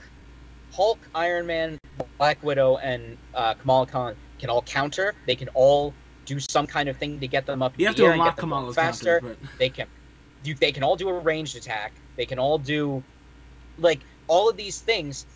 [0.70, 1.78] Hulk, Iron Man,
[2.18, 5.14] Black Widow, and uh, Kamala Khan can all counter.
[5.26, 5.94] They can all
[6.24, 7.78] do some kind of thing to get them up.
[7.78, 9.20] you have to unlock get them going Kamala's faster.
[9.20, 9.86] counter, but They can,
[10.44, 11.96] you, they can all do a ranged attack.
[12.16, 13.04] They can all do,
[13.76, 15.26] like all of these things.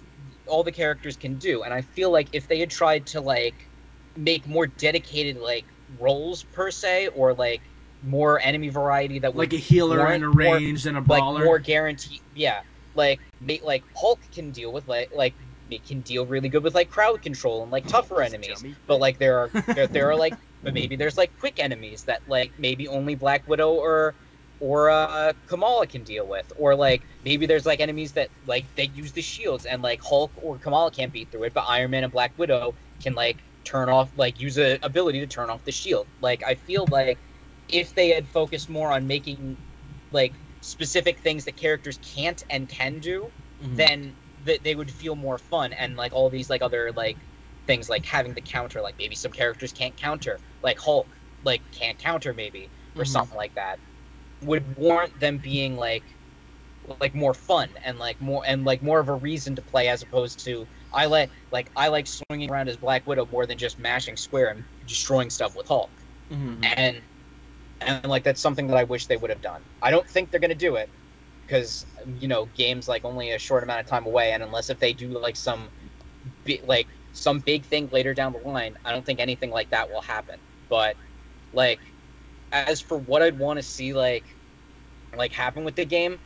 [0.47, 3.70] All the characters can do, and I feel like if they had tried to like
[4.16, 5.66] make more dedicated like
[5.98, 7.61] roles per se, or like
[8.02, 11.01] more enemy variety that would like a healer more- and a more- ranged and a
[11.01, 11.44] like baller.
[11.44, 12.20] more guaranteed.
[12.35, 12.61] Yeah,
[12.94, 15.35] like ma- like Hulk can deal with like like
[15.70, 18.62] it can deal really good with like crowd control and like tougher enemies.
[18.86, 22.23] But like there are there, there are like but maybe there's like quick enemies that
[22.28, 24.15] like maybe only Black Widow or
[24.61, 28.85] or uh, Kamala can deal with, or like maybe there's like enemies that like they
[28.94, 32.05] use the shields and like Hulk or Kamala can't beat through it, but Iron Man
[32.05, 35.73] and Black Widow can like turn off like use a ability to turn off the
[35.73, 36.11] shield.
[36.20, 37.20] Like I feel like
[37.69, 39.59] if they had focused more on making
[40.11, 43.77] like specific things that characters can't and can do, Mhm.
[43.77, 47.27] then th- they would feel more fun and like all these like other like
[47.66, 51.99] things like having the counter like maybe some characters can't counter like hulk like can't
[51.99, 53.07] counter maybe or Mhm.
[53.07, 53.81] something like that
[54.43, 56.14] would warrant them being like
[57.01, 60.02] like more fun and like more and like more of a reason to play as
[60.02, 63.78] opposed to i like like i like swinging around as black widow more than just
[63.78, 65.93] mashing square and destroying stuff with hulk
[66.31, 66.74] Mhm.
[66.77, 67.02] and
[67.81, 69.62] and like that's something that I wish they would have done.
[69.82, 70.90] I don't think they're gonna do it,
[71.47, 74.78] because you know games like only a short amount of time away, and unless if
[74.78, 75.70] they do like some,
[76.47, 79.90] bi- like some big thing later down the line, I don't think anything like that
[79.90, 80.40] will happen.
[80.69, 80.97] But
[81.52, 81.81] like,
[82.52, 84.36] as for what I'd want to see like,
[85.16, 86.20] like happen with the game,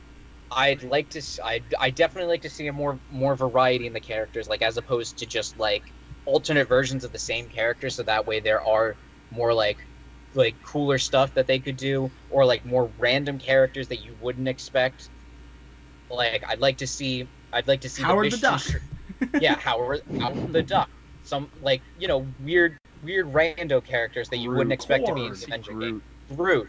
[0.50, 1.22] I'd like to.
[1.44, 4.76] I I definitely like to see a more more variety in the characters, like as
[4.76, 5.82] opposed to just like
[6.24, 7.90] alternate versions of the same character.
[7.90, 8.96] So that way there are
[9.30, 9.86] more like
[10.34, 14.48] like cooler stuff that they could do, or like more random characters that you wouldn't
[14.48, 15.10] expect.
[16.10, 17.28] Like I'd like to see.
[17.52, 18.80] I'd like to see Howard the mission
[19.20, 19.32] Duck.
[19.42, 20.90] yeah, Howard, Howard the Duck.
[21.22, 25.32] Some like you know weird weird rando characters that you wouldn't expect to be in
[25.32, 26.02] the Avenger Groot.
[26.28, 26.36] game.
[26.36, 26.68] Groot.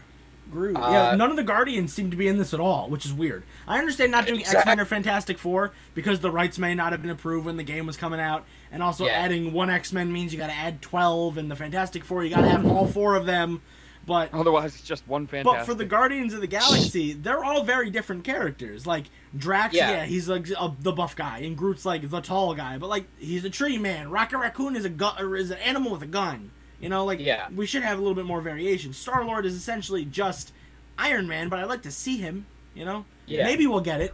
[0.50, 0.76] Groot.
[0.76, 3.12] Uh, yeah, none of the Guardians seem to be in this at all, which is
[3.12, 3.44] weird.
[3.68, 7.02] I understand not doing X Men or Fantastic Four because the rights may not have
[7.02, 9.12] been approved when the game was coming out, and also Yeah.
[9.12, 12.30] adding one X Men means you got to add twelve, and the Fantastic Four you
[12.34, 13.62] got to have all four of them.
[14.06, 15.60] But Otherwise, it's just one fantastic.
[15.60, 18.86] but for the Guardians of the Galaxy, they're all very different characters.
[18.86, 19.04] Like
[19.36, 20.04] Drax, yeah, Yeah.
[20.06, 23.44] he's like a, the buff guy, and Groot's like the tall guy, but like he's
[23.44, 24.10] a tree man.
[24.10, 26.50] Rocket Raccoon is a gun, or is an animal with a gun.
[26.80, 27.48] You know, like Yeah.
[27.54, 28.92] we should have a little bit more variation.
[28.92, 30.52] Star Lord is essentially just
[30.98, 32.46] Iron Man, but I'd like to see him.
[32.74, 33.44] You know, Yeah.
[33.44, 34.12] maybe we'll get it,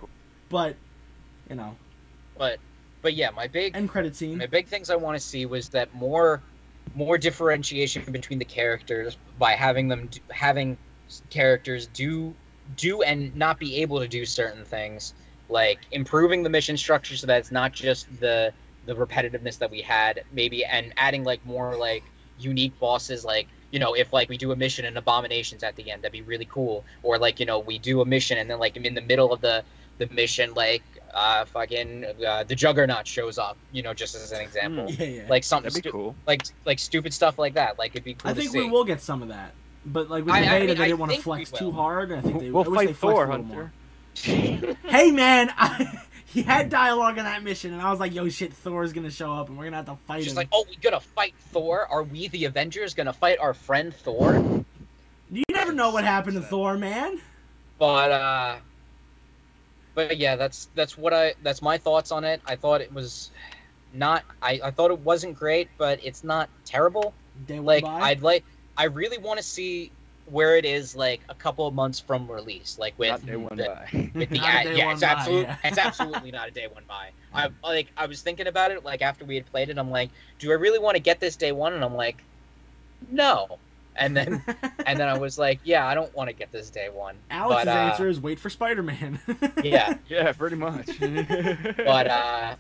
[0.48, 0.76] but
[1.48, 1.76] you know,
[2.36, 2.58] But
[3.02, 4.38] but yeah, my big end credit scene.
[4.38, 6.42] my big things I want to see was that more
[6.94, 10.76] more differentiation between the characters by having them do, having
[11.30, 12.34] characters do
[12.76, 15.14] do and not be able to do certain things
[15.48, 18.52] like improving the mission structure so that it's not just the
[18.86, 22.02] the repetitiveness that we had maybe and adding like more like
[22.38, 25.90] unique bosses like you know if like we do a mission and abominations at the
[25.90, 28.58] end that'd be really cool or like you know we do a mission and then
[28.58, 29.62] like in the middle of the
[29.98, 30.82] the mission like
[31.14, 35.26] uh fucking uh, the juggernaut shows up you know just as an example yeah, yeah.
[35.28, 36.14] like something That'd be stu- cool.
[36.26, 38.70] like like stupid stuff like that like it'd be cool I to think see we
[38.70, 39.52] will get some of that.
[39.86, 41.72] But like with I- the I mean, they didn't want to flex too will.
[41.72, 42.12] hard.
[42.12, 43.54] I think they We'll I fight they Thor, a little Hunter.
[43.54, 43.72] more.
[44.90, 46.02] hey man, I,
[46.36, 49.32] he had dialogue in that mission, and I was like, "Yo, shit, Thor's gonna show
[49.32, 51.86] up, and we're gonna have to fight just him." like oh we gonna fight thor?
[51.90, 54.34] Are we the avengers gonna fight our friend thor?
[55.30, 57.18] You never know what happened to Thor, man.
[57.78, 58.56] but uh
[59.94, 62.42] but yeah that's that's what i that's my thoughts on it.
[62.44, 63.30] I thought it was
[63.94, 67.14] not i i thought it wasn't great but it's not terrible.
[67.46, 68.44] Day like i'd like
[68.76, 69.90] i really want to see
[70.26, 73.56] where it is like a couple of months from release like with Not day one
[73.56, 74.10] the, by.
[74.14, 75.56] with the ad, yeah, it's absolutely, yeah.
[75.64, 77.10] it's absolutely not a day one by.
[77.34, 79.78] I like, I was thinking about it like after we had played it.
[79.78, 81.74] I'm like, do I really want to get this day one?
[81.74, 82.16] And I'm like,
[83.10, 83.58] no.
[83.94, 84.42] And then,
[84.86, 87.16] and then I was like, yeah, I don't want to get this day one.
[87.30, 89.20] Alex's but, uh, answer is wait for Spider-Man.
[89.62, 90.86] Yeah, Yeah, pretty much.
[90.98, 92.56] but uh,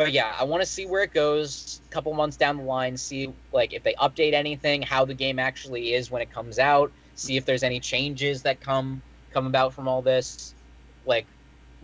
[0.00, 1.82] but yeah, I want to see where it goes.
[1.86, 5.38] A couple months down the line, see like if they update anything, how the game
[5.38, 6.90] actually is when it comes out.
[7.16, 10.54] See if there's any changes that come come about from all this,
[11.04, 11.26] like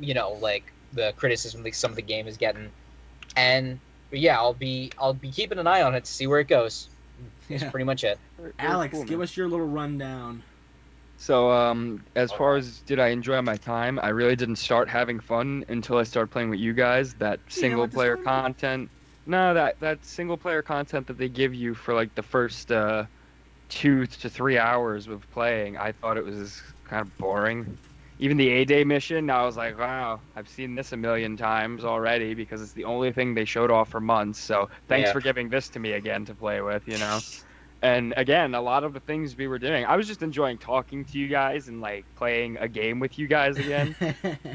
[0.00, 2.72] you know, like the criticism that some of the game is getting.
[3.36, 3.78] And
[4.08, 6.48] but yeah, I'll be I'll be keeping an eye on it to see where it
[6.48, 6.88] goes.
[7.50, 7.70] That's Yeah.
[7.70, 8.18] pretty much it.
[8.58, 9.24] Alex, cool, give man.
[9.24, 10.42] us your little rundown.
[11.16, 15.20] So, um, as far as did I enjoy my time, I really didn't start having
[15.20, 17.14] fun until I started playing with you guys.
[17.16, 18.90] That single went to player content.
[19.26, 23.08] No, that that single player content that they give you for like the first uh,
[23.68, 27.80] two to three hours of playing, I thought it was kind of boring.
[28.18, 31.84] Even the A Day mission, I was like, wow, I've seen this a million times
[31.84, 34.40] already because it's the only thing they showed off for months.
[34.40, 35.12] So thanks Yeah.
[35.12, 37.24] for giving this to me again to play with, you know.
[37.82, 41.04] And again, a lot of the things we were doing, I was just enjoying talking
[41.04, 43.94] to you guys and like playing a game with you guys again.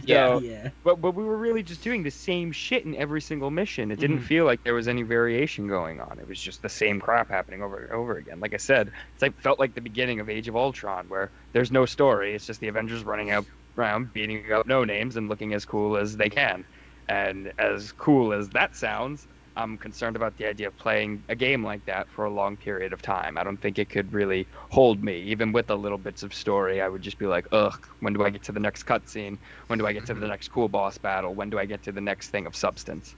[0.04, 0.40] Yeah.
[0.40, 0.70] yeah.
[0.84, 3.92] but but we were really just doing the same shit in every single mission.
[3.92, 4.24] It didn't Mhm.
[4.26, 6.18] feel like there was any variation going on.
[6.20, 8.40] It was just the same crap happening over and over again.
[8.40, 11.72] Like I said, it's like felt like the beginning of Age of Ultron, where there's
[11.72, 12.34] no story.
[12.34, 13.46] It's just the Avengers running out
[13.78, 16.66] around, beating up no names and looking as cool as they can.
[17.08, 21.64] And as cool as that sounds, I'm concerned about the idea of playing a game
[21.64, 23.38] like that for a long period of time.
[23.38, 26.82] I don't think it could really hold me, even with the little bits of story.
[26.82, 29.40] I would just be like, ugh, when do I get to the next cutscene?
[29.68, 31.36] When do I get to the next cool boss battle?
[31.36, 33.16] When do I get to the next thing of substance?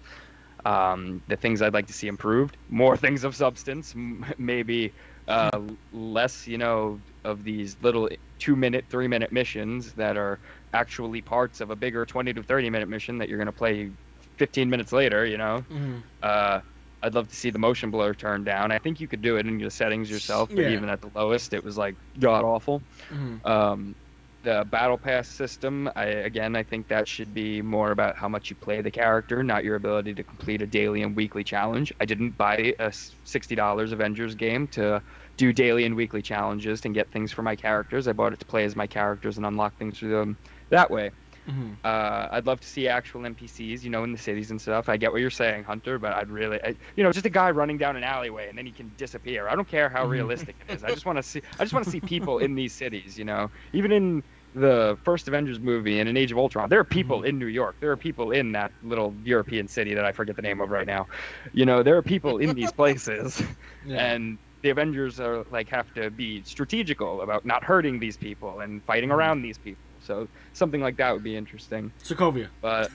[0.65, 4.93] Um, the things I'd like to see improved, more things of substance, m- maybe
[5.27, 5.59] uh,
[5.91, 10.39] less, you know, of these little two minute, three minute missions that are
[10.73, 13.91] actually parts of a bigger 20 to 30 minute mission that you're going to play
[14.37, 15.65] 15 minutes later, you know?
[15.69, 16.03] Mhm.
[16.21, 16.61] Uh,
[17.01, 18.71] I'd love to see the motion blur turned down.
[18.71, 20.69] I think you could do it in your settings yourself, but Yeah.
[20.69, 22.83] even at the lowest, it was like god awful.
[23.09, 23.43] Mhm.
[23.43, 23.95] Um,
[24.43, 28.49] the battle pass system, I, again, I think that should be more about how much
[28.49, 31.93] you play the character, not your ability to complete a daily and weekly challenge.
[32.01, 35.01] I didn't buy a $60 Avengers game to
[35.37, 38.07] do daily and weekly challenges and get things for my characters.
[38.07, 40.39] I bought it to play as my characters and unlock things through them
[40.71, 41.11] that way.
[41.47, 41.77] Mhm.
[41.83, 44.87] Uh, I'd love to see actual NPCs, you know, in the cities and stuff.
[44.87, 47.51] I get what you're saying, Hunter, but I'd really, I, you know, just a guy
[47.51, 49.47] running down an alleyway and then he can disappear.
[49.49, 50.09] I don't care how Mhm.
[50.09, 50.83] realistic it is.
[50.83, 53.25] I just want to see, I just want to see people in these cities, you
[53.25, 53.49] know.
[53.73, 57.27] Even in the first Avengers movie and in Age of Ultron, there are people Mhm.
[57.27, 57.77] in New York.
[57.81, 60.87] There are people in that little European city that I forget the name of right
[60.87, 61.07] now.
[61.53, 63.41] You know, there are people in these places
[63.81, 63.97] Yeah.
[63.97, 68.81] and the Avengers are like have to be strategical about not hurting these people and
[68.85, 69.15] fighting Mhm.
[69.15, 69.92] around these people.
[70.03, 71.91] So something like that would be interesting.
[72.03, 72.47] Sokovia.
[72.61, 72.91] But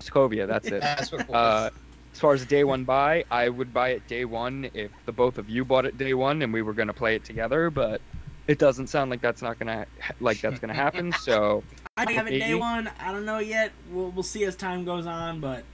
[0.00, 0.80] Sokovia, that's it.
[0.82, 1.70] That's what Uh,
[2.12, 5.36] as far as day one buy, I would buy it day one if the both
[5.38, 7.70] of you bought it day one and we were gonna play it together.
[7.70, 8.00] But
[8.46, 9.86] it doesn't sound like that's not gonna
[10.20, 11.12] like that's gonna happen.
[11.12, 11.62] So
[11.96, 12.90] I have it day one.
[13.00, 13.72] I don't know yet.
[13.90, 15.64] We'll we'll see as time goes on, but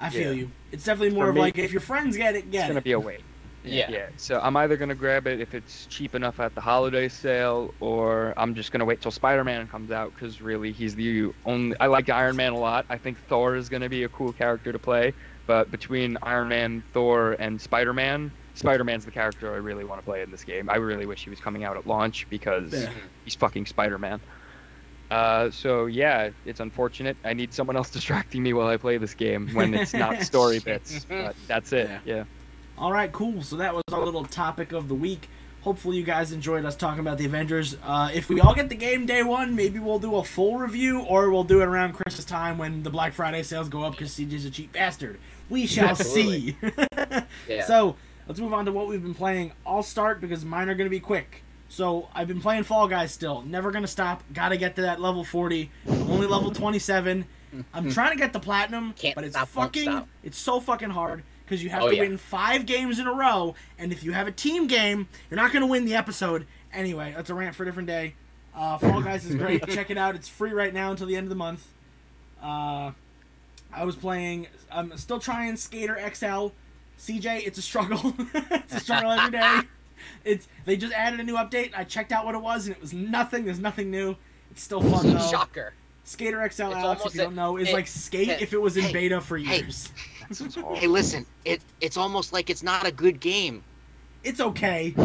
[0.00, 0.40] I feel Yeah.
[0.40, 0.50] you.
[0.72, 2.68] It's definitely more For of me, like if your friends get it, get it's get
[2.68, 3.20] gonna be a wait.
[3.62, 3.90] Yeah.
[3.90, 4.08] Yeah.
[4.16, 8.32] So I'm either gonna grab it if it's cheap enough at the holiday sale, or
[8.38, 11.76] I'm just gonna wait till Spider-Man comes out because really he's the only.
[11.80, 12.86] I like Iron Man a lot.
[12.88, 15.14] I think Thor is gonna be a cool character to play.
[15.46, 20.22] But between Iron Man, Thor, and Spider-Man, Spider-Man's the character I really want to play
[20.22, 20.70] in this game.
[20.70, 22.92] I really wish he was coming out at launch because Yeah.
[23.24, 24.20] he's fucking Spider-Man.
[25.10, 27.18] Uh, so yeah, it's unfortunate.
[27.24, 30.60] I need someone else distracting me while I play this game when it's not story
[30.60, 31.04] bits.
[31.04, 31.88] But that's it.
[31.90, 32.00] Yeah.
[32.04, 32.24] yeah.
[32.80, 33.42] All right, cool.
[33.42, 35.28] So that was our little topic of the week.
[35.60, 37.76] Hopefully, you guys enjoyed us talking about the Avengers.
[37.84, 41.00] Uh, if we all get the game day one, maybe we'll do a full review,
[41.00, 44.12] or we'll do it around Christmas time when the Black Friday sales go up because
[44.12, 45.18] CJ's a cheap bastard.
[45.50, 46.56] We shall see.
[47.48, 47.66] Yeah.
[47.66, 47.96] So
[48.26, 49.52] let's move on to what we've been playing.
[49.66, 51.42] I'll start because mine are going to be quick.
[51.68, 53.42] So I've been playing Fall Guys still.
[53.42, 54.22] Never going to stop.
[54.32, 55.70] Got to get to that level 40.
[55.88, 57.24] I'm only level 27.
[57.74, 61.22] I'm trying to get the platinum, Can't but it's stop, fucking it's so fucking hard
[61.50, 62.02] because you have Oh, to yeah.
[62.02, 65.52] win 5 games in a row and if you have a team game, you're not
[65.52, 66.46] going to win the episode.
[66.72, 68.14] Anyway, that's a rant for a different day.
[68.54, 69.66] Uh, Fall Guys is great.
[69.68, 70.14] Check it out.
[70.14, 71.66] It's free right now until the end of the month.
[72.40, 72.92] Uh,
[73.72, 74.46] I was playing.
[74.70, 76.48] I'm still trying Skater XL.
[76.98, 78.14] CJ, it's a struggle.
[78.34, 79.60] it's a struggle every day.
[80.24, 81.72] It's they just added a new update.
[81.76, 83.44] I checked out what it was and it was nothing.
[83.44, 84.16] There's nothing new.
[84.50, 85.30] It's still fun though.
[85.30, 85.72] Shocker.
[86.04, 88.76] Skater XL, Alex, if you don't know, is hey, like Skate hey, if it was
[88.76, 89.64] in hey, beta for hey.
[90.38, 90.54] Years.
[90.74, 93.62] Hey, listen, it it's almost like it's not a good game.
[94.22, 94.94] It's okay.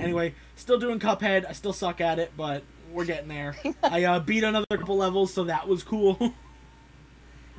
[0.00, 1.44] anyway, still doing Cuphead.
[1.46, 3.54] I still suck at it, but we're getting there.
[3.82, 6.14] I uh, beat another couple levels, so that was cool.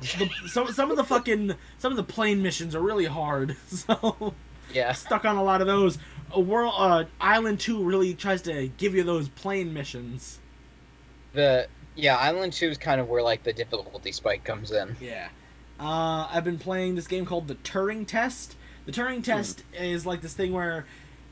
[0.00, 4.34] the, some some of the fucking some of the plane missions are really hard, so
[4.72, 4.92] Yeah.
[4.92, 5.98] stuck on a lot of those.
[6.32, 10.38] A world uh, Island Two really tries to give you those plane missions.
[11.32, 14.96] The yeah, Island Two is kind of where like the difficulty spike comes in.
[15.00, 15.28] Yeah.
[15.80, 18.54] Uh, I've been playing this game called the Turing Test.
[18.84, 20.84] The Turing Test is like this thing where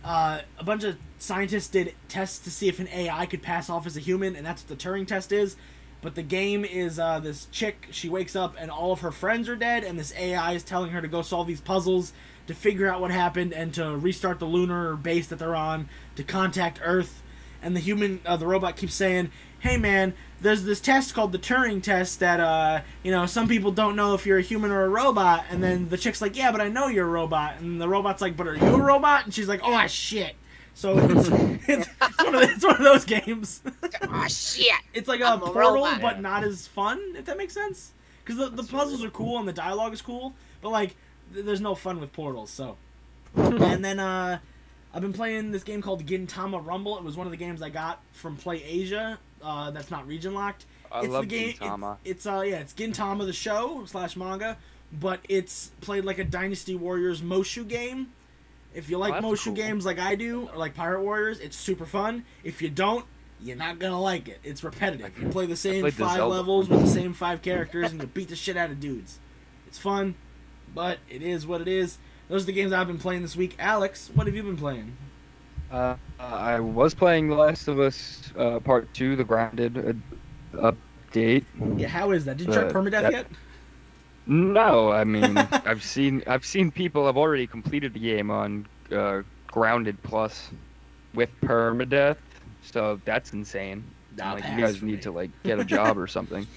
[0.03, 3.87] uh, a bunch of scientists did tests to see if an AI could pass off
[3.87, 5.57] as a human, and that's what the Turing Test is.
[6.01, 9.49] But the game is uh, this chick, she wakes up and all of her friends
[9.51, 12.13] are dead, and this AI is telling her to go solve these puzzles
[12.47, 16.23] to figure out what happened and to restart the lunar base that they're on to
[16.23, 17.23] contact Earth.
[17.61, 21.39] And the human, uh, the robot keeps saying, hey man, there's this test called the
[21.39, 24.85] Turing test that uh you know some people don't know if you're a human or
[24.85, 27.81] a robot and then the chick's like yeah but I know you're a robot and
[27.81, 30.35] the robot's like but are you a robot and she's like oh shit
[30.75, 31.29] so it's
[31.69, 33.63] it's, it's, one, of, it's one of those games
[34.03, 34.73] oh shit.
[34.95, 36.01] it's like a a portal robot.
[36.01, 37.93] but not as fun if that makes sense
[38.25, 40.95] because the, the puzzles are cool and the dialogue is cool but like
[41.35, 42.77] th- there's no fun with portals so
[43.35, 44.39] and then uh
[44.95, 46.97] I've been playing this game called Gintama Rumble.
[46.97, 49.19] It was one of the games I got from Play Asia.
[49.43, 50.67] Uh, that's not region locked.
[50.91, 51.53] I it's love the game.
[51.55, 51.97] Gintama.
[52.05, 54.57] It's, it's uh yeah, it's Gintama the show slash manga,
[54.93, 58.09] but it's played like a Dynasty Warriors Musou game.
[58.75, 59.55] If you like Oh, Musou cool.
[59.55, 62.25] games like I do, or like Pirate Warriors, it's super fun.
[62.45, 63.05] If you don't,
[63.41, 64.41] you're not gonna like it.
[64.45, 65.19] It's repetitive.
[65.19, 68.07] You play the same played the five levels with the same five characters, and you
[68.09, 69.19] beat the shit out of dudes.
[69.67, 70.15] It's fun,
[70.75, 71.99] but it is what it is.
[72.29, 73.57] Those are the games I've been playing this week.
[73.59, 74.97] Alex, what have you been playing?
[75.71, 80.01] Uh, I was playing The Last of Us uh, Part Two, the grounded
[80.59, 80.73] uh,
[81.13, 81.45] update.
[81.77, 82.37] Yeah, how is that?
[82.39, 83.27] Did you try Uh, permadeath that- yet?
[84.27, 89.23] No, I mean I've seen I've seen people have already completed the game on uh,
[89.47, 90.51] Grounded Plus
[91.15, 92.19] with permadeath,
[92.63, 93.85] so that's insane.
[94.19, 95.01] Like you guys need me.
[95.03, 96.47] to like get a job or something.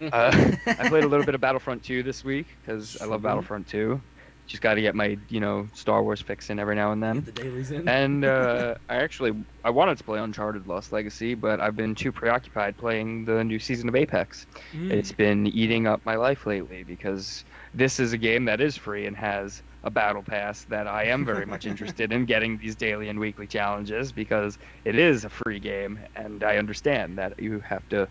[0.00, 0.30] Uh,
[0.64, 4.00] I played a little bit of Battlefront 2 this week because I love Battlefront 2.
[4.46, 7.20] Just got to get my you know Star Wars fix in every now and then.
[7.20, 7.88] Get the dailies in.
[7.88, 9.32] And uh, I actually
[9.64, 13.58] I wanted to play Uncharted Lost Legacy, but I've been too preoccupied playing the new
[13.58, 14.46] season of Apex.
[14.74, 14.90] Mm.
[14.90, 17.44] It's been eating up my life lately because
[17.74, 21.24] this is a game that is free and has a battle pass that I am
[21.24, 25.58] very much interested in getting these daily and weekly challenges because it is a free
[25.58, 28.08] game and I understand that you have to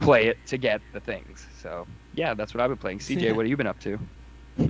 [0.00, 1.46] play it to get the things.
[1.60, 2.98] So yeah, that's what I've been playing.
[2.98, 3.32] CJ, Yeah.
[3.36, 3.98] what have you been up to?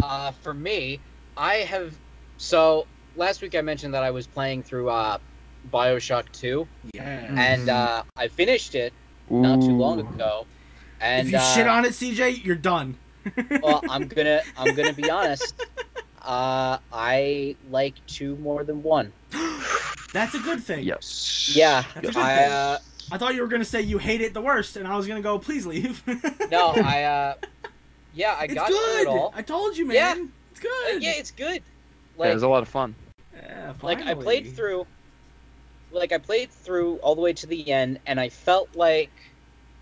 [0.02, 1.00] Uh, for me,
[1.36, 1.94] I have.
[2.38, 2.86] So
[3.16, 5.18] last week I mentioned that I was playing through uh,
[5.72, 7.02] Bioshock 2, Yeah.
[7.36, 7.72] and Mhm.
[7.72, 8.92] uh, I finished it
[9.30, 10.46] not too long ago.
[11.00, 12.96] And if you uh, shit on it, CJ, you're done.
[13.62, 15.54] well, I'm gonna I'm gonna be honest.
[16.20, 19.12] Uh, I like two more than one.
[20.12, 20.84] That's a good thing.
[20.84, 21.52] Yes.
[21.54, 22.50] Yeah, That's a good I thing.
[22.50, 22.78] uh,
[23.10, 25.20] I thought you were gonna say you hate it the worst, and I was gonna
[25.22, 26.02] go, please leave.
[26.50, 27.34] no, I uh,
[28.12, 29.32] yeah, I it's got through it all.
[29.34, 29.96] I told you, man.
[29.96, 30.14] Yeah.
[30.50, 31.02] It's Uh, good.
[31.02, 31.62] yeah, it's good.
[32.18, 32.94] Yeah, it was a lot of fun.
[33.34, 34.86] Yeah, like I played through
[35.90, 39.10] like I played through all the way to the end and I felt like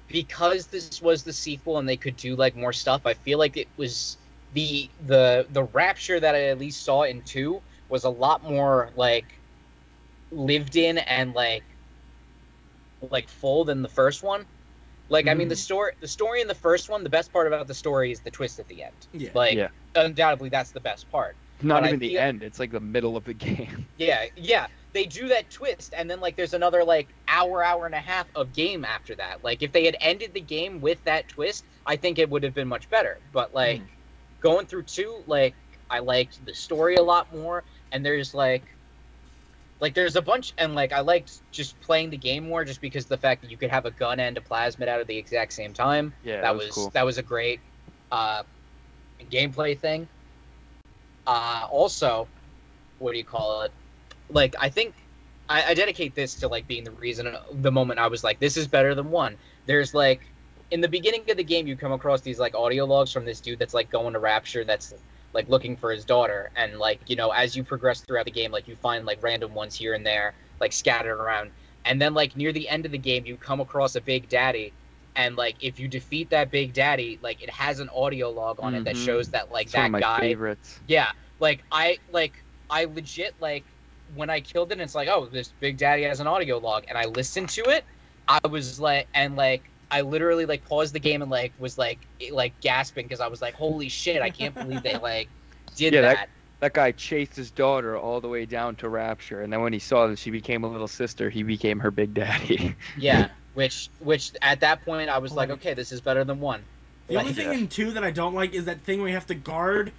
[0.09, 3.57] because this was the sequel and they could do like more stuff, I feel like
[3.57, 4.17] it was
[4.53, 8.91] the the the rapture that I at least saw in 2 was a lot more
[8.97, 9.41] like
[10.31, 11.65] lived in and like
[13.11, 14.47] like full than the first one.
[15.11, 15.59] Like I mean the Mhm.
[15.59, 18.31] story the story in the first one, the best part about the story is the
[18.31, 19.09] twist at the end.
[19.13, 19.31] Yeah.
[19.35, 19.69] Like Yeah.
[19.97, 21.37] undoubtedly that's the best part.
[21.63, 22.43] Not but I even the feel- end.
[22.43, 23.87] It's like the middle of the game.
[23.97, 24.69] Yeah, yeah.
[24.93, 28.27] They do that twist, and then like there's another like hour, hour and a half
[28.35, 29.45] of game after that.
[29.45, 32.55] Like if they had ended the game with that twist, I think it would have
[32.55, 33.21] been much better.
[33.33, 33.83] But like
[34.41, 35.55] going through two, like
[35.91, 38.65] I liked the story a lot more, and there's like
[39.81, 43.07] like there's a bunch and like I liked just playing the game more just because
[43.07, 45.53] the fact that you could have a gun and a plasmid out at the exact
[45.53, 46.91] same time Yeah, that was cool.
[46.91, 47.61] that was a great
[48.13, 48.43] uh,
[49.31, 50.09] gameplay thing.
[51.27, 52.29] Uh, also,
[52.99, 53.73] what do you call it?
[54.31, 54.95] Like, I think
[55.49, 58.57] I, I dedicate this to like being the reason, the moment I was like, this
[58.57, 59.37] is better than one.
[59.67, 60.21] There's like,
[60.71, 63.41] in the beginning of the game, you come across these like audio logs from this
[63.41, 64.95] dude that's like going to Rapture, that's
[65.33, 68.51] like looking for his daughter, and like you know, as you progress throughout the game,
[68.51, 71.51] like you find like random ones here and there, like scattered around,
[71.85, 74.73] and then like near the end of the game, you come across a Big Daddy.
[75.17, 78.77] And like if you defeat that big daddy like it has an audio log on
[78.77, 79.05] it that Mhm.
[79.05, 80.81] shows that like It's one that of my guy favorites.
[80.87, 81.09] yeah.
[81.41, 83.65] Like i like i legit like
[84.15, 86.85] when i killed it and it's like oh this big daddy has an audio log.
[86.89, 87.85] And i listened to it.
[88.29, 91.99] I was like and like i literally like paused the game and like was like
[92.31, 95.29] like gasping because i was like holy shit i can't believe they like
[95.77, 96.29] did Yeah, that- that
[96.61, 99.79] That guy chased his daughter all the way down to Rapture, and then when he
[99.79, 102.75] saw that she became a little sister, he became her big daddy.
[102.99, 106.39] yeah which which at that point i was like Like- okay this is better than
[106.39, 106.63] one
[107.09, 109.15] The Like, only thing in two that I don't like is that thing where you
[109.15, 109.91] have to guard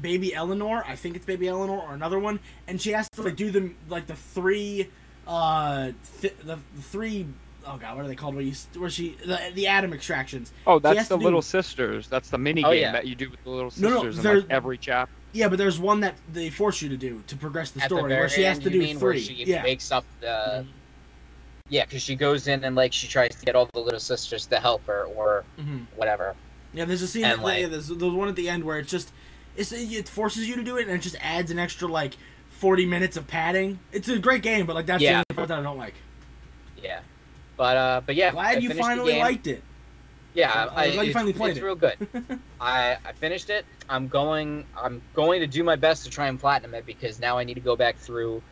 [0.00, 0.82] baby Eleanor.
[0.86, 3.70] I think it's baby Eleanor or another one, and she has to like do the
[3.88, 4.88] like the three,
[5.28, 7.26] uh, th- the, the three.
[7.68, 8.34] Oh god, what are they called?
[8.34, 10.52] Where you where she the, the ADAM extractions.
[10.66, 12.08] Oh, that's to the do- little sisters.
[12.08, 12.92] That's the mini Oh, game yeah.
[12.92, 15.12] that you do with the little No, no, sisters in there- like every chapter.
[15.32, 18.04] Yeah, but there's one that they force you to do to progress the at story
[18.04, 19.20] the where she has end, to do mean, where three.
[19.20, 20.64] she yeah, makes up the
[21.68, 24.46] yeah because she goes in and like she tries to get all the little sisters
[24.46, 26.34] to help her or hmm whatever
[26.72, 26.84] yeah.
[26.84, 27.24] There's a scene.
[27.24, 29.10] And, That, like- yeah, there's, there's one at the end where it's just
[29.56, 32.16] it's, it forces you to do it, and it just adds an extra like
[32.50, 33.78] 40 minutes of padding.
[33.92, 35.22] It's a great game, but like that's Yeah.
[35.26, 35.94] the only part that I don't like.
[36.82, 37.00] yeah
[37.56, 39.62] but uh but yeah I Glad you finally liked it.
[40.34, 41.64] yeah I'm I, glad you finally played it's it.
[41.64, 41.96] real good
[42.60, 46.38] I I finished it I'm going I'm going to do my best to try and
[46.38, 48.42] platinum it because now I need to go back through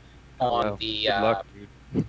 [0.41, 1.69] on Well, the good uh, luck, dude.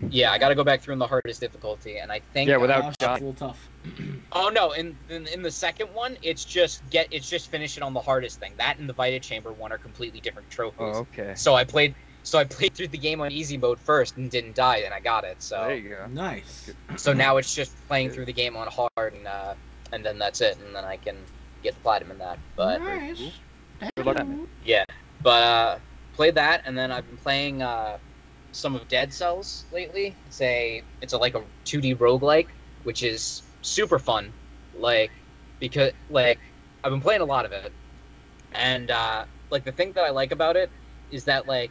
[0.13, 2.57] yeah I got to go back through on the hardest difficulty and I think Yeah,
[2.57, 3.23] without Oh, it's dying.
[3.23, 3.69] a little tough.
[4.37, 4.71] Oh no!
[4.73, 8.01] In, in in the second one, it's just get it's just finish it on the
[8.01, 8.51] hardest thing.
[8.57, 10.77] That and the Vita Chamber one are completely different trophies.
[10.81, 11.35] Oh, okay.
[11.35, 11.95] So I played
[12.25, 14.99] so I played through the game on easy mode first and didn't die, and I
[14.99, 15.41] got it.
[15.43, 16.07] So There So you go.
[16.07, 16.71] Nice.
[16.97, 19.53] so now it's just playing through the game on hard, and uh,
[19.93, 21.15] and then that's it, and then I can
[21.61, 22.39] get the platinum in that.
[22.55, 23.21] But nice.
[23.95, 24.47] Good luck, man.
[24.65, 24.85] yeah,
[25.21, 25.77] but uh,
[26.13, 27.99] played that, and then I've been playing uh,
[28.53, 30.15] some of Dead Cells lately.
[30.25, 32.47] It's a it's a like a 2D roguelike,
[32.83, 34.33] which is super fun.
[34.75, 35.11] Like
[35.59, 36.39] because like
[36.83, 37.71] I've been playing a lot of it,
[38.53, 40.71] and uh, like the thing that I like about it
[41.11, 41.69] is that like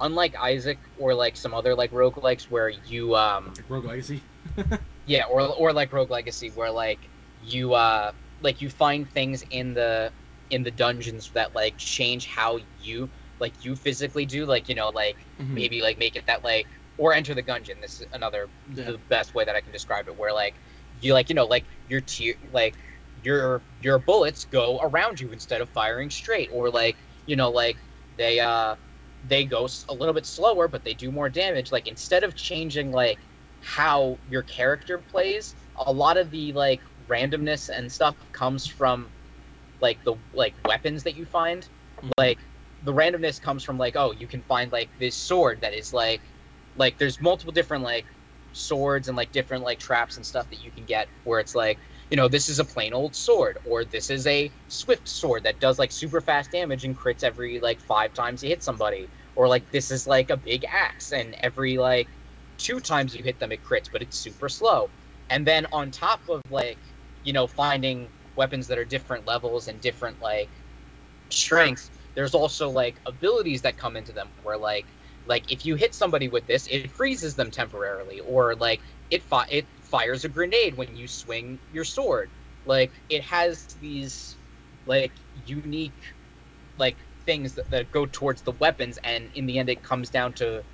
[0.00, 4.22] unlike Isaac or like some other like rogue roguelikes where you um Like Rogue Legacy.
[5.06, 7.08] yeah, or or like Rogue Legacy, where like
[7.42, 10.10] you uh like you find things in the
[10.50, 13.08] in the dungeons that like change how you
[13.40, 15.54] like you physically do, like you know, like Mhm.
[15.54, 16.66] maybe like make it that like
[16.96, 17.80] or enter the dungeon.
[17.80, 18.84] This is another Yeah.
[18.92, 20.54] the best way that I can describe it, where like
[21.00, 22.76] you like you know like your tier like
[23.22, 26.96] your your bullets go around you instead of firing straight, or like
[27.26, 27.76] you know like
[28.16, 28.76] they uh
[29.28, 31.72] they go a little bit slower, but they do more damage.
[31.72, 33.18] Like instead of changing like
[33.62, 35.54] how your character plays,
[35.86, 39.08] a lot of the like randomness and stuff comes from
[39.80, 41.68] like the like weapons that you find.
[42.02, 42.10] Mhm.
[42.18, 42.38] Like
[42.84, 46.20] the randomness comes from like oh you can find like this sword that is like
[46.76, 48.04] like there's multiple different like
[48.52, 51.78] swords and like different like traps and stuff that you can get where it's like
[52.10, 55.60] you know, this is a plain old sword, or this is a swift sword that
[55.60, 59.48] does like super fast damage and crits every like five times you hit somebody, or
[59.48, 62.08] like this is like a big axe and every like
[62.58, 64.90] two times you hit them it crits, but it's super slow.
[65.30, 66.78] And then on top of like,
[67.22, 70.50] you know, finding weapons that are different levels and different like
[71.30, 74.86] strengths, there's also like abilities that come into them where like
[75.26, 79.46] like if you hit somebody with this, it freezes them temporarily, or like it fi-
[79.50, 82.28] it fires a grenade when you swing your sword.
[82.66, 84.34] Like it has these
[84.86, 85.12] like
[85.46, 85.92] unique
[86.78, 90.32] like things that, that go towards the weapons, and in the end, it comes down
[90.32, 90.64] to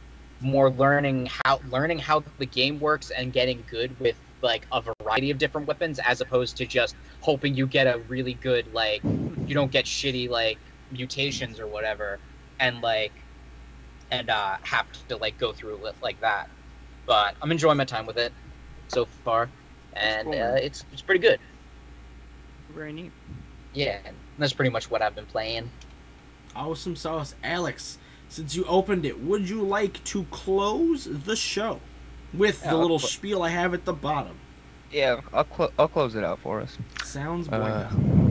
[0.41, 5.31] more learning how learning how the game works and getting good with like a variety
[5.31, 9.03] of different weapons as opposed to just hoping you get a really good like
[9.47, 10.57] you don't get shitty like
[10.91, 12.19] mutations or whatever
[12.59, 13.13] and like
[14.11, 16.49] and uh have to like go through it like that
[17.05, 18.33] but i'm enjoying my time with it
[18.91, 19.49] so far
[19.95, 20.35] and Cool.
[20.43, 21.39] uh, it's it's pretty good
[22.75, 23.13] Very neat.
[23.75, 23.99] yeah
[24.39, 25.71] that's pretty much what i've been playing
[26.57, 27.97] Awesome sauce, Alex.
[28.29, 31.79] Since you opened it, would you like to close the show
[32.35, 34.37] with Yeah, the I'll little cl- spiel I have at the bottom?
[34.91, 36.77] Yeah, I'll cl- I'll close it out for us.
[37.05, 38.30] Sounds Uh, bueno.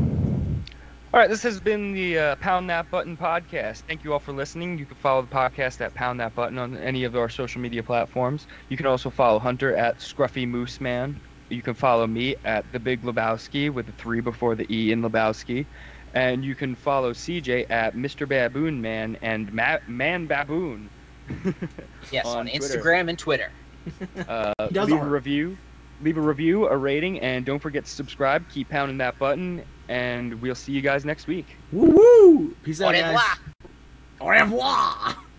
[1.12, 3.82] All right, this has been the uh, Pound That Button podcast.
[3.88, 4.78] Thank you all for listening.
[4.78, 7.82] You can follow the podcast at Pound That Button on any of our social media
[7.82, 8.46] platforms.
[8.70, 11.20] You can also follow Hunter at Scruffy Moose Man.
[11.50, 15.02] You can follow me at The Big Lebowski with the three before the E in
[15.02, 15.66] Lebowski.
[16.14, 18.28] And you can follow CJ at Mr.
[18.28, 20.90] Baboon Man and Ma- Man Baboon.
[22.12, 22.80] yes on, On Twitter.
[22.82, 23.52] instagram and twitter
[24.28, 25.58] Uh, leave a review,
[26.02, 28.48] leave a review, a rating, and don't forget to subscribe.
[28.50, 31.48] Keep pounding that button, and we'll see you guys next week.
[31.74, 32.56] Woo woo!
[32.64, 33.18] Peace Au out, guys.
[34.22, 34.56] revoir.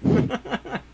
[0.03, 0.81] Au revoir!